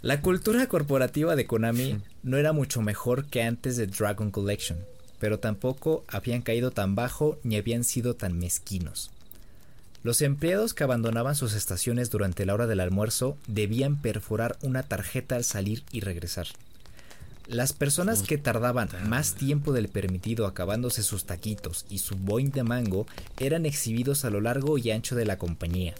La 0.02 0.22
cultura 0.22 0.68
corporativa 0.68 1.36
de 1.36 1.46
Konami 1.46 2.00
no 2.24 2.38
era 2.38 2.54
mucho 2.54 2.82
mejor 2.82 3.26
que 3.26 3.44
antes 3.44 3.76
de 3.76 3.88
Dragon 3.88 4.32
Collection, 4.32 4.80
pero 5.26 5.40
tampoco 5.40 6.06
habían 6.08 6.44
caído 6.44 6.70
tan 6.70 6.94
bajo 6.94 7.40
ni 7.42 7.56
habían 7.56 7.84
sido 7.84 8.14
tan 8.14 8.38
mezquinos. 8.38 9.10
Los 10.04 10.22
empleados 10.22 10.76
que 10.76 10.84
abandonaban 10.84 11.34
sus 11.34 11.56
estaciones 11.56 12.12
durante 12.12 12.46
la 12.46 12.54
hora 12.54 12.68
del 12.68 12.80
almuerzo 12.80 13.36
debían 13.48 14.00
perforar 14.00 14.56
una 14.62 14.84
tarjeta 14.84 15.36
al 15.36 15.44
salir 15.44 15.82
y 15.92 16.02
regresar. 16.02 16.46
Las 17.48 17.74
personas 17.74 18.22
que 18.22 18.38
tardaban 18.38 18.88
más 19.10 19.34
tiempo 19.34 19.74
del 19.74 19.88
permitido 19.88 20.46
acabándose 20.46 21.02
sus 21.02 21.26
taquitos 21.26 21.88
y 21.90 21.98
su 21.98 22.16
boing 22.18 22.52
de 22.52 22.62
mango 22.62 23.08
eran 23.40 23.66
exhibidos 23.66 24.26
a 24.26 24.30
lo 24.30 24.42
largo 24.42 24.78
y 24.78 24.92
ancho 24.92 25.16
de 25.16 25.26
la 25.26 25.40
compañía. 25.40 25.96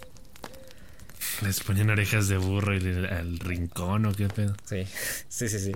Les 1.42 1.58
ponían 1.64 1.90
orejas 1.90 2.28
de 2.28 2.36
burro 2.36 2.76
y 2.76 3.06
al 3.06 3.40
rincón 3.40 4.06
o 4.06 4.12
qué 4.12 4.28
pedo. 4.28 4.54
Sí, 4.66 4.86
sí, 5.28 5.48
sí, 5.48 5.58
sí. 5.58 5.72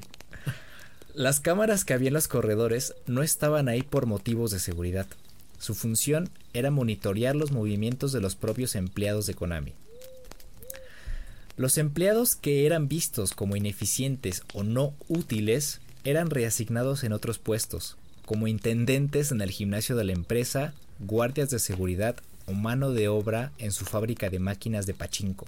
Las 1.14 1.40
cámaras 1.40 1.84
que 1.84 1.92
había 1.92 2.08
en 2.08 2.14
los 2.14 2.28
corredores 2.28 2.94
no 3.06 3.22
estaban 3.22 3.68
ahí 3.68 3.82
por 3.82 4.06
motivos 4.06 4.52
de 4.52 4.60
seguridad. 4.60 5.06
Su 5.58 5.74
función 5.74 6.30
era 6.54 6.70
monitorear 6.70 7.34
los 7.34 7.50
movimientos 7.50 8.12
de 8.12 8.20
los 8.20 8.36
propios 8.36 8.76
empleados 8.76 9.26
de 9.26 9.34
Konami. 9.34 9.72
Los 11.56 11.78
empleados 11.78 12.36
que 12.36 12.64
eran 12.64 12.88
vistos 12.88 13.32
como 13.32 13.56
ineficientes 13.56 14.42
o 14.54 14.62
no 14.62 14.94
útiles 15.08 15.80
eran 16.04 16.30
reasignados 16.30 17.02
en 17.02 17.12
otros 17.12 17.38
puestos, 17.38 17.96
como 18.24 18.46
intendentes 18.46 19.32
en 19.32 19.40
el 19.40 19.50
gimnasio 19.50 19.96
de 19.96 20.04
la 20.04 20.12
empresa, 20.12 20.74
guardias 21.00 21.50
de 21.50 21.58
seguridad 21.58 22.16
o 22.46 22.52
mano 22.52 22.92
de 22.92 23.08
obra 23.08 23.52
en 23.58 23.72
su 23.72 23.84
fábrica 23.84 24.30
de 24.30 24.38
máquinas 24.38 24.86
de 24.86 24.94
pachinko. 24.94 25.46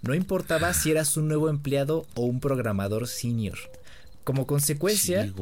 No 0.00 0.14
importaba 0.14 0.72
si 0.72 0.90
eras 0.90 1.16
un 1.16 1.28
nuevo 1.28 1.50
empleado 1.50 2.06
o 2.14 2.22
un 2.22 2.40
programador 2.40 3.06
senior. 3.06 3.58
Como 4.24 4.46
consecuencia, 4.46 5.32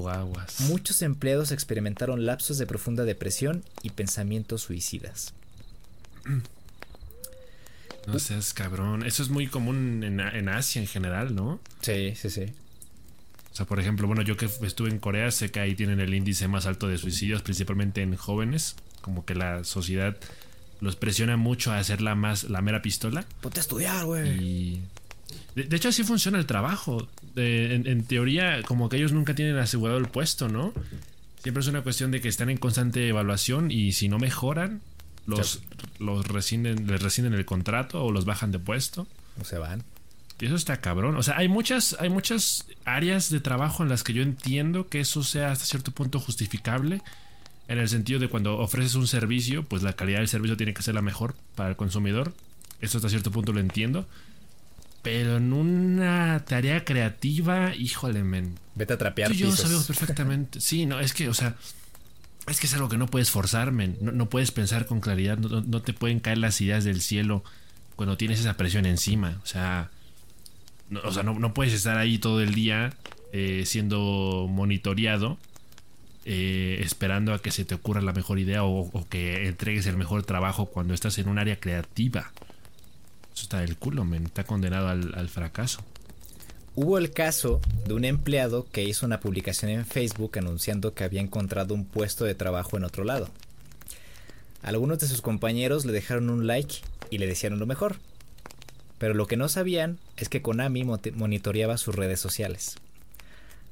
muchos 0.60 1.02
empleados 1.02 1.52
experimentaron 1.52 2.24
lapsos 2.24 2.56
de 2.56 2.66
profunda 2.66 3.04
depresión 3.04 3.62
y 3.82 3.90
pensamientos 3.90 4.62
suicidas. 4.62 5.34
No 8.06 8.18
seas 8.18 8.54
cabrón. 8.54 9.04
Eso 9.04 9.22
es 9.22 9.28
muy 9.28 9.46
común 9.46 10.02
en, 10.02 10.20
en, 10.20 10.48
Asia 10.48 10.80
en 10.80 10.88
general, 10.88 11.34
¿no? 11.34 11.60
Sí, 11.82 12.14
sí, 12.16 12.30
sí. 12.30 12.46
O 13.52 13.54
sea, 13.54 13.66
por 13.66 13.78
ejemplo, 13.78 14.06
bueno, 14.06 14.22
yo 14.22 14.36
que 14.36 14.46
estuve 14.46 14.88
en 14.88 14.98
Corea, 14.98 15.30
sé 15.30 15.50
que 15.50 15.60
ahí 15.60 15.74
tienen 15.74 16.00
el 16.00 16.14
índice 16.14 16.48
más 16.48 16.66
alto 16.66 16.88
de 16.88 16.98
suicidios, 16.98 17.42
principalmente 17.42 18.00
en 18.00 18.16
jóvenes. 18.16 18.76
Como 19.02 19.24
que 19.24 19.34
la 19.34 19.64
sociedad 19.64 20.16
los 20.80 20.96
presiona 20.96 21.36
mucho 21.36 21.72
a 21.72 21.78
hacer 21.78 22.00
la 22.00 22.14
más 22.14 22.44
la 22.44 22.62
mera 22.62 22.80
pistola. 22.80 23.26
Ponte 23.42 23.60
a 23.60 23.62
estudiar, 23.62 24.06
güey. 24.06 24.80
De, 25.54 25.76
hecho, 25.76 25.88
así 25.88 26.04
funciona 26.04 26.38
el 26.38 26.46
trabajo. 26.46 27.08
en, 27.36 28.04
teoría, 28.04 28.62
como 28.62 28.88
que 28.88 28.96
ellos 28.96 29.12
nunca 29.12 29.34
tienen 29.34 29.56
asegurado 29.56 29.98
el 29.98 30.08
puesto, 30.08 30.48
¿no? 30.48 30.72
Siempre 31.42 31.62
es 31.62 31.68
una 31.68 31.82
cuestión 31.82 32.10
de 32.10 32.20
que 32.20 32.28
están 32.28 32.50
en 32.50 32.58
constante 32.58 33.08
evaluación 33.08 33.70
y 33.70 33.92
si 33.92 34.08
no 34.08 34.18
mejoran, 34.18 34.80
los, 35.26 35.62
los 35.98 36.26
rescinden, 36.26 36.86
les 36.86 37.02
rescinden 37.02 37.34
el 37.34 37.44
contrato 37.44 38.04
o 38.04 38.12
los 38.12 38.24
bajan 38.24 38.52
de 38.52 38.58
puesto. 38.58 39.06
O 39.40 39.44
se 39.44 39.58
van. 39.58 39.84
Y 40.40 40.46
eso 40.46 40.56
está 40.56 40.80
cabrón. 40.80 41.16
O 41.16 41.22
sea, 41.22 41.36
hay 41.36 41.48
muchas, 41.48 41.96
hay 42.00 42.08
muchas 42.08 42.66
áreas 42.84 43.30
de 43.30 43.40
trabajo 43.40 43.82
en 43.82 43.90
las 43.90 44.02
que 44.02 44.14
yo 44.14 44.22
entiendo 44.22 44.88
que 44.88 45.00
eso 45.00 45.22
sea 45.22 45.52
hasta 45.52 45.66
cierto 45.66 45.92
punto 45.92 46.18
justificable 46.18 47.02
en 47.68 47.78
el 47.78 47.88
sentido 47.88 48.18
de 48.18 48.28
cuando 48.28 48.58
ofreces 48.58 48.94
un 48.94 49.06
servicio, 49.06 49.62
pues 49.62 49.82
la 49.82 49.92
calidad 49.92 50.18
del 50.18 50.28
servicio 50.28 50.56
tiene 50.56 50.74
que 50.74 50.82
ser 50.82 50.94
la 50.94 51.02
mejor 51.02 51.36
para 51.54 51.68
el 51.68 51.76
consumidor. 51.76 52.34
Eso 52.80 52.98
hasta 52.98 53.10
cierto 53.10 53.30
punto 53.30 53.52
lo 53.52 53.60
entiendo. 53.60 54.06
Pero 55.02 55.38
en 55.38 55.52
una 55.52 56.44
tarea 56.46 56.84
creativa, 56.84 57.74
híjole, 57.74 58.22
men. 58.22 58.58
Vete 58.74 58.92
a 58.92 58.98
trapear. 58.98 59.30
Tú 59.30 59.34
yo 59.34 59.52
sabemos 59.52 59.86
perfectamente. 59.88 60.60
Sí, 60.60 60.86
no, 60.86 61.00
es 61.00 61.14
que, 61.14 61.28
o 61.28 61.34
sea, 61.34 61.56
es 62.46 62.60
que 62.60 62.66
es 62.66 62.74
algo 62.74 62.88
que 62.88 62.98
no 62.98 63.06
puedes 63.06 63.30
forzar, 63.30 63.72
men. 63.72 63.96
No, 64.00 64.28
puedes 64.28 64.50
pensar 64.50 64.86
con 64.86 65.00
claridad. 65.00 65.38
No, 65.38 65.82
te 65.82 65.92
pueden 65.92 66.20
caer 66.20 66.38
las 66.38 66.60
ideas 66.60 66.84
del 66.84 67.00
cielo 67.00 67.42
cuando 67.96 68.16
tienes 68.16 68.40
esa 68.40 68.56
presión 68.56 68.86
encima. 68.86 69.40
O 69.42 69.46
sea, 69.46 69.90
no, 70.90 71.00
o 71.02 71.12
sea, 71.12 71.22
no, 71.22 71.54
puedes 71.54 71.72
estar 71.72 71.96
ahí 71.96 72.18
todo 72.18 72.42
el 72.42 72.54
día 72.54 72.92
eh, 73.32 73.62
siendo 73.64 74.46
monitoreado 74.50 75.38
eh, 76.26 76.80
esperando 76.84 77.32
a 77.32 77.40
que 77.40 77.50
se 77.50 77.64
te 77.64 77.74
ocurra 77.74 78.02
la 78.02 78.12
mejor 78.12 78.38
idea 78.38 78.62
o, 78.62 79.06
que 79.08 79.48
entregues 79.48 79.86
el 79.86 79.96
mejor 79.96 80.22
trabajo 80.22 80.66
cuando 80.66 80.92
estás 80.92 81.18
en 81.18 81.28
un 81.28 81.38
área 81.38 81.58
creativa. 81.58 82.30
Eso 83.40 83.46
está 83.46 83.60
del 83.60 83.78
culo, 83.78 84.04
men. 84.04 84.26
Está 84.26 84.44
condenado 84.44 84.88
al, 84.88 85.28
fracaso. 85.30 85.82
Hubo 86.74 86.98
el 86.98 87.10
caso 87.10 87.62
de 87.86 87.94
un 87.94 88.04
empleado 88.04 88.66
que 88.70 88.84
hizo 88.84 89.06
una 89.06 89.20
publicación 89.20 89.70
en 89.70 89.86
Facebook 89.86 90.38
anunciando 90.38 90.92
que 90.92 91.04
había 91.04 91.22
encontrado 91.22 91.72
un 91.72 91.86
puesto 91.86 92.26
de 92.26 92.34
trabajo 92.34 92.76
en 92.76 92.84
otro 92.84 93.02
lado. 93.02 93.30
Algunos 94.60 94.98
de 94.98 95.06
sus 95.06 95.22
compañeros 95.22 95.86
le 95.86 95.92
dejaron 95.92 96.28
un 96.28 96.46
like 96.46 96.82
y 97.08 97.16
le 97.16 97.26
desearon 97.26 97.60
lo 97.60 97.64
mejor. 97.64 97.96
Pero 98.98 99.14
lo 99.14 99.26
que 99.26 99.38
no 99.38 99.48
sabían 99.48 99.98
es 100.18 100.28
que 100.28 100.42
Konami 100.42 100.84
monitoreaba 100.84 101.78
sus 101.78 101.94
redes 101.94 102.20
sociales. 102.20 102.76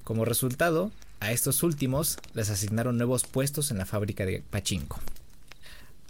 Como 0.03 0.25
resultado, 0.25 0.93
a 1.21 1.31
estos 1.33 1.63
últimos 1.63 2.17
les 2.33 2.49
asignaron 2.49 2.97
nuevos 2.97 3.25
puestos 3.25 3.71
en 3.71 3.77
la 3.77 3.85
fábrica 3.85 4.25
de 4.25 4.43
Pachinko. 4.49 4.99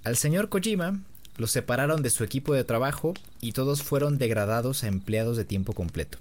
Al 0.04 0.16
señor 0.16 0.48
Kojima 0.48 1.00
lo 1.38 1.46
separaron 1.46 2.02
de 2.02 2.10
su 2.10 2.24
equipo 2.24 2.52
de 2.52 2.64
trabajo 2.64 3.14
y 3.40 3.52
todos 3.52 3.82
fueron 3.82 4.18
degradados 4.18 4.84
a 4.84 4.88
empleados 4.88 5.38
de 5.38 5.46
tiempo 5.46 5.72
completo, 5.72 6.18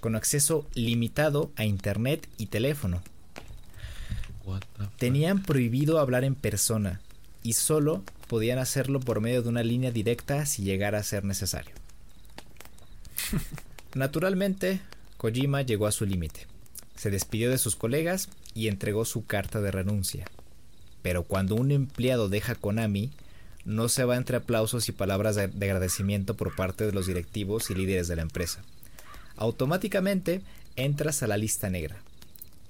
con 0.00 0.14
acceso 0.14 0.64
limitado 0.74 1.50
a 1.56 1.64
internet 1.64 2.28
y 2.38 2.46
teléfono. 2.46 3.02
Tenían 4.98 5.42
prohibido 5.42 5.98
hablar 5.98 6.22
en 6.22 6.36
persona 6.36 7.00
y 7.42 7.54
solo 7.54 8.04
podían 8.28 8.60
hacerlo 8.60 9.00
por 9.00 9.20
medio 9.20 9.42
de 9.42 9.48
una 9.48 9.64
línea 9.64 9.90
directa 9.90 10.46
si 10.46 10.62
llegara 10.62 10.98
a 10.98 11.02
ser 11.02 11.24
necesario. 11.24 11.74
Naturalmente, 13.94 14.80
Kojima 15.16 15.62
llegó 15.62 15.88
a 15.88 15.92
su 15.92 16.06
límite 16.06 16.46
se 16.96 17.10
despidió 17.10 17.50
de 17.50 17.58
sus 17.58 17.76
colegas 17.76 18.30
y 18.54 18.68
entregó 18.68 19.04
su 19.04 19.26
carta 19.26 19.60
de 19.60 19.70
renuncia. 19.70 20.26
Pero 21.02 21.22
cuando 21.22 21.54
un 21.54 21.70
empleado 21.70 22.28
deja 22.28 22.54
Konami, 22.54 23.12
no 23.66 23.88
se 23.88 24.04
va 24.04 24.16
entre 24.16 24.38
aplausos 24.38 24.88
y 24.88 24.92
palabras 24.92 25.34
de, 25.36 25.42
agradecimiento 25.44 26.34
por 26.34 26.54
parte 26.54 26.86
de 26.86 26.92
los 26.92 27.06
directivos 27.06 27.70
y 27.70 27.74
líderes 27.74 28.08
de 28.08 28.16
la 28.16 28.22
empresa. 28.22 28.62
Automáticamente 29.36 30.40
entras 30.76 31.22
a 31.22 31.26
la 31.26 31.36
lista 31.36 31.68
negra. 31.68 31.96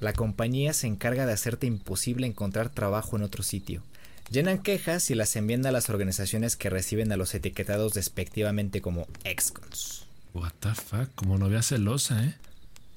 La 0.01 0.13
compañía 0.13 0.73
se 0.73 0.87
encarga 0.87 1.27
de 1.27 1.33
hacerte 1.33 1.67
imposible 1.67 2.27
encontrar 2.27 2.71
trabajo 2.71 3.17
en 3.17 3.23
otro 3.23 3.43
sitio. 3.43 3.83
Llenan 4.31 4.59
quejas 4.59 5.11
y 5.11 5.15
las 5.15 5.37
envían 5.37 5.65
a 5.67 5.71
las 5.71 5.89
organizaciones 5.89 6.57
que 6.57 6.71
reciben 6.71 7.13
a 7.13 7.17
los 7.17 7.35
etiquetados 7.35 7.95
despectivamente 7.95 8.81
como 8.81 9.07
excons. 9.25 10.07
What 10.35 10.53
the 10.61 10.75
fuck, 10.75 11.15
como 11.15 11.39
novia 11.39 11.63
celosa, 11.63 12.25
¿eh? 12.25 12.35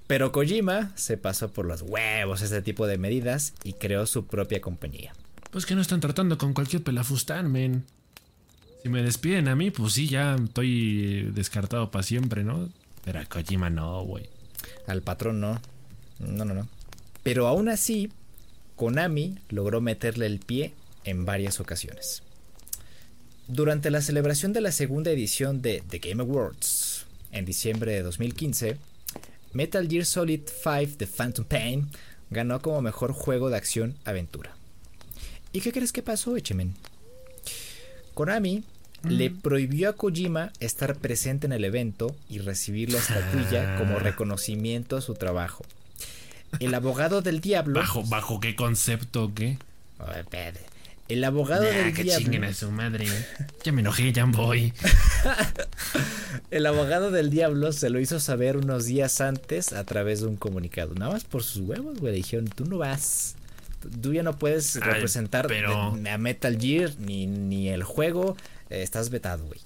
Pero 0.08 0.32
Kojima 0.32 0.92
se 0.96 1.18
pasó 1.18 1.52
por 1.52 1.66
los 1.66 1.84
huevos 1.84 2.42
este 2.42 2.64
tipo 2.64 2.88
de 2.88 2.98
medidas 2.98 3.54
y 3.64 3.74
creó 3.74 4.08
su 4.08 4.26
propia 4.26 4.60
compañía. 4.60 5.14
Pues 5.52 5.66
que 5.66 5.76
no 5.76 5.82
están 5.82 6.00
tratando 6.00 6.38
con 6.38 6.54
cualquier 6.54 6.84
pelafustán, 6.84 7.52
men. 7.52 7.86
Si 8.84 8.90
me 8.90 9.04
despiden 9.04 9.48
a 9.48 9.56
mí, 9.56 9.72
pues 9.72 9.94
sí, 9.94 10.08
ya 10.08 10.36
estoy 10.36 11.32
descartado 11.34 11.92
para 11.92 12.04
siempre, 12.04 12.44
¿no? 12.44 12.70
Pero 13.04 13.20
a 13.20 13.26
Kojima 13.26 13.70
no, 13.70 14.04
güey. 14.04 14.30
Al 14.88 15.02
patrón 15.02 15.40
no. 15.42 15.60
No, 16.20 16.46
no, 16.46 16.54
no. 16.54 16.68
Pero 17.24 17.48
aún 17.48 17.68
así, 17.68 18.12
Konami 18.76 19.40
logró 19.50 19.82
meterle 19.82 20.26
el 20.26 20.40
pie 20.40 20.74
en 21.04 21.26
varias 21.26 21.60
ocasiones. 21.60 22.24
Durante 23.48 23.90
la 23.90 24.02
celebración 24.02 24.54
de 24.54 24.62
la 24.62 24.72
segunda 24.72 25.12
edición 25.12 25.62
de 25.62 25.84
The 25.90 26.00
Game 26.00 26.22
Awards, 26.22 27.06
en 27.32 27.46
diciembre 27.46 27.94
de 27.94 28.04
2015, 28.04 28.78
Metal 29.54 29.88
Gear 29.90 30.06
Solid 30.06 30.42
5 30.46 30.98
The 30.98 31.08
Phantom 31.08 31.46
Pain 31.46 31.90
ganó 32.30 32.62
como 32.62 32.82
mejor 32.82 33.12
juego 33.12 33.50
de 33.50 33.58
acción 33.58 33.96
aventura. 34.06 34.59
¿Y 35.54 35.62
qué 35.62 35.72
crees 35.72 35.92
que 35.92 36.02
pasó, 36.04 36.36
Echemen? 36.38 36.74
Konami 38.14 38.64
le 39.04 39.30
Mm. 39.30 39.40
prohibió 39.42 39.90
a 39.90 39.94
Kojima 39.94 40.52
estar 40.60 40.96
presente 40.98 41.48
en 41.48 41.54
el 41.54 41.64
evento 41.64 42.16
y 42.30 42.40
recibir 42.40 42.92
la 42.92 43.00
estatuilla 43.00 43.78
como 43.78 43.96
Ah. 43.98 44.00
reconocimiento 44.00 44.98
a 44.98 45.02
su 45.02 45.14
trabajo. 45.16 45.66
El 46.60 46.74
abogado 46.74 47.22
del 47.22 47.40
diablo. 47.42 47.80
¿Bajo, 47.80 48.04
bajo 48.04 48.40
qué 48.40 48.56
concepto 48.56 49.26
o 49.26 49.34
qué? 49.34 49.58
El 51.08 51.24
abogado 51.24 51.64
Nah, 51.64 51.70
del 51.72 51.94
que 51.94 52.04
diablo. 52.04 52.24
chinguen 52.24 52.44
a 52.44 52.54
su 52.54 52.70
madre. 52.72 53.08
Ya 53.64 53.72
me 53.72 53.82
enojé, 53.82 54.12
ya 54.14 54.26
voy. 54.26 54.74
El 56.52 56.66
abogado 56.66 57.10
del 57.12 57.30
diablo 57.32 57.72
se 57.72 57.90
lo 57.90 58.00
hizo 58.00 58.20
saber 58.20 58.58
unos 58.58 58.86
días 58.86 59.20
antes 59.22 59.74
a 59.74 59.84
través 59.86 60.22
de 60.22 60.28
un 60.28 60.36
comunicado. 60.36 60.94
Nada 60.96 61.14
más 61.14 61.24
por 61.24 61.44
sus 61.44 61.62
huevos, 61.68 62.00
güey. 62.00 62.12
Le 62.14 62.18
dijeron, 62.18 62.48
tú 62.48 62.66
no 62.66 62.78
vas. 62.78 63.36
Tú 64.02 64.14
ya 64.14 64.24
no 64.24 64.38
puedes 64.38 64.76
Ay, 64.78 64.82
representar 64.84 65.48
pero- 65.48 65.94
a 65.94 66.18
Metal 66.18 66.58
Gear 66.60 66.92
ni, 67.00 67.28
ni 67.28 67.70
el 67.70 67.84
juego. 67.84 68.36
Eh, 68.70 68.82
estás 68.84 69.10
vetado, 69.10 69.46
güey. 69.46 69.60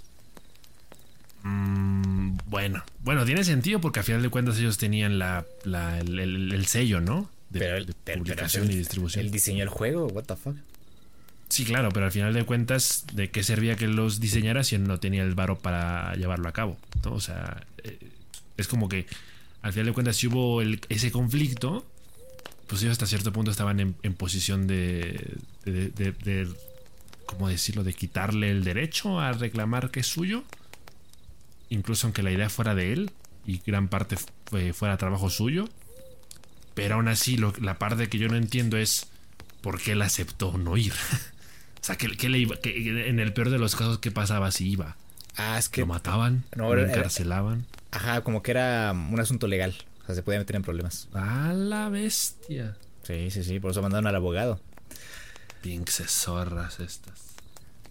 Mm, 1.44 2.38
bueno, 2.46 2.84
bueno, 3.04 3.26
tiene 3.26 3.44
sentido 3.44 3.82
porque 3.82 4.00
a 4.00 4.04
final 4.04 4.22
de 4.22 4.30
cuentas 4.30 4.58
ellos 4.60 4.78
tenían 4.78 5.20
la, 5.20 5.46
la- 5.64 6.00
el, 6.00 6.20
el- 6.20 6.54
el 6.54 6.66
sello, 6.68 7.02
¿no? 7.02 7.30
De, 7.50 7.60
Pero, 7.60 7.78
el- 7.78 7.86
de 7.88 7.94
pero- 8.04 8.20
publicación 8.20 8.64
pero 8.64 8.74
y 8.74 8.78
distribución. 8.78 9.26
Él 9.26 9.32
diseñó 9.32 9.64
el 9.64 9.70
juego, 9.70 10.08
what 10.08 10.24
the 10.24 10.36
fuck. 10.36 10.56
Sí, 11.50 11.66
claro, 11.66 11.90
pero 11.92 12.06
al 12.06 12.12
final 12.12 12.34
de 12.34 12.46
cuentas, 12.46 13.06
¿de 13.14 13.30
qué 13.30 13.44
servía 13.44 13.76
que 13.76 13.88
los 13.88 14.20
diseñara 14.20 14.64
si 14.64 14.78
no 14.80 15.00
tenía 15.00 15.22
el 15.24 15.36
varo 15.36 15.60
para 15.60 16.16
llevarlo 16.16 16.48
a 16.50 16.52
cabo? 16.54 16.78
¿no? 17.04 17.14
O 17.14 17.20
sea, 17.20 17.64
eh, 17.84 18.00
es 18.58 18.68
como 18.68 18.90
que 18.90 19.06
al 19.62 19.72
final 19.74 19.88
de 19.88 19.94
cuentas, 19.94 20.16
si 20.16 20.28
hubo 20.28 20.62
el- 20.62 20.80
ese 20.90 21.12
conflicto, 21.12 21.86
pues 22.68 22.82
ellos 22.82 22.94
hasta 22.94 23.06
cierto 23.08 23.32
punto 23.34 23.52
estaban 23.52 23.80
en, 23.80 23.96
en 24.04 24.14
posición 24.14 24.68
de, 24.68 25.38
de, 25.66 25.90
de- 25.90 26.12
de- 26.12 26.48
¿cómo 27.26 27.48
decirlo?, 27.50 27.84
de 27.84 27.94
quitarle 27.94 28.50
el 28.52 28.64
derecho 28.64 29.20
a 29.20 29.32
reclamar 29.34 29.92
que 29.92 30.00
es 30.02 30.08
suyo, 30.08 30.44
incluso 31.70 32.08
aunque 32.08 32.24
la 32.24 32.32
idea 32.32 32.50
fuera 32.50 32.76
de 32.76 32.94
él 32.94 33.12
y 33.46 33.60
gran 33.66 33.88
parte 33.88 34.16
fue- 34.46 34.74
fuera 34.74 34.98
trabajo 34.98 35.30
suyo. 35.30 35.68
Pero 36.74 36.96
aún 36.96 37.08
así, 37.08 37.38
lo- 37.38 37.54
la 37.62 37.78
parte 37.78 38.10
que 38.10 38.18
yo 38.18 38.28
no 38.30 38.36
entiendo 38.36 38.78
es 38.78 39.08
por 39.62 39.80
qué 39.82 39.92
él 39.94 40.02
aceptó 40.02 40.58
no 40.58 40.76
ir. 40.78 40.94
o 41.82 41.84
sea, 41.86 41.96
que, 41.98 42.08
le 42.30 42.40
iba, 42.40 42.56
que 42.58 43.08
en 43.10 43.20
el 43.20 43.34
peor 43.34 43.50
de 43.50 43.60
los 43.60 43.76
casos, 43.76 44.00
¿qué 44.00 44.12
pasaba 44.12 44.52
si 44.52 44.70
iba? 44.70 44.96
Ah, 45.36 45.58
es 45.58 45.70
que. 45.70 45.82
¿Lo 45.82 45.88
mataban? 45.88 46.44
No, 46.56 46.74
¿Lo 46.74 46.82
era- 46.82 46.92
encarcelaban? 46.92 47.66
Ajá, 47.92 48.22
como 48.22 48.42
que 48.42 48.52
era 48.52 48.92
un 48.92 49.20
asunto 49.20 49.48
legal. 49.48 49.76
O 50.04 50.06
sea, 50.06 50.16
se 50.16 50.24
podía 50.24 50.40
meter 50.40 50.56
en 50.56 50.64
problemas. 50.64 51.08
¡A 51.14 51.54
la 51.54 51.90
bestia! 51.90 52.78
Sí, 53.04 53.32
sí, 53.32 53.44
sí. 53.44 53.60
Por 53.60 53.72
eso 53.72 53.82
mandaron 53.82 54.08
al 54.08 54.16
abogado. 54.16 54.60
Pinches 55.62 56.12
zorras 56.12 56.80
estas. 56.80 57.22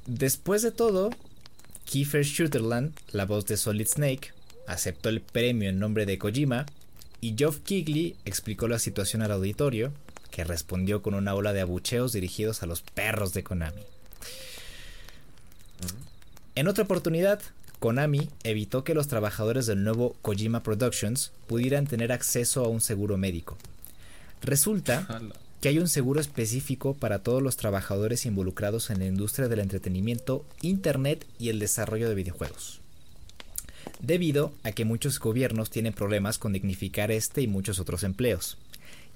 Después 0.07 0.62
de 0.62 0.72
todo, 0.72 1.11
Kiefer 1.85 2.25
Sutherland, 2.25 2.92
la 3.12 3.25
voz 3.25 3.46
de 3.46 3.57
Solid 3.57 3.87
Snake, 3.87 4.33
aceptó 4.66 5.09
el 5.09 5.20
premio 5.20 5.68
en 5.68 5.79
nombre 5.79 6.07
de 6.07 6.18
Kojima 6.18 6.66
y 7.20 7.35
Geoff 7.37 7.61
Keighley 7.61 8.16
explicó 8.25 8.68
la 8.68 8.79
situación 8.79 9.22
al 9.22 9.33
auditorio, 9.33 9.92
que 10.31 10.44
respondió 10.44 11.03
con 11.03 11.14
una 11.14 11.35
ola 11.35 11.53
de 11.53 11.61
abucheos 11.61 12.12
dirigidos 12.12 12.62
a 12.62 12.66
los 12.66 12.83
perros 12.83 13.33
de 13.33 13.44
Konami. 13.44 13.83
En 16.55 16.68
otra 16.68 16.85
oportunidad, 16.85 17.40
Konami 17.83 18.29
evitó 18.45 18.85
que 18.85 18.95
los 18.95 19.09
trabajadores 19.09 19.66
del 19.66 19.83
nuevo 19.83 20.14
Kojima 20.23 20.62
Productions 20.62 21.33
pudieran 21.49 21.88
tener 21.88 22.12
acceso 22.12 22.64
a 22.64 22.68
un 22.68 22.81
seguro 22.81 23.18
médico. 23.18 23.59
Resulta 24.40 25.21
que 25.61 25.68
hay 25.68 25.81
un 25.81 25.88
seguro 25.88 26.21
específico 26.21 26.95
para 26.95 27.25
todos 27.25 27.42
los 27.42 27.57
trabajadores 27.57 28.25
involucrados 28.25 28.90
en 28.90 29.01
la 29.01 29.07
industria 29.07 29.49
del 29.49 29.59
entretenimiento, 29.59 30.45
internet 30.61 31.27
y 31.40 31.49
el 31.49 31.59
desarrollo 31.59 32.09
de 32.09 32.14
videojuegos. 32.14 32.79
Debido 33.99 34.53
a 34.62 34.71
que 34.71 34.85
muchos 34.85 35.18
gobiernos 35.18 35.68
tienen 35.68 35.92
problemas 35.92 36.38
con 36.38 36.53
dignificar 36.53 37.11
este 37.11 37.42
y 37.42 37.49
muchos 37.49 37.81
otros 37.81 38.05
empleos. 38.05 38.59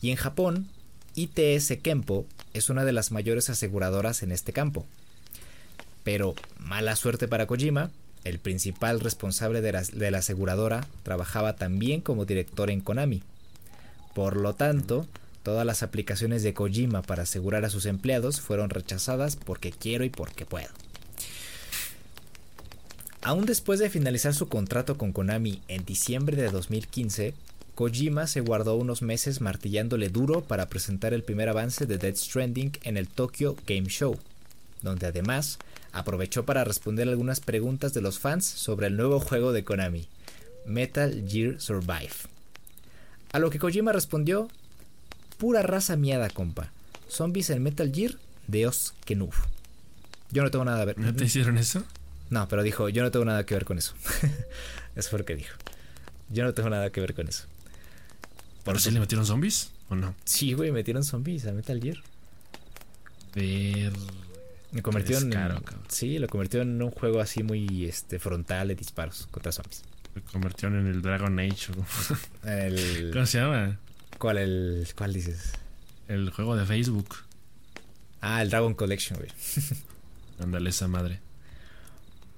Y 0.03 0.11
en 0.11 0.17
Japón, 0.17 0.67
ITS 1.15 1.73
Kempo 1.85 2.27
es 2.53 2.69
una 2.69 2.85
de 2.85 2.93
las 2.93 3.13
mayores 3.13 3.49
aseguradoras 3.49 4.25
en 4.25 4.33
este 4.33 4.53
campo. 4.53 4.87
Pero, 6.03 6.35
mala 6.59 6.97
suerte 6.97 7.29
para 7.29 7.47
Kojima, 7.47 7.93
el 8.29 8.39
principal 8.39 9.01
responsable 9.01 9.61
de 9.61 10.11
la, 10.11 10.19
aseguradora 10.19 10.87
trabajaba 11.03 11.57
también 11.57 12.01
como 12.01 12.25
director 12.25 12.71
en 12.71 12.81
Konami. 12.81 13.23
Por 14.15 14.37
lo 14.37 14.55
tanto, 14.55 15.07
todas 15.43 15.65
las 15.65 15.83
aplicaciones 15.83 16.43
de 16.43 16.53
Kojima 16.53 17.03
para 17.03 17.23
asegurar 17.23 17.65
a 17.65 17.71
sus 17.71 17.87
empleados 17.87 18.41
fueron 18.41 18.71
rechazadas 18.71 19.37
porque 19.37 19.71
quiero 19.71 20.05
y 20.05 20.11
porque 20.11 20.45
puedo. 20.45 20.69
Aún 23.23 23.47
después 23.47 23.79
de 23.79 23.91
finalizar 23.91 24.35
su 24.35 24.49
contrato 24.49 24.99
con 24.99 25.13
Konami 25.13 25.63
en 25.69 25.85
diciembre 25.85 26.37
de 26.37 26.51
2015, 26.51 27.35
Kojima 27.75 28.27
se 28.27 28.41
guardó 28.41 28.77
unos 28.77 29.03
meses 29.03 29.41
martillándole 29.41 30.09
duro 30.09 30.43
para 30.43 30.67
presentar 30.67 31.13
el 31.13 31.23
primer 31.23 31.49
avance 31.49 31.87
de 31.87 31.99
Death 31.99 32.17
Stranding 32.17 32.73
en 32.85 32.97
el 32.97 33.07
Tokyo 33.07 33.55
Game 33.67 33.89
Show, 33.89 34.19
donde 34.83 35.07
además 35.07 35.59
aprovechó 35.97 36.45
para 36.45 36.65
responder 36.65 37.09
algunas 37.09 37.41
preguntas 37.41 37.95
de 37.95 38.03
los 38.03 38.19
fans 38.19 38.45
sobre 38.45 38.87
el 38.87 38.97
nuevo 38.97 39.19
juego 39.19 39.53
de 39.53 39.65
Konami, 39.65 40.07
Metal 40.67 41.25
Gear 41.27 41.61
Survive. 41.61 42.13
A 43.33 43.39
lo 43.39 43.51
que 43.51 43.59
Kojima 43.59 43.93
respondió, 43.93 44.49
pura 45.39 45.63
raza 45.63 45.97
miada, 45.97 46.29
compa. 46.29 46.71
Zombies 47.09 47.51
en 47.51 47.63
Metal 47.63 47.91
Gear, 47.93 48.17
Dios 48.47 48.95
que 49.05 49.17
no. 49.17 49.31
Yo 50.31 50.43
no 50.43 50.51
tengo 50.51 50.65
nada 50.65 50.81
que 50.81 50.87
ver. 50.87 50.99
¿No 50.99 51.15
te 51.15 51.25
hicieron 51.25 51.57
eso? 51.57 51.83
No, 52.29 52.47
pero 52.49 52.63
dijo, 52.63 52.89
yo 52.89 53.03
no 53.03 53.11
tengo 53.11 53.25
nada 53.25 53.47
que 53.47 53.55
ver 53.55 53.65
con 53.65 53.79
eso. 53.79 53.95
eso 54.97 55.11
fue 55.11 55.21
lo 55.21 55.25
que 55.25 55.37
dijo. 55.37 55.57
Yo 56.29 56.45
no 56.45 56.53
tengo 56.53 56.69
nada 56.69 56.91
que 56.91 57.01
ver 57.01 57.15
con 57.15 57.29
eso. 57.29 57.45
¿Pero 58.65 58.79
sí 58.81 58.91
le 58.91 59.01
metieron 59.01 59.25
zombies 59.25 59.71
o 59.89 59.95
no? 59.95 60.15
Sí, 60.25 60.53
güey, 60.53 60.73
metieron 60.73 61.05
zombies 61.05 61.47
a 61.47 61.53
Metal 61.53 61.81
Gear. 61.81 61.99
Ver. 63.35 63.93
Me 64.73 64.83
convirtió 64.83 65.19
en. 65.19 65.33
Sí, 65.89 66.19
lo 66.19 66.29
convirtió 66.29 66.63
en 66.63 66.83
un 66.83 66.91
juego 66.91 67.21
así 67.21 67.43
muy 67.43 67.85
este, 67.85 68.19
frontal 68.19 68.69
de 68.69 68.75
disparos 68.75 69.29
contra 69.31 69.53
zombies. 69.53 69.83
Se 70.15 70.21
convirtieron 70.33 70.79
en 70.81 70.87
el 70.87 71.03
Dragon 71.03 71.39
Age. 71.39 71.73
El, 72.45 73.11
¿Cómo 73.13 73.27
se 73.27 73.39
llama? 73.39 73.79
¿Cuál, 74.19 74.39
el, 74.39 74.89
¿Cuál 74.97 75.13
dices? 75.13 75.53
El 76.09 76.31
juego 76.31 76.57
de 76.57 76.65
Facebook. 76.65 77.17
Ah, 78.23 78.41
el 78.41 78.49
Dragon 78.49 78.75
Collection, 78.75 79.19
güey. 79.19 79.31
Ándale 80.41 80.71
esa 80.71 80.89
madre. 80.89 81.21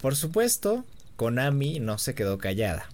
Por 0.01 0.17
supuesto, 0.17 0.85
Konami 1.17 1.81
no 1.81 1.99
se 1.99 2.15
quedó 2.15 2.39
callada 2.39 2.89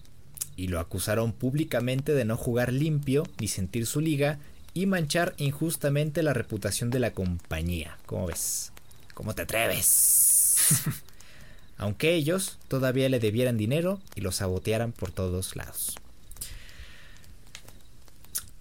y 0.56 0.68
lo 0.68 0.80
acusaron 0.80 1.32
públicamente 1.32 2.12
de 2.12 2.24
no 2.24 2.36
jugar 2.36 2.72
limpio 2.72 3.24
ni 3.40 3.48
sentir 3.48 3.86
su 3.86 4.00
liga 4.00 4.38
y 4.72 4.86
manchar 4.86 5.34
injustamente 5.38 6.22
la 6.22 6.32
reputación 6.32 6.90
de 6.90 6.98
la 6.98 7.12
compañía. 7.12 7.98
¿Cómo 8.06 8.26
ves? 8.26 8.72
¿Cómo 9.14 9.34
te 9.34 9.42
atreves? 9.42 10.82
Aunque 11.76 12.14
ellos 12.14 12.58
todavía 12.68 13.08
le 13.08 13.20
debieran 13.20 13.56
dinero 13.56 14.00
y 14.14 14.20
lo 14.20 14.32
sabotearan 14.32 14.92
por 14.92 15.10
todos 15.10 15.56
lados. 15.56 15.96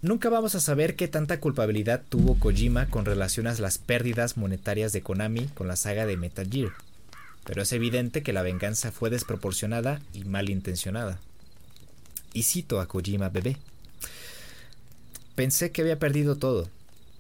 Nunca 0.02 0.30
vamos 0.30 0.56
a 0.56 0.60
saber 0.60 0.96
qué 0.96 1.08
tanta 1.08 1.40
culpabilidad 1.40 2.04
tuvo 2.08 2.40
Kojima 2.40 2.88
con 2.88 3.06
relación 3.06 3.48
a 3.48 3.54
las 3.54 3.78
pérdidas 3.78 4.36
monetarias 4.38 4.92
de 4.92 5.02
Konami 5.02 5.48
con 5.48 5.68
la 5.68 5.76
saga 5.76 6.06
de 6.06 6.18
Metal 6.18 6.50
Gear 6.50 6.74
pero 7.44 7.62
es 7.62 7.72
evidente 7.74 8.24
que 8.24 8.34
la 8.34 8.42
venganza 8.42 8.92
fue 8.92 9.10
desproporcionada 9.10 10.02
y 10.14 10.24
malintencionada. 10.24 11.20
Y 12.34 12.44
cito 12.44 12.80
a 12.80 12.88
Kojima 12.88 13.30
bebé. 13.30 13.58
Pensé 15.36 15.72
que 15.72 15.82
había 15.82 16.00
perdido 16.00 16.38
todo. 16.38 16.70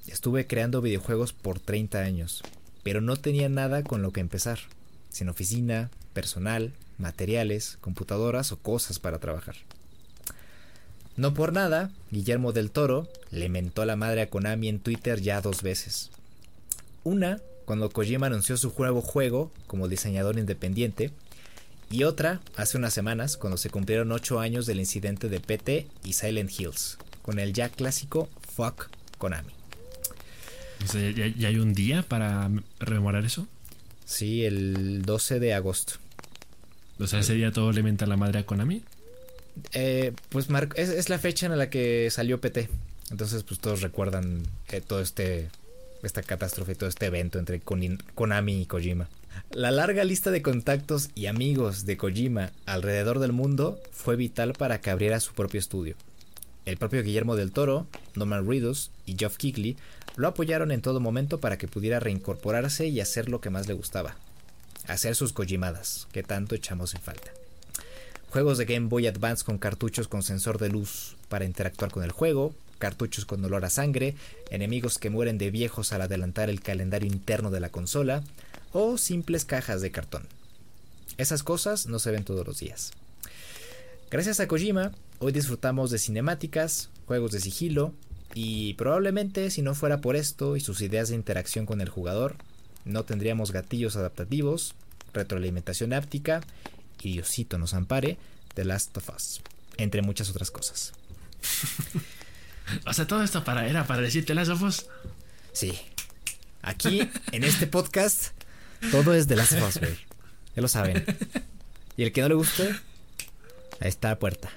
Estuve 0.07 0.47
creando 0.47 0.81
videojuegos 0.81 1.33
por 1.33 1.59
30 1.59 1.99
años, 1.99 2.43
pero 2.83 3.01
no 3.01 3.15
tenía 3.15 3.49
nada 3.49 3.83
con 3.83 4.01
lo 4.01 4.11
que 4.11 4.21
empezar, 4.21 4.59
sin 5.09 5.29
oficina, 5.29 5.89
personal, 6.13 6.73
materiales, 6.97 7.77
computadoras 7.81 8.51
o 8.51 8.57
cosas 8.57 8.99
para 8.99 9.19
trabajar. 9.19 9.55
No 11.15 11.33
por 11.33 11.53
nada, 11.53 11.91
Guillermo 12.11 12.53
del 12.53 12.71
Toro 12.71 13.07
le 13.31 13.49
mentó 13.49 13.83
a 13.83 13.85
la 13.85 13.95
madre 13.95 14.21
a 14.21 14.29
Konami 14.29 14.67
en 14.67 14.79
Twitter 14.79 15.21
ya 15.21 15.41
dos 15.41 15.61
veces. 15.61 16.09
Una, 17.03 17.39
cuando 17.65 17.89
Kojima 17.89 18.27
anunció 18.27 18.57
su 18.57 18.73
nuevo 18.77 19.01
juego 19.01 19.51
como 19.67 19.87
diseñador 19.87 20.37
independiente, 20.37 21.11
y 21.91 22.05
otra, 22.05 22.41
hace 22.55 22.77
unas 22.77 22.93
semanas, 22.93 23.37
cuando 23.37 23.57
se 23.57 23.69
cumplieron 23.69 24.11
8 24.11 24.39
años 24.39 24.65
del 24.65 24.79
incidente 24.79 25.29
de 25.29 25.39
PT 25.39 25.87
y 26.03 26.13
Silent 26.13 26.49
Hills, 26.49 26.97
con 27.21 27.37
el 27.37 27.53
ya 27.53 27.69
clásico 27.69 28.29
Fuck 28.55 28.89
Konami. 29.19 29.62
¿Ya, 30.85 31.47
hay 31.47 31.57
un 31.57 31.73
día 31.73 32.03
para 32.03 32.49
rememorar 32.79 33.25
eso? 33.25 33.47
Sí, 34.05 34.45
el 34.45 35.03
12 35.03 35.39
de 35.39 35.53
agosto. 35.53 35.93
O 36.99 37.07
sea, 37.07 37.19
ese 37.19 37.33
día 37.33 37.51
todo 37.51 37.71
le 37.71 37.83
menta 37.83 38.05
la 38.05 38.17
madre 38.17 38.39
a 38.39 38.45
Konami. 38.45 38.83
Eh, 39.73 40.13
pues 40.29 40.47
es, 40.75 40.89
es, 40.89 41.09
la 41.09 41.19
fecha 41.19 41.45
en 41.45 41.57
la 41.57 41.69
que 41.69 42.09
salió 42.11 42.39
PT. 42.41 42.69
Entonces, 43.11 43.43
pues 43.43 43.59
todos 43.59 43.81
recuerdan 43.81 44.43
eh, 44.69 44.81
todo 44.81 44.99
este 44.99 45.49
esta 46.03 46.21
catástrofe, 46.21 46.75
todo 46.75 46.89
este 46.89 47.05
evento 47.05 47.39
entre 47.39 47.61
Konami 47.61 48.61
y 48.61 48.65
Kojima. 48.65 49.07
La 49.51 49.71
larga 49.71 50.03
lista 50.03 50.31
de 50.31 50.41
contactos 50.41 51.09
y 51.15 51.27
amigos 51.27 51.85
de 51.85 51.97
Kojima 51.97 52.51
alrededor 52.65 53.19
del 53.19 53.31
mundo 53.31 53.79
fue 53.91 54.15
vital 54.15 54.53
para 54.53 54.81
que 54.81 54.89
abriera 54.89 55.19
su 55.19 55.33
propio 55.33 55.59
estudio. 55.59 55.95
El 56.65 56.77
propio 56.77 57.03
Guillermo 57.03 57.35
del 57.35 57.51
Toro, 57.51 57.87
Norman 58.15 58.47
Reedus 58.47 58.91
y 59.05 59.15
Geoff 59.17 59.37
Keighley 59.37 59.75
lo 60.15 60.27
apoyaron 60.27 60.71
en 60.71 60.81
todo 60.81 60.99
momento 60.99 61.39
para 61.39 61.57
que 61.57 61.67
pudiera 61.67 61.99
reincorporarse 61.99 62.87
y 62.87 63.01
hacer 63.01 63.29
lo 63.29 63.41
que 63.41 63.49
más 63.49 63.67
le 63.67 63.73
gustaba, 63.73 64.15
hacer 64.87 65.15
sus 65.15 65.33
Kojimadas, 65.33 66.07
que 66.11 66.23
tanto 66.23 66.55
echamos 66.55 66.93
en 66.93 67.01
falta. 67.01 67.31
Juegos 68.29 68.57
de 68.57 68.65
Game 68.65 68.87
Boy 68.87 69.07
Advance 69.07 69.43
con 69.43 69.57
cartuchos 69.57 70.07
con 70.07 70.23
sensor 70.23 70.57
de 70.57 70.69
luz 70.69 71.17
para 71.29 71.45
interactuar 71.45 71.91
con 71.91 72.03
el 72.03 72.11
juego, 72.11 72.55
cartuchos 72.79 73.25
con 73.25 73.43
olor 73.43 73.65
a 73.65 73.69
sangre, 73.69 74.15
enemigos 74.49 74.97
que 74.97 75.09
mueren 75.09 75.37
de 75.37 75.51
viejos 75.51 75.93
al 75.93 76.01
adelantar 76.01 76.49
el 76.49 76.61
calendario 76.61 77.07
interno 77.07 77.51
de 77.51 77.59
la 77.59 77.69
consola, 77.69 78.23
o 78.71 78.97
simples 78.97 79.45
cajas 79.45 79.81
de 79.81 79.91
cartón. 79.91 80.27
Esas 81.17 81.43
cosas 81.43 81.85
no 81.85 81.99
se 81.99 82.11
ven 82.11 82.23
todos 82.23 82.45
los 82.47 82.59
días. 82.59 82.91
Gracias 84.09 84.39
a 84.39 84.47
Kojima, 84.47 84.91
hoy 85.19 85.31
disfrutamos 85.31 85.91
de 85.91 85.99
cinemáticas, 85.99 86.89
juegos 87.05 87.31
de 87.31 87.39
sigilo, 87.39 87.93
y 88.33 88.73
probablemente 88.73 89.51
si 89.51 89.61
no 89.61 89.75
fuera 89.75 90.01
por 90.01 90.15
esto 90.15 90.55
y 90.55 90.59
sus 90.59 90.81
ideas 90.81 91.09
de 91.09 91.15
interacción 91.15 91.65
con 91.65 91.81
el 91.81 91.89
jugador, 91.89 92.35
no 92.85 93.03
tendríamos 93.03 93.51
gatillos 93.51 93.95
adaptativos, 93.95 94.75
retroalimentación 95.13 95.93
áptica 95.93 96.41
y 97.01 97.13
Diosito 97.13 97.57
nos 97.57 97.73
ampare, 97.73 98.17
The 98.55 98.65
Last 98.65 98.97
of 98.97 99.09
Us, 99.15 99.41
entre 99.77 100.01
muchas 100.01 100.29
otras 100.29 100.51
cosas. 100.51 100.93
o 102.87 102.93
sea, 102.93 103.05
todo 103.07 103.23
esto 103.23 103.43
para, 103.43 103.67
era 103.67 103.85
para 103.85 104.01
decirte 104.01 104.33
Last 104.33 104.51
of 104.51 104.61
Us. 104.63 104.85
Sí. 105.51 105.73
Aquí, 106.61 107.09
en 107.31 107.43
este 107.43 107.67
podcast, 107.67 108.31
todo 108.91 109.13
es 109.13 109.27
The 109.27 109.35
Last 109.35 109.53
of 109.53 109.67
Us, 109.67 109.77
güey. 109.77 109.95
Ya 110.55 110.61
lo 110.61 110.67
saben. 110.67 111.03
Y 111.97 112.03
el 112.03 112.11
que 112.11 112.21
no 112.21 112.29
le 112.29 112.35
guste, 112.35 112.75
ahí 113.79 113.89
está 113.89 114.09
la 114.09 114.19
puerta. 114.19 114.49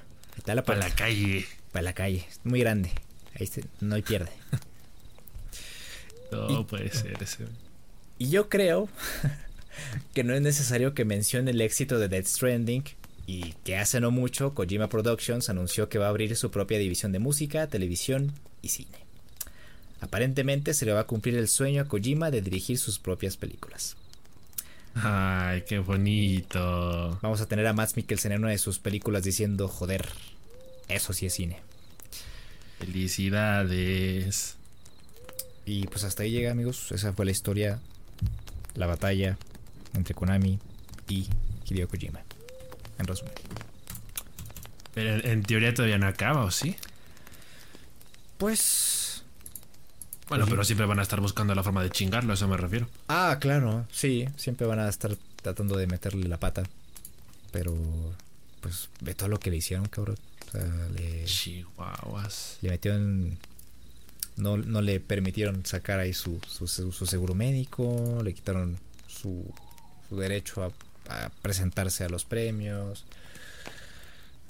La 0.55 0.63
puerta. 0.63 0.81
Para 0.81 0.89
la 0.89 0.95
calle. 0.95 1.45
Para 1.71 1.83
la 1.83 1.93
calle. 1.93 2.25
Muy 2.43 2.59
grande. 2.59 2.91
Ahí 3.39 3.49
no 3.81 3.95
hay 3.95 4.01
pierde. 4.01 4.31
No 6.31 6.67
puede 6.67 6.91
ser 6.91 7.23
ese. 7.23 7.45
Y 8.17 8.29
yo 8.29 8.49
creo 8.49 8.89
que 10.13 10.25
no 10.25 10.33
es 10.33 10.41
necesario 10.41 10.93
que 10.93 11.05
mencione 11.05 11.51
el 11.51 11.61
éxito 11.61 11.99
de 11.99 12.09
Dead 12.09 12.25
Stranding 12.25 12.83
y 13.25 13.53
que 13.63 13.77
hace 13.77 14.01
no 14.01 14.11
mucho 14.11 14.53
Kojima 14.53 14.89
Productions 14.89 15.49
anunció 15.49 15.87
que 15.87 15.99
va 15.99 16.07
a 16.07 16.09
abrir 16.09 16.35
su 16.35 16.51
propia 16.51 16.79
división 16.79 17.13
de 17.13 17.19
música, 17.19 17.67
televisión 17.67 18.33
y 18.61 18.69
cine. 18.69 18.97
Aparentemente 20.01 20.73
se 20.73 20.85
le 20.85 20.93
va 20.93 21.01
a 21.01 21.07
cumplir 21.07 21.37
el 21.37 21.47
sueño 21.47 21.83
a 21.83 21.85
Kojima 21.85 22.29
de 22.29 22.41
dirigir 22.41 22.77
sus 22.77 22.99
propias 22.99 23.37
películas. 23.37 23.95
Ay, 24.95 25.63
qué 25.67 25.79
bonito. 25.79 27.19
Vamos 27.21 27.41
a 27.41 27.47
tener 27.47 27.67
a 27.67 27.73
Max 27.73 27.95
Mikkelsen 27.95 28.31
en 28.31 28.39
una 28.39 28.51
de 28.51 28.57
sus 28.57 28.79
películas 28.79 29.23
diciendo, 29.23 29.67
joder, 29.67 30.09
eso 30.87 31.13
sí 31.13 31.25
es 31.25 31.33
cine. 31.33 31.59
Felicidades. 32.79 34.55
Y 35.65 35.87
pues 35.87 36.03
hasta 36.03 36.23
ahí 36.23 36.31
llega, 36.31 36.51
amigos. 36.51 36.91
Esa 36.91 37.13
fue 37.13 37.25
la 37.25 37.31
historia, 37.31 37.79
la 38.75 38.87
batalla 38.87 39.37
entre 39.95 40.13
Konami 40.13 40.59
y 41.09 41.27
Hideo 41.65 41.87
Kojima. 41.87 42.21
En 42.99 43.05
resumen. 43.05 43.33
Pero 44.93 45.27
en 45.27 45.43
teoría 45.43 45.73
todavía 45.73 45.97
no 45.97 46.07
acaba, 46.07 46.43
¿o 46.45 46.51
sí? 46.51 46.75
Pues. 48.37 49.23
Bueno, 50.29 50.45
pues 50.45 50.51
pero 50.51 50.63
siempre 50.63 50.85
van 50.85 50.99
a 50.99 51.03
estar 51.03 51.21
buscando 51.21 51.53
la 51.55 51.63
forma 51.63 51.83
de 51.83 51.89
chingarlo, 51.89 52.31
a 52.31 52.35
eso 52.35 52.47
me 52.47 52.57
refiero. 52.57 52.87
Ah, 53.07 53.37
claro, 53.39 53.85
sí. 53.91 54.27
Siempre 54.35 54.67
van 54.67 54.79
a 54.79 54.89
estar 54.89 55.15
tratando 55.41 55.77
de 55.77 55.87
meterle 55.87 56.27
la 56.27 56.39
pata. 56.39 56.63
Pero. 57.51 57.75
Pues 58.61 58.89
ve 59.01 59.13
todo 59.13 59.29
lo 59.29 59.39
que 59.39 59.51
le 59.51 59.57
hicieron, 59.57 59.87
cabrón 59.87 60.17
le, 60.53 61.25
Chihuahuas. 61.25 62.57
Le 62.61 62.69
metieron. 62.69 63.37
No, 64.35 64.55
no 64.55 64.81
le 64.81 64.99
permitieron 64.99 65.65
sacar 65.65 65.99
ahí 65.99 66.13
su, 66.13 66.39
su, 66.47 66.67
seguro 66.67 67.33
médico, 67.33 68.21
le 68.23 68.33
quitaron 68.35 68.77
su, 69.07 69.51
su 70.07 70.17
derecho 70.17 70.63
a, 71.09 71.29
presentarse 71.41 72.03
a 72.03 72.09
los 72.09 72.23
premios. 72.23 73.05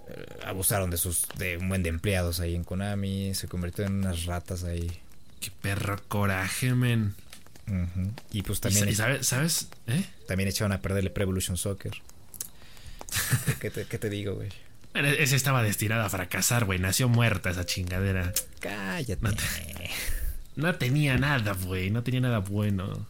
Eh, 0.09 0.25
abusaron 0.45 0.89
de 0.89 0.97
sus 0.97 1.27
de 1.37 1.57
un 1.57 1.69
buen 1.69 1.83
de 1.83 1.89
empleados 1.89 2.41
ahí 2.41 2.53
en 2.53 2.65
Konami, 2.65 3.33
se 3.33 3.47
convirtió 3.47 3.85
en 3.85 3.93
unas 3.93 4.25
ratas 4.25 4.65
ahí. 4.65 4.91
Qué 5.39 5.51
perro 5.61 6.01
coraje, 6.09 6.73
men. 6.73 7.15
Y 8.31 8.43
pues 8.43 8.61
también. 8.61 8.93
sabes, 8.95 9.27
sabes? 9.27 9.67
¿Eh? 9.87 10.05
También 10.27 10.49
echaron 10.49 10.71
a 10.71 10.81
perder 10.81 11.03
el 11.03 11.11
Pre 11.11 11.23
Evolution 11.23 11.57
Soccer. 11.57 11.93
¿Qué, 13.59 13.69
te, 13.69 13.85
¿Qué 13.85 13.97
te 13.97 14.09
digo, 14.09 14.35
güey? 14.35 14.49
Ese 15.05 15.35
estaba 15.35 15.63
destinado 15.63 16.03
a 16.03 16.09
fracasar, 16.09 16.65
güey. 16.65 16.79
Nació 16.79 17.09
muerta 17.09 17.49
esa 17.49 17.65
chingadera. 17.65 18.33
Cállate. 18.59 19.27
No, 20.55 20.75
tenía 20.75 21.17
nada, 21.17 21.53
güey. 21.53 21.91
No 21.91 22.03
tenía 22.03 22.21
nada 22.21 22.39
bueno. 22.39 23.05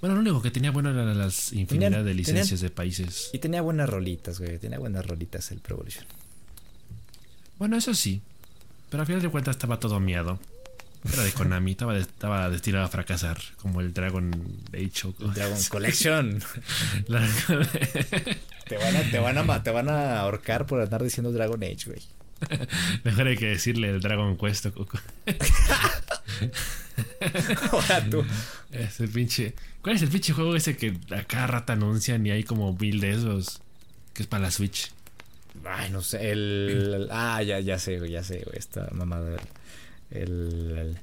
Bueno, 0.00 0.14
lo 0.14 0.20
único 0.20 0.42
que 0.42 0.50
tenía 0.50 0.70
bueno 0.70 0.90
eran 0.90 1.18
las 1.18 1.52
infinidad 1.52 2.04
de 2.04 2.14
licencias 2.14 2.60
de 2.60 2.70
países. 2.70 3.30
Y 3.32 3.38
tenía 3.38 3.62
buenas 3.62 3.88
rolitas, 3.88 4.38
güey. 4.38 4.58
Tenía 4.58 4.78
buenas 4.78 5.04
rolitas 5.04 5.50
el 5.50 5.58
Pro 5.58 5.76
Evolution. 5.76 6.04
Bueno, 7.58 7.76
eso 7.76 7.92
sí. 7.94 8.22
Pero 8.90 9.00
al 9.02 9.06
final 9.06 9.22
de 9.22 9.28
cuentas 9.28 9.56
estaba 9.56 9.80
todo 9.80 9.98
miado. 9.98 10.38
Era 11.10 11.24
de 11.24 11.32
Konami, 11.32 11.72
estaba, 11.72 11.98
estaba 11.98 12.48
destinado 12.48 12.84
a 12.84 12.88
fracasar, 12.88 13.38
como 13.56 13.80
el 13.80 13.92
Dragon 13.92 14.30
Age. 14.72 15.12
Dragon 15.34 15.58
Collection. 15.68 16.38
te, 18.68 18.76
van 18.76 18.96
a, 18.96 19.10
te, 19.10 19.18
van 19.18 19.38
a, 19.38 19.62
te 19.62 19.70
van 19.72 19.88
a 19.88 20.20
ahorcar 20.20 20.66
por 20.66 20.80
andar 20.80 21.02
diciendo 21.02 21.32
Dragon 21.32 21.60
Age, 21.62 21.86
güey. 21.86 22.02
Mejor 23.04 23.26
hay 23.26 23.36
que 23.36 23.48
decirle 23.48 23.90
el 23.90 24.00
Dragon 24.00 24.36
Quest. 24.36 24.66
Ahora 27.72 28.08
tú. 28.08 28.24
Es 28.70 29.00
el 29.00 29.08
pinche. 29.08 29.54
¿Cuál 29.82 29.96
es 29.96 30.02
el 30.02 30.08
pinche 30.08 30.32
juego 30.32 30.54
ese 30.54 30.76
que 30.76 30.96
a 31.10 31.24
cada 31.24 31.48
rata 31.48 31.72
anuncian 31.72 32.24
y 32.26 32.30
hay 32.30 32.44
como 32.44 32.72
mil 32.74 33.00
de 33.00 33.10
esos? 33.10 33.60
Que 34.14 34.22
es 34.22 34.28
para 34.28 34.44
la 34.44 34.52
Switch. 34.52 34.92
Ay, 35.64 35.90
no 35.90 36.00
sé. 36.02 36.30
El. 36.30 37.08
Ah, 37.10 37.42
ya, 37.42 37.58
ya 37.60 37.78
sé, 37.78 37.98
güey, 37.98 38.12
ya 38.12 38.22
sé, 38.22 38.42
güey. 38.44 38.58
Esta 38.58 38.88
mamada 38.92 39.36
el, 40.14 40.98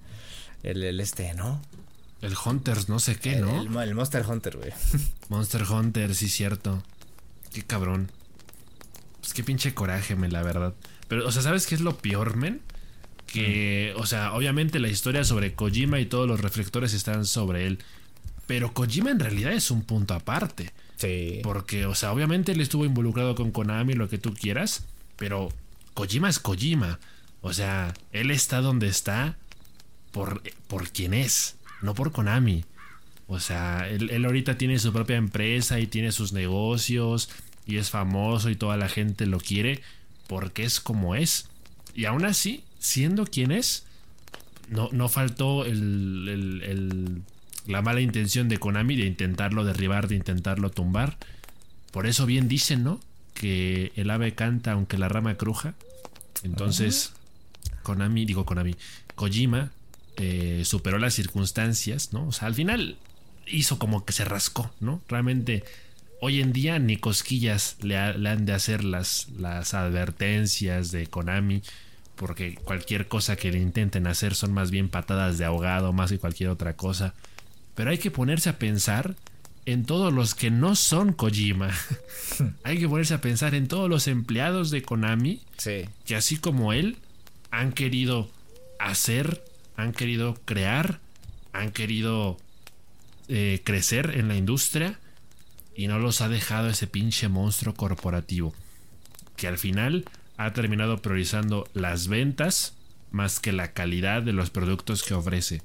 el, 0.64 1.00
este, 1.00 1.34
¿no? 1.34 1.62
El 2.22 2.36
Hunters, 2.44 2.90
no 2.90 3.00
sé 3.00 3.16
qué, 3.16 3.38
¿no? 3.38 3.62
El, 3.82 3.96
Monster 3.96 4.26
Hunter, 4.28 4.58
güey. 4.58 4.72
Monster 5.30 5.64
Hunter, 5.64 6.14
sí, 6.16 6.28
cierto. 6.28 6.84
Qué 7.54 7.64
cabrón. 7.64 8.12
Pues 9.22 9.34
qué 9.34 9.44
pinche 9.44 9.74
coraje, 9.74 10.16
men, 10.16 10.34
la 10.34 10.44
verdad. 10.44 10.74
Pero, 11.08 11.28
o 11.28 11.32
sea, 11.32 11.42
¿sabes 11.42 11.66
qué 11.66 11.76
es 11.76 11.82
lo 11.82 11.98
peor, 11.98 12.36
men? 12.36 12.62
Que, 13.26 13.94
mm. 13.96 14.02
o 14.02 14.06
sea, 14.06 14.34
obviamente 14.34 14.80
la 14.80 14.90
historia 14.90 15.24
sobre 15.24 15.54
Kojima 15.54 16.00
y 16.00 16.06
todos 16.06 16.28
los 16.28 16.42
reflectores 16.42 16.94
están 16.94 17.26
sobre 17.26 17.68
él. 17.68 17.80
Pero 18.48 18.74
Kojima 18.74 19.12
en 19.12 19.20
realidad 19.20 19.54
es 19.54 19.72
un 19.72 19.84
punto 19.84 20.14
aparte. 20.14 20.72
Sí. 20.98 21.40
Porque, 21.44 21.86
o 21.86 21.96
sea, 21.96 22.12
obviamente 22.12 22.52
él 22.52 22.62
estuvo 22.62 22.84
involucrado 22.84 23.36
con 23.36 23.52
Konami, 23.52 23.94
lo 23.94 24.10
que 24.10 24.18
tú 24.18 24.34
quieras. 24.34 24.86
Pero 25.16 25.50
Kojima 25.94 26.30
es 26.30 26.40
Kojima. 26.40 27.00
O 27.42 27.54
sea, 27.54 27.94
él 28.12 28.32
está 28.32 28.62
donde 28.62 28.88
está 28.88 29.38
por, 30.12 30.42
por 30.68 30.90
quien 30.90 31.14
es, 31.14 31.56
no 31.82 31.94
por 31.94 32.12
Konami. 32.12 32.66
O 33.28 33.40
sea, 33.40 33.88
él, 33.88 34.26
ahorita 34.26 34.58
tiene 34.58 34.80
su 34.80 34.92
propia 34.92 35.18
empresa 35.18 35.80
y 35.80 35.88
tiene 35.88 36.12
sus 36.12 36.34
negocios 36.34 37.30
y 37.66 37.78
es 37.78 37.90
famoso 37.90 38.50
y 38.50 38.56
toda 38.56 38.76
la 38.76 38.90
gente 38.90 39.26
lo 39.26 39.40
quiere 39.40 39.82
porque 40.28 40.64
es 40.64 40.80
como 40.80 41.16
es. 41.16 41.48
Y 41.96 42.06
aún 42.06 42.26
así, 42.26 42.64
siendo 42.80 43.26
quien 43.26 43.52
es, 43.52 43.86
no, 44.68 44.90
no 44.92 45.10
faltó 45.10 45.66
el, 45.66 46.62
el, 46.64 47.22
la 47.68 47.82
mala 47.82 48.02
intención 48.02 48.50
de 48.50 48.58
Konami 48.58 48.96
de 48.96 49.06
intentarlo 49.06 49.64
derribar, 49.64 50.08
de 50.08 50.16
intentarlo 50.16 50.72
tumbar. 50.72 51.18
Por 51.92 52.08
eso 52.08 52.26
bien 52.26 52.48
dicen, 52.48 52.84
¿no? 52.84 53.00
que 53.40 53.94
el 53.96 54.10
ave 54.10 54.36
canta 54.36 54.74
aunque 54.74 54.98
la 54.98 55.08
rama 55.08 55.36
cruja. 55.36 55.74
Entonces, 56.44 57.14
Konami, 57.90 58.24
digo 58.26 58.46
Konami, 58.46 58.76
Kojima 59.16 59.72
eh, 60.16 60.62
superó 60.64 61.00
las 61.00 61.16
circunstancias, 61.16 62.14
¿no? 62.14 62.28
O 62.28 62.32
sea, 62.32 62.48
al 62.48 62.54
final 62.54 62.98
hizo 63.48 63.80
como 63.80 64.06
que 64.06 64.14
se 64.14 64.26
rascó, 64.26 64.72
¿no? 64.80 65.02
Realmente 65.08 65.64
hoy 66.22 66.40
en 66.40 66.54
día 66.54 66.78
ni 66.78 66.98
cosquillas 66.98 67.78
le, 67.82 67.98
han 67.98 68.46
de 68.46 68.54
hacer 68.54 68.84
las, 68.84 69.28
las 69.40 69.74
advertencias 69.74 70.92
de 70.92 71.08
Konami, 71.08 71.64
porque 72.16 72.54
cualquier 72.54 73.08
cosa 73.08 73.38
que 73.38 73.52
le 73.52 73.58
intenten 73.58 74.06
hacer 74.06 74.36
son 74.36 74.54
más 74.54 74.70
bien 74.70 74.90
patadas 74.90 75.40
de 75.40 75.46
ahogado, 75.46 75.92
más 75.92 76.12
que 76.12 76.20
cualquier 76.20 76.50
otra 76.52 76.76
cosa. 76.76 77.16
Pero 77.74 77.90
hay 77.90 77.98
que 77.98 78.12
ponerse 78.12 78.50
a 78.50 78.60
pensar 78.60 79.16
en 79.66 79.86
todos 79.86 80.14
los 80.14 80.36
que 80.36 80.52
no 80.52 80.76
son 80.76 81.14
Kojima. 81.14 81.72
hay 82.64 82.78
que 82.78 82.88
ponerse 82.88 83.16
a 83.16 83.22
pensar 83.22 83.56
en 83.56 83.68
todos 83.68 83.90
los 83.90 84.08
empleados 84.08 84.70
de 84.70 84.84
Konami, 84.84 85.42
que 86.06 86.16
así 86.16 86.38
como 86.38 86.72
él, 86.72 86.98
han 87.52 87.72
querido 87.72 88.30
hacer, 88.80 89.44
han 89.76 89.94
querido 89.94 90.36
crear, 90.46 91.00
han 91.54 91.72
querido 91.72 92.38
eh, 93.28 93.62
crecer 93.64 94.18
en 94.18 94.28
la 94.28 94.36
industria 94.36 95.00
y 95.76 95.88
no 95.88 96.00
los 96.00 96.22
ha 96.22 96.30
dejado 96.30 96.70
ese 96.70 96.88
pinche 96.88 97.28
monstruo 97.30 97.74
corporativo 97.74 98.54
que 99.40 99.48
al 99.48 99.58
final 99.58 100.06
ha 100.38 100.52
terminado 100.54 101.02
priorizando 101.02 101.68
las 101.74 102.08
ventas 102.08 102.74
más 103.12 103.40
que 103.40 103.52
la 103.52 103.72
calidad 103.72 104.22
de 104.22 104.34
los 104.34 104.50
productos 104.50 105.04
que 105.04 105.14
ofrece. 105.14 105.62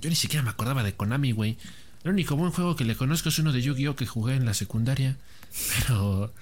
Yo 0.00 0.10
ni 0.10 0.16
siquiera 0.16 0.42
me 0.42 0.50
acordaba 0.50 0.82
de 0.82 0.94
Konami, 0.94 1.32
güey. 1.32 1.58
El 2.04 2.12
único 2.12 2.36
buen 2.36 2.52
juego 2.52 2.76
que 2.76 2.84
le 2.84 2.96
conozco 2.96 3.28
es 3.28 3.38
uno 3.38 3.52
de 3.52 3.62
Yu-Gi-Oh 3.62 3.96
que 3.96 4.06
jugué 4.06 4.34
en 4.34 4.46
la 4.46 4.54
secundaria. 4.54 5.16
Pero 5.78 6.32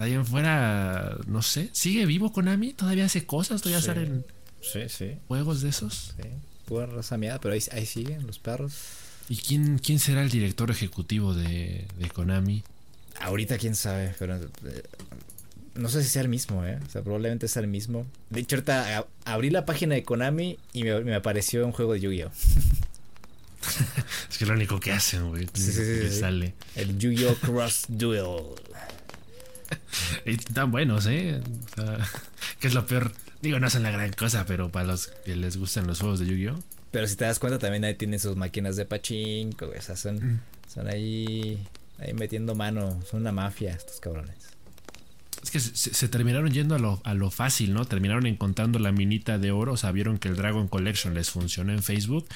ahí 0.00 0.14
en 0.14 0.26
fuera, 0.26 1.16
no 1.26 1.42
sé. 1.42 1.68
¿Sigue 1.72 2.06
vivo 2.06 2.32
Konami? 2.32 2.72
¿Todavía 2.72 3.04
hace 3.04 3.26
cosas? 3.26 3.62
¿Todavía 3.62 3.84
salen 3.84 4.24
juegos 5.28 5.60
de 5.60 5.68
esos? 5.68 6.14
Sí, 6.16 6.28
pura 6.64 6.86
raza 6.86 7.18
pero 7.18 7.54
ahí, 7.54 7.62
ahí 7.70 7.86
siguen 7.86 8.26
los 8.26 8.38
perros. 8.38 8.74
¿Y 9.28 9.36
quién, 9.36 9.78
quién 9.78 9.98
será 9.98 10.22
el 10.22 10.30
director 10.30 10.70
ejecutivo 10.70 11.34
de, 11.34 11.86
Konami? 12.14 12.64
Ahorita 13.20 13.58
quién 13.58 13.76
sabe, 13.76 14.14
pero 14.18 14.36
eh, 14.36 14.82
no 15.74 15.90
sé 15.90 16.02
si 16.02 16.08
sea 16.08 16.22
el 16.22 16.28
mismo, 16.28 16.64
¿eh? 16.64 16.78
O 16.84 16.90
sea, 16.90 17.02
probablemente 17.02 17.46
sea 17.46 17.60
el 17.60 17.68
mismo. 17.68 18.06
De 18.30 18.40
hecho, 18.40 18.56
ahorita 18.56 19.06
abrí 19.26 19.50
la 19.50 19.66
página 19.66 19.94
de 19.94 20.02
Konami 20.02 20.58
y 20.72 20.84
me, 20.84 21.14
apareció 21.14 21.64
un 21.66 21.72
juego 21.72 21.92
de 21.92 22.00
Yu-Gi-Oh! 22.00 22.30
es 24.30 24.38
que 24.38 24.46
lo 24.46 24.54
único 24.54 24.80
que 24.80 24.92
hacen, 24.92 25.28
güey. 25.28 25.46
Sí, 25.52 25.72
sí, 25.72 26.08
sí, 26.08 26.18
sale. 26.18 26.54
El 26.74 26.98
Yu-Gi-Oh! 26.98 27.34
Cross 27.36 27.84
Duel. 27.88 28.56
y 30.26 30.36
tan 30.36 30.70
buenos, 30.70 31.06
¿eh? 31.06 31.40
O 31.40 31.74
sea, 31.74 31.98
que 32.60 32.68
es 32.68 32.74
lo 32.74 32.86
peor. 32.86 33.12
Digo, 33.42 33.58
no 33.58 33.66
hacen 33.66 33.82
la 33.82 33.90
gran 33.90 34.12
cosa, 34.12 34.44
pero 34.46 34.70
para 34.70 34.86
los 34.86 35.08
que 35.24 35.34
les 35.34 35.56
gustan 35.56 35.86
los 35.86 36.00
juegos 36.00 36.20
de 36.20 36.26
Yu-Gi-Oh! 36.26 36.58
Pero 36.90 37.06
si 37.06 37.16
te 37.16 37.24
das 37.24 37.38
cuenta, 37.38 37.58
también 37.58 37.84
ahí 37.84 37.94
tienen 37.94 38.18
sus 38.18 38.36
máquinas 38.36 38.76
de 38.76 38.84
pachinko, 38.84 39.66
O 39.66 39.80
sea, 39.80 39.96
son, 39.96 40.16
mm. 40.16 40.40
son 40.68 40.88
ahí, 40.88 41.64
ahí 41.98 42.12
metiendo 42.12 42.54
mano. 42.54 43.00
Son 43.08 43.20
una 43.20 43.32
mafia 43.32 43.72
estos 43.72 44.00
cabrones. 44.00 44.36
Es 45.42 45.50
que 45.50 45.60
se, 45.60 46.08
terminaron 46.08 46.50
yendo 46.50 46.74
a 46.74 46.78
lo, 46.78 47.00
a 47.04 47.14
lo, 47.14 47.30
fácil, 47.30 47.72
¿no? 47.72 47.86
Terminaron 47.86 48.26
encontrando 48.26 48.78
la 48.78 48.92
minita 48.92 49.38
de 49.38 49.52
oro. 49.52 49.72
O 49.72 49.76
sea, 49.76 49.92
vieron 49.92 50.18
que 50.18 50.28
el 50.28 50.36
Dragon 50.36 50.68
Collection 50.68 51.14
les 51.14 51.30
funcionó 51.30 51.72
en 51.72 51.82
Facebook 51.82 52.26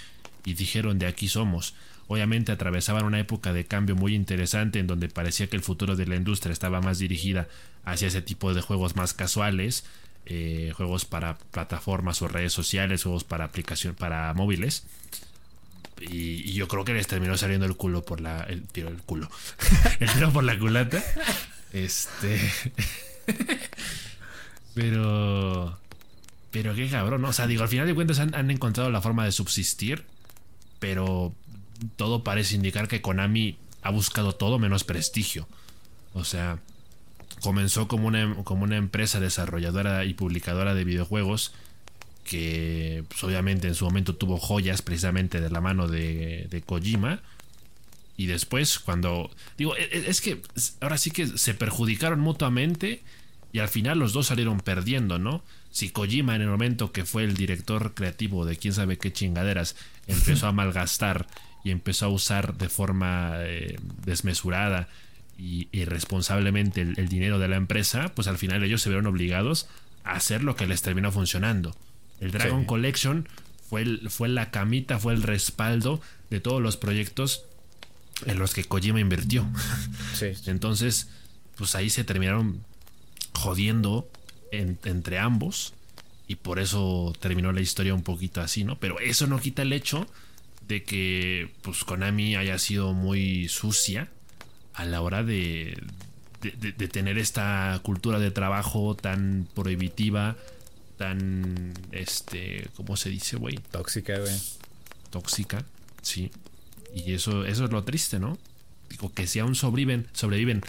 y 0.45 0.55
dijeron 0.55 0.99
de 0.99 1.07
aquí 1.07 1.29
somos. 1.29 1.75
Obviamente 2.07 2.53
atravesaban 2.53 3.05
una 3.05 3.19
época 3.19 3.53
de 3.53 3.65
cambio 3.65 3.97
muy 3.97 4.15
interesante 4.15 4.79
en 4.79 4.87
donde 4.87 5.09
parecía 5.09 5.47
que 5.47 5.57
el 5.57 5.63
futuro 5.63 5.97
de 5.97 6.07
la 6.07 6.17
industria 6.17 6.53
estaba 6.53 6.81
más 6.81 6.99
dirigida 6.99 7.49
hacia 7.85 8.09
ese 8.09 8.23
tipo 8.23 8.53
de 8.55 8.61
juegos 8.61 8.97
más 8.97 9.15
casuales 9.15 9.85
eh, 10.27 10.73
juegos 10.75 11.05
para 11.05 11.37
plataformas 11.37 12.23
o 12.23 12.29
redes 12.29 12.53
sociales, 12.53 13.03
juegos 13.03 13.25
para 13.25 13.45
aplicación 13.45 13.95
para 13.95 14.33
móviles. 14.33 14.85
Y, 16.01 16.53
yo 16.53 16.67
creo 16.67 16.85
que 16.85 16.95
les 16.95 17.07
terminó 17.07 17.37
saliendo 17.37 17.67
el 17.67 17.77
culo 17.77 18.05
por 18.05 18.21
la. 18.21 18.41
El 18.45 18.67
tiro 18.67 18.89
el 18.89 19.03
culo. 19.03 19.31
el 20.01 20.11
tiro 20.11 20.33
por 20.33 20.45
la 20.45 20.59
culata. 20.59 21.03
Este. 21.73 22.41
pero. 24.75 25.79
Pero 26.51 26.75
qué 26.75 26.89
cabrón, 26.89 27.21
¿no? 27.21 27.29
O 27.29 27.33
sea, 27.33 27.47
digo, 27.47 27.63
al 27.63 27.69
final 27.69 27.87
de 27.87 27.95
cuentas 27.95 28.19
han, 28.19 28.35
han 28.35 28.51
encontrado 28.51 28.91
la 28.91 29.03
forma 29.03 29.25
de 29.25 29.33
subsistir. 29.33 30.05
Pero 30.79 31.35
todo 31.97 32.25
parece 32.25 32.57
indicar 32.57 32.89
que 32.89 33.01
Konami 33.03 33.59
ha 33.83 33.91
buscado 33.91 34.35
todo 34.35 34.59
menos 34.59 34.85
prestigio. 34.85 35.47
O 36.13 36.25
sea, 36.25 36.59
comenzó 37.41 37.89
como 37.89 38.09
una, 38.09 38.35
como 38.45 38.65
una 38.65 38.77
empresa 38.77 39.21
desarrolladora 39.21 40.05
y 40.05 40.15
publicadora 40.15 40.75
de 40.75 40.85
videojuegos 40.85 41.53
que 42.25 43.05
pues, 43.09 43.23
obviamente 43.23 43.69
en 43.69 43.75
su 43.75 43.85
momento 43.85 44.17
tuvo 44.17 44.39
joyas 44.39 44.83
precisamente 44.83 45.41
de 45.41 45.51
la 45.51 45.61
mano 45.61 45.87
de, 45.89 46.49
de 46.51 46.63
Kojima. 46.63 47.21
Y 48.17 48.27
después 48.27 48.79
cuando... 48.79 49.31
Digo, 49.59 49.77
e, 49.77 49.83
e, 49.83 50.09
es 50.09 50.21
que 50.21 50.41
ahora 50.81 50.99
sí 50.99 51.11
que 51.11 51.27
se 51.27 51.55
perjudicaron 51.55 52.21
mutuamente 52.21 53.03
y 53.53 53.59
al 53.59 53.69
final 53.69 53.99
los 53.99 54.13
dos 54.13 54.29
salieron 54.29 54.61
perdiendo, 54.61 55.19
¿no? 55.19 55.45
Si 55.71 55.91
Kojima 55.91 56.35
en 56.35 56.43
el 56.43 56.49
momento 56.49 56.93
que 56.93 57.05
fue 57.05 57.25
el 57.25 57.35
director 57.35 57.95
creativo 57.95 58.47
de 58.47 58.57
quién 58.57 58.73
sabe 58.73 58.97
qué 58.97 59.13
chingaderas 59.13 59.77
empezó 60.07 60.47
a 60.47 60.53
malgastar 60.53 61.27
y 61.65 61.71
empezó 61.71 62.07
a 62.07 62.11
usar 62.11 62.57
de 62.57 62.69
forma 62.69 63.33
eh, 63.39 63.79
desmesurada 64.05 64.89
y 65.39 65.69
irresponsablemente 65.73 66.83
el, 66.83 67.09
dinero 67.09 67.39
de 67.39 67.49
la 67.49 67.57
empresa, 67.57 68.15
pues 68.15 68.29
al 68.29 68.39
final 68.39 68.63
ellos 68.63 68.83
se 68.83 68.91
vieron 68.91 69.07
obligados 69.07 69.67
a 70.05 70.13
hacer 70.13 70.45
lo 70.45 70.55
que 70.55 70.67
les 70.67 70.83
terminó 70.83 71.11
funcionando. 71.11 71.75
El 72.21 72.31
Dragon 72.31 72.65
Collection 72.67 73.27
fue, 73.69 73.99
fue 74.09 74.29
la 74.29 74.51
camita, 74.51 74.99
fue 74.99 75.15
el 75.15 75.23
respaldo 75.23 76.01
de 76.31 76.39
todos 76.41 76.63
los 76.63 76.77
proyectos 76.77 77.47
en 78.27 78.39
los 78.39 78.55
que 78.55 78.65
Kojima 78.65 79.01
invirtió. 79.01 79.49
Entonces, 80.47 81.09
pues 81.57 81.75
ahí 81.75 81.91
se 81.91 82.05
terminaron 82.05 82.63
jodiendo 83.33 84.09
entre 84.53 85.19
ambos 85.19 85.75
y 86.29 86.37
por 86.37 86.59
eso 86.59 87.13
terminó 87.21 87.53
la 87.53 87.61
historia 87.61 87.95
un 87.95 88.03
poquito 88.03 88.41
así, 88.41 88.65
¿no? 88.65 88.79
Pero 88.79 89.01
eso 89.01 89.27
no 89.27 89.41
quita 89.41 89.63
el 89.63 89.73
hecho 89.73 90.07
de 90.69 90.83
que 90.85 91.51
pues 91.63 91.85
Konami 91.85 92.37
haya 92.37 92.59
sido 92.59 92.93
muy 92.93 93.49
sucia 93.49 94.09
a 94.73 94.85
la 94.85 95.01
hora 95.03 95.23
de, 95.23 95.81
de, 96.41 96.89
tener 96.89 97.19
esta 97.19 97.79
cultura 97.83 98.19
de 98.19 98.31
trabajo 98.31 98.95
tan 98.95 99.49
prohibitiva, 99.55 100.37
tan, 100.99 101.73
este, 101.93 102.69
¿cómo 102.77 102.97
se 102.97 103.11
dice, 103.11 103.37
güey? 103.37 103.59
Tóxica, 103.71 104.19
güey. 104.19 104.35
Tóxica, 105.11 105.65
sí. 106.03 106.31
Y 106.95 107.13
eso, 107.13 107.45
eso 107.45 107.65
es 107.65 107.71
lo 107.71 107.85
triste, 107.85 108.19
¿no? 108.19 108.39
Digo, 108.91 109.13
que 109.13 109.27
si 109.27 109.39
aún 109.39 109.55
sobreviven, 109.55 110.07
sobreviven 110.13 110.63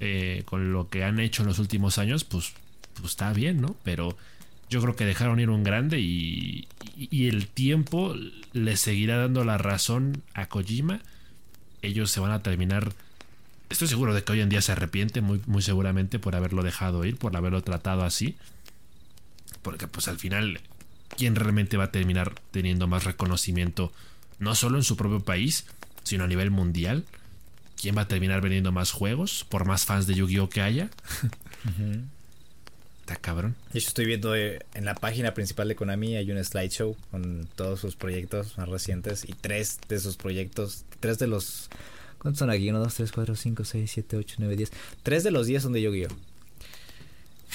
eh, 0.00 0.42
con 0.44 0.72
lo 0.72 0.88
que 0.88 1.04
han 1.04 1.18
hecho 1.20 1.42
en 1.42 1.48
los 1.48 1.58
últimos 1.58 1.98
años, 1.98 2.24
pues, 2.24 2.52
pues 2.94 3.10
está 3.10 3.32
bien, 3.32 3.60
¿no? 3.60 3.76
Pero 3.82 4.16
yo 4.70 4.80
creo 4.82 4.96
que 4.96 5.04
dejaron 5.04 5.40
ir 5.40 5.50
un 5.50 5.64
grande 5.64 6.00
y, 6.00 6.68
el 7.10 7.46
tiempo 7.46 8.14
le 8.52 8.76
seguirá 8.76 9.18
dando 9.18 9.44
la 9.44 9.56
razón 9.58 10.22
a 10.34 10.46
Kojima. 10.46 11.00
Ellos 11.80 12.10
se 12.10 12.20
van 12.20 12.32
a 12.32 12.42
terminar 12.42 12.92
Estoy 13.70 13.86
seguro 13.86 14.14
de 14.14 14.24
que 14.24 14.32
hoy 14.32 14.40
en 14.40 14.48
día 14.48 14.62
se 14.62 14.72
arrepiente 14.72 15.20
muy, 15.20 15.42
muy 15.46 15.60
seguramente 15.60 16.18
por 16.18 16.34
haberlo 16.34 16.62
dejado 16.62 17.04
ir, 17.04 17.18
por 17.18 17.36
haberlo 17.36 17.62
tratado 17.62 18.02
así. 18.02 18.34
Porque 19.60 19.86
pues 19.86 20.08
al 20.08 20.18
final, 20.18 20.60
¿quién 21.16 21.34
realmente 21.34 21.76
va 21.76 21.84
a 21.84 21.92
terminar 21.92 22.34
teniendo 22.50 22.86
más 22.86 23.04
reconocimiento? 23.04 23.92
No 24.38 24.54
solo 24.54 24.78
en 24.78 24.84
su 24.84 24.96
propio 24.96 25.20
país, 25.20 25.66
sino 26.02 26.24
a 26.24 26.28
nivel 26.28 26.50
mundial. 26.50 27.04
¿Quién 27.76 27.96
va 27.96 28.02
a 28.02 28.08
terminar 28.08 28.40
vendiendo 28.40 28.72
más 28.72 28.90
juegos? 28.90 29.44
Por 29.48 29.66
más 29.66 29.84
fans 29.84 30.06
de 30.06 30.14
Yu-Gi-Oh 30.14 30.48
que 30.48 30.62
haya. 30.62 30.90
Está 33.08 33.22
cabrón. 33.22 33.56
Yo 33.72 33.78
estoy 33.78 34.04
viendo 34.04 34.36
eh, 34.36 34.58
en 34.74 34.84
la 34.84 34.94
página 34.94 35.32
principal 35.32 35.66
de 35.66 35.74
Konami 35.74 36.16
hay 36.16 36.30
un 36.30 36.44
slideshow 36.44 36.94
con 37.10 37.48
todos 37.56 37.80
sus 37.80 37.96
proyectos 37.96 38.58
más 38.58 38.68
recientes 38.68 39.24
y 39.26 39.32
tres 39.32 39.78
de 39.88 39.98
sus 39.98 40.18
proyectos, 40.18 40.84
tres 41.00 41.18
de 41.18 41.26
los 41.26 41.70
¿Cuántos 42.18 42.40
son 42.40 42.50
aquí? 42.50 42.68
1, 42.68 42.78
2, 42.78 42.94
3, 42.94 43.10
4, 43.10 43.34
5, 43.34 43.64
6, 43.64 43.90
7, 43.90 44.16
8, 44.18 44.36
9, 44.40 44.56
10. 44.56 44.72
Tres 45.02 45.24
de 45.24 45.30
los 45.30 45.46
10 45.46 45.62
son 45.62 45.72
de 45.72 45.80
Yu-Gi-Oh! 45.80 46.14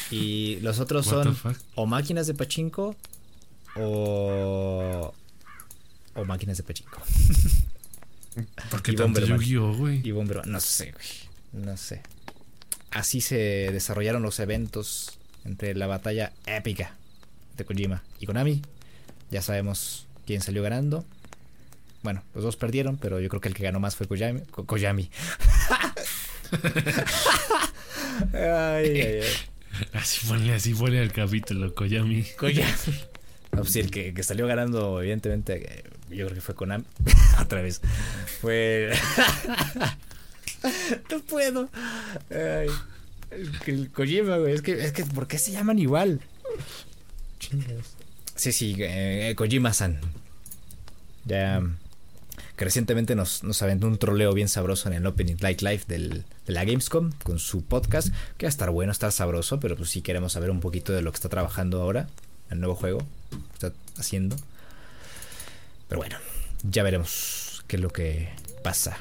Y 0.09 0.59
los 0.61 0.79
otros 0.79 1.05
son 1.05 1.37
o 1.75 1.85
máquinas 1.85 2.25
de 2.25 2.33
pachinko 2.33 2.95
o. 3.75 5.13
o 6.15 6.25
máquinas 6.25 6.57
de 6.57 6.63
pachinko. 6.63 6.99
¿Por 8.71 8.81
qué 8.81 8.93
tanto 8.93 9.19
Yu-Gi-Oh, 9.19 9.75
güey? 9.75 10.01
Y 10.03 10.09
Bomberman. 10.13 10.51
No 10.51 10.59
sé, 10.59 10.93
güey. 10.93 11.63
No 11.63 11.77
sé. 11.77 12.01
Así 12.89 13.21
se 13.21 13.35
desarrollaron 13.71 14.23
los 14.23 14.39
eventos 14.39 15.19
entre 15.45 15.75
la 15.75 15.87
batalla 15.87 16.33
épica 16.45 16.95
de 17.57 17.65
Kojima 17.65 18.03
y 18.19 18.25
Konami. 18.25 18.61
Ya 19.31 19.41
sabemos 19.41 20.07
quién 20.25 20.41
salió 20.41 20.63
ganando. 20.63 21.05
Bueno, 22.03 22.21
los 22.35 22.43
dos 22.43 22.57
perdieron, 22.57 22.97
pero 22.97 23.19
yo 23.19 23.29
creo 23.29 23.41
que 23.41 23.47
el 23.47 23.55
que 23.55 23.63
ganó 23.63 23.79
más 23.79 23.95
fue 23.95 24.07
Koyami. 24.07 24.41
Ay, 28.31 29.01
ay, 29.01 29.01
ay. 29.01 29.21
Así 29.93 30.27
ponle, 30.27 30.53
así 30.53 30.75
ponle 30.75 31.01
el 31.01 31.11
capítulo, 31.11 31.73
Koyami. 31.73 32.23
Koyami. 32.37 32.71
No, 33.53 33.61
pues 33.61 33.71
sí, 33.71 33.79
el 33.79 33.89
que, 33.89 34.13
que 34.13 34.21
salió 34.21 34.45
ganando, 34.45 35.01
evidentemente, 35.01 35.79
eh, 35.79 35.83
yo 36.09 36.25
creo 36.25 36.35
que 36.35 36.41
fue 36.41 36.53
Konami. 36.55 36.85
Otra 37.41 37.61
vez. 37.61 37.81
Fue. 38.41 38.91
no 41.11 41.19
puedo. 41.21 41.69
Ay. 42.29 42.69
El 43.65 43.91
Kojima, 43.91 44.37
güey. 44.37 44.53
Es 44.53 44.61
que, 44.61 44.83
es 44.83 44.91
que, 44.91 45.05
¿por 45.05 45.27
qué 45.27 45.37
se 45.37 45.51
llaman 45.51 45.79
igual? 45.79 46.21
Chingados. 47.39 47.95
Sí, 48.35 48.51
sí, 48.51 48.75
eh, 48.79 49.33
Kojima-san. 49.35 49.99
Ya. 51.25 51.61
Que 52.55 52.65
recientemente 52.65 53.15
nos, 53.15 53.43
nos 53.43 53.61
aventó 53.61 53.87
un 53.87 53.97
troleo 53.97 54.33
bien 54.33 54.47
sabroso 54.47 54.87
en 54.87 54.95
el 54.95 55.05
Opening 55.07 55.37
Light 55.39 55.61
Live 55.61 55.83
del, 55.87 56.23
de 56.45 56.53
la 56.53 56.65
Gamescom 56.65 57.11
con 57.23 57.39
su 57.39 57.63
podcast. 57.63 58.09
Que 58.37 58.45
va 58.45 58.49
a 58.49 58.49
estar 58.49 58.69
bueno, 58.69 58.91
estar 58.91 59.11
sabroso, 59.11 59.59
pero 59.59 59.75
pues 59.75 59.89
sí 59.89 60.01
queremos 60.01 60.33
saber 60.33 60.51
un 60.51 60.59
poquito 60.59 60.93
de 60.93 61.01
lo 61.01 61.11
que 61.11 61.15
está 61.15 61.29
trabajando 61.29 61.81
ahora. 61.81 62.09
El 62.49 62.59
nuevo 62.59 62.75
juego 62.75 62.99
que 63.29 63.67
está 63.67 63.73
haciendo. 63.97 64.35
Pero 65.87 65.99
bueno, 65.99 66.17
ya 66.63 66.83
veremos 66.83 67.63
qué 67.67 67.77
es 67.77 67.81
lo 67.81 67.89
que 67.89 68.29
pasa. 68.63 68.97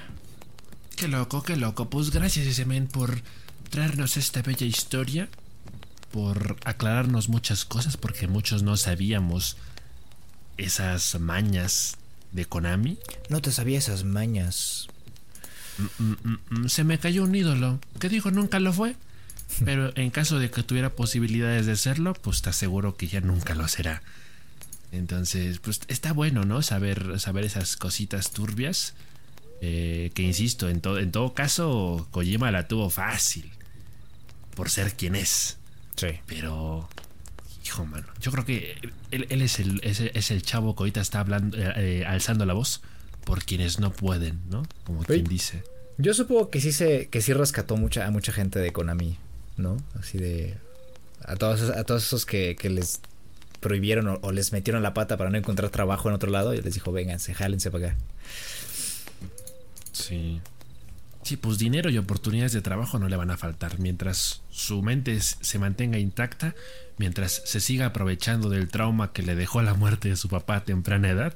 Qué 0.97 1.09
loco, 1.09 1.43
qué 1.43 1.57
loco. 1.57 1.91
Pues 1.91 2.11
gracias, 2.11 2.47
ese 2.47 2.65
men, 2.65 2.87
por 2.87 3.23
traernos 3.73 4.19
esta 4.19 4.43
bella 4.43 4.67
historia. 4.67 5.29
Por 6.13 6.59
aclararnos 6.65 7.31
muchas 7.31 7.65
cosas, 7.65 7.97
porque 7.97 8.29
muchos 8.29 8.63
no 8.63 8.77
sabíamos 8.77 9.57
esas 10.59 11.19
mañas 11.19 11.97
de 12.33 12.45
Konami. 12.45 12.99
No 13.31 13.41
te 13.41 13.51
sabía 13.51 13.79
esas 13.79 14.05
mañas. 14.05 14.89
Mm, 15.79 16.05
mm, 16.05 16.39
mm, 16.51 16.69
se 16.69 16.85
me 16.85 16.99
cayó 16.99 17.25
un 17.25 17.35
ídolo. 17.35 17.81
¿Qué 17.99 18.11
digo? 18.11 18.31
Nunca 18.31 18.61
lo 18.61 18.75
fue. 18.75 18.95
Pero 19.65 19.97
en 19.97 20.11
caso 20.11 20.39
de 20.39 20.51
que 20.51 20.63
tuviera 20.63 20.91
posibilidades 20.91 21.65
de 21.65 21.77
serlo, 21.77 22.13
pues 22.13 22.43
te 22.43 22.51
aseguro 22.51 22.97
que 22.99 23.09
ya 23.09 23.23
nunca 23.23 23.55
lo 23.55 23.67
será. 23.69 24.03
Entonces, 24.93 25.61
pues 25.61 25.81
está 25.89 26.13
bueno, 26.13 26.45
¿no? 26.45 26.61
Saber, 26.61 27.19
saber 27.19 27.45
esas 27.45 27.77
cositas 27.77 28.33
turbias. 28.33 28.93
Eh, 29.63 30.11
que 30.13 30.23
insisto, 30.23 30.69
en, 30.69 30.83
todo 30.83 30.99
en 30.99 31.11
todo 31.11 31.33
caso, 31.33 32.07
Kojima 32.11 32.51
la 32.51 32.69
tuvo 32.69 32.91
fácil. 32.91 33.51
Por 34.55 34.71
ser 34.71 34.95
quien 34.95 35.15
es. 35.15 35.59
Sí. 35.97 36.09
Pero, 36.27 36.89
hijo, 37.65 37.87
mano. 37.87 38.07
Yo 38.21 38.33
creo 38.33 38.45
que 38.45 38.77
él, 39.11 39.27
él 39.31 39.43
es, 39.43 39.59
el, 39.59 39.81
es, 39.83 40.01
es, 40.01 40.31
el 40.31 40.43
chavo 40.43 40.75
que 40.75 40.83
ahorita 40.83 41.01
está 41.01 41.21
hablando, 41.21 41.57
eh, 41.57 41.73
eh, 41.77 42.05
alzando 42.07 42.45
la 42.45 42.55
voz 42.55 42.83
por 43.25 43.45
quienes 43.45 43.79
no 43.79 43.93
pueden, 43.93 44.41
¿no? 44.51 44.63
Como 44.85 45.01
Oye, 45.01 45.07
quien 45.07 45.25
dice. 45.25 45.63
Yo 45.99 46.15
supongo 46.15 46.51
que 46.51 46.61
sí 46.61 46.73
se, 46.73 47.09
que 47.09 47.23
sí 47.23 47.33
rescató 47.33 47.77
mucha, 47.77 48.07
a 48.07 48.11
mucha 48.11 48.33
gente 48.33 48.59
de 48.59 48.73
Konami, 48.73 49.19
¿no? 49.57 49.77
Así 49.99 50.19
de. 50.19 50.57
A 51.25 51.37
todos, 51.37 51.71
a 51.71 51.85
todos 51.85 52.05
esos 52.05 52.27
que, 52.27 52.57
que 52.57 52.69
les 52.69 53.01
prohibieron 53.61 54.09
o, 54.09 54.19
o, 54.23 54.33
les 54.33 54.53
metieron 54.53 54.83
la 54.83 54.93
pata 54.93 55.17
para 55.17 55.31
no 55.31 55.39
encontrar 55.39 55.71
trabajo 55.71 56.09
en 56.09 56.17
otro 56.17 56.31
lado 56.31 56.53
y 56.53 56.61
les 56.61 56.75
dijo, 56.75 56.91
vénganse, 56.91 57.33
jálense 57.33 57.71
para 57.71 57.89
acá. 57.89 57.97
Sí. 59.93 60.41
Sí, 61.23 61.37
pues 61.37 61.59
dinero 61.59 61.89
y 61.89 61.99
oportunidades 61.99 62.53
de 62.53 62.63
trabajo 62.63 62.99
no 62.99 63.09
le 63.09 63.17
van 63.17 63.31
a 63.31 63.37
faltar. 63.37 63.79
Mientras 63.79 64.43
su 64.51 64.83
mente 64.83 65.21
se 65.21 65.59
mantenga 65.59 65.99
intacta, 65.99 66.55
mientras 66.99 67.43
se 67.45 67.61
siga 67.61 67.87
aprovechando 67.87 68.49
del 68.49 68.69
trauma 68.69 69.13
que 69.13 69.23
le 69.23 69.37
dejó 69.37 69.63
la 69.63 69.75
muerte 69.75 70.09
de 70.09 70.17
su 70.17 70.29
papá 70.29 70.57
a 70.57 70.65
temprana 70.65 71.11
edad, 71.11 71.35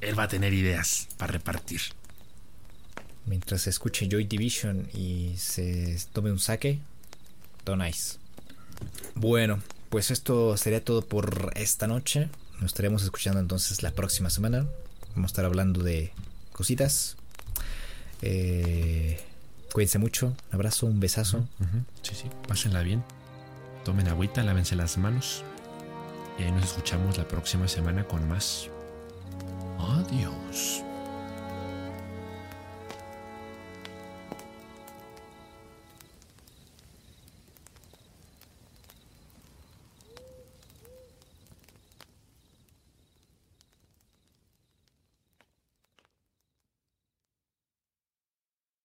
él 0.00 0.18
va 0.18 0.24
a 0.24 0.28
tener 0.28 0.52
ideas 0.52 1.08
para 1.16 1.32
repartir. 1.32 1.80
Mientras 3.26 3.66
escuche 3.66 4.06
Joy 4.10 4.24
Division 4.24 4.88
y 4.92 5.34
se 5.38 5.98
tome 6.12 6.30
un 6.30 6.38
saque, 6.38 6.80
nice. 7.74 8.18
Bueno, 9.14 9.60
pues 9.88 10.10
esto 10.10 10.56
sería 10.58 10.84
todo 10.84 11.02
por 11.02 11.52
esta 11.56 11.86
noche. 11.86 12.28
Nos 12.60 12.72
estaremos 12.72 13.02
escuchando 13.02 13.40
entonces 13.40 13.82
la 13.82 13.92
próxima 13.92 14.28
semana. 14.28 14.66
Vamos 15.14 15.30
a 15.30 15.32
estar 15.32 15.44
hablando 15.46 15.82
de 15.82 16.12
cositas. 16.52 17.16
Eh, 18.22 19.20
cuídense 19.72 19.98
mucho. 19.98 20.26
Un 20.28 20.34
abrazo, 20.52 20.86
un 20.86 21.00
besazo. 21.00 21.38
Uh. 21.60 21.82
Sí, 22.02 22.14
sí. 22.14 22.24
Pásenla 22.48 22.82
bien. 22.82 23.02
Tomen 23.84 24.08
agüita, 24.08 24.42
lávense 24.42 24.76
las 24.76 24.96
manos. 24.98 25.42
Y 26.38 26.44
ahí 26.44 26.52
nos 26.52 26.64
escuchamos 26.64 27.18
la 27.18 27.28
próxima 27.28 27.68
semana 27.68 28.04
con 28.04 28.26
más. 28.28 28.68
Adiós. 29.78 30.82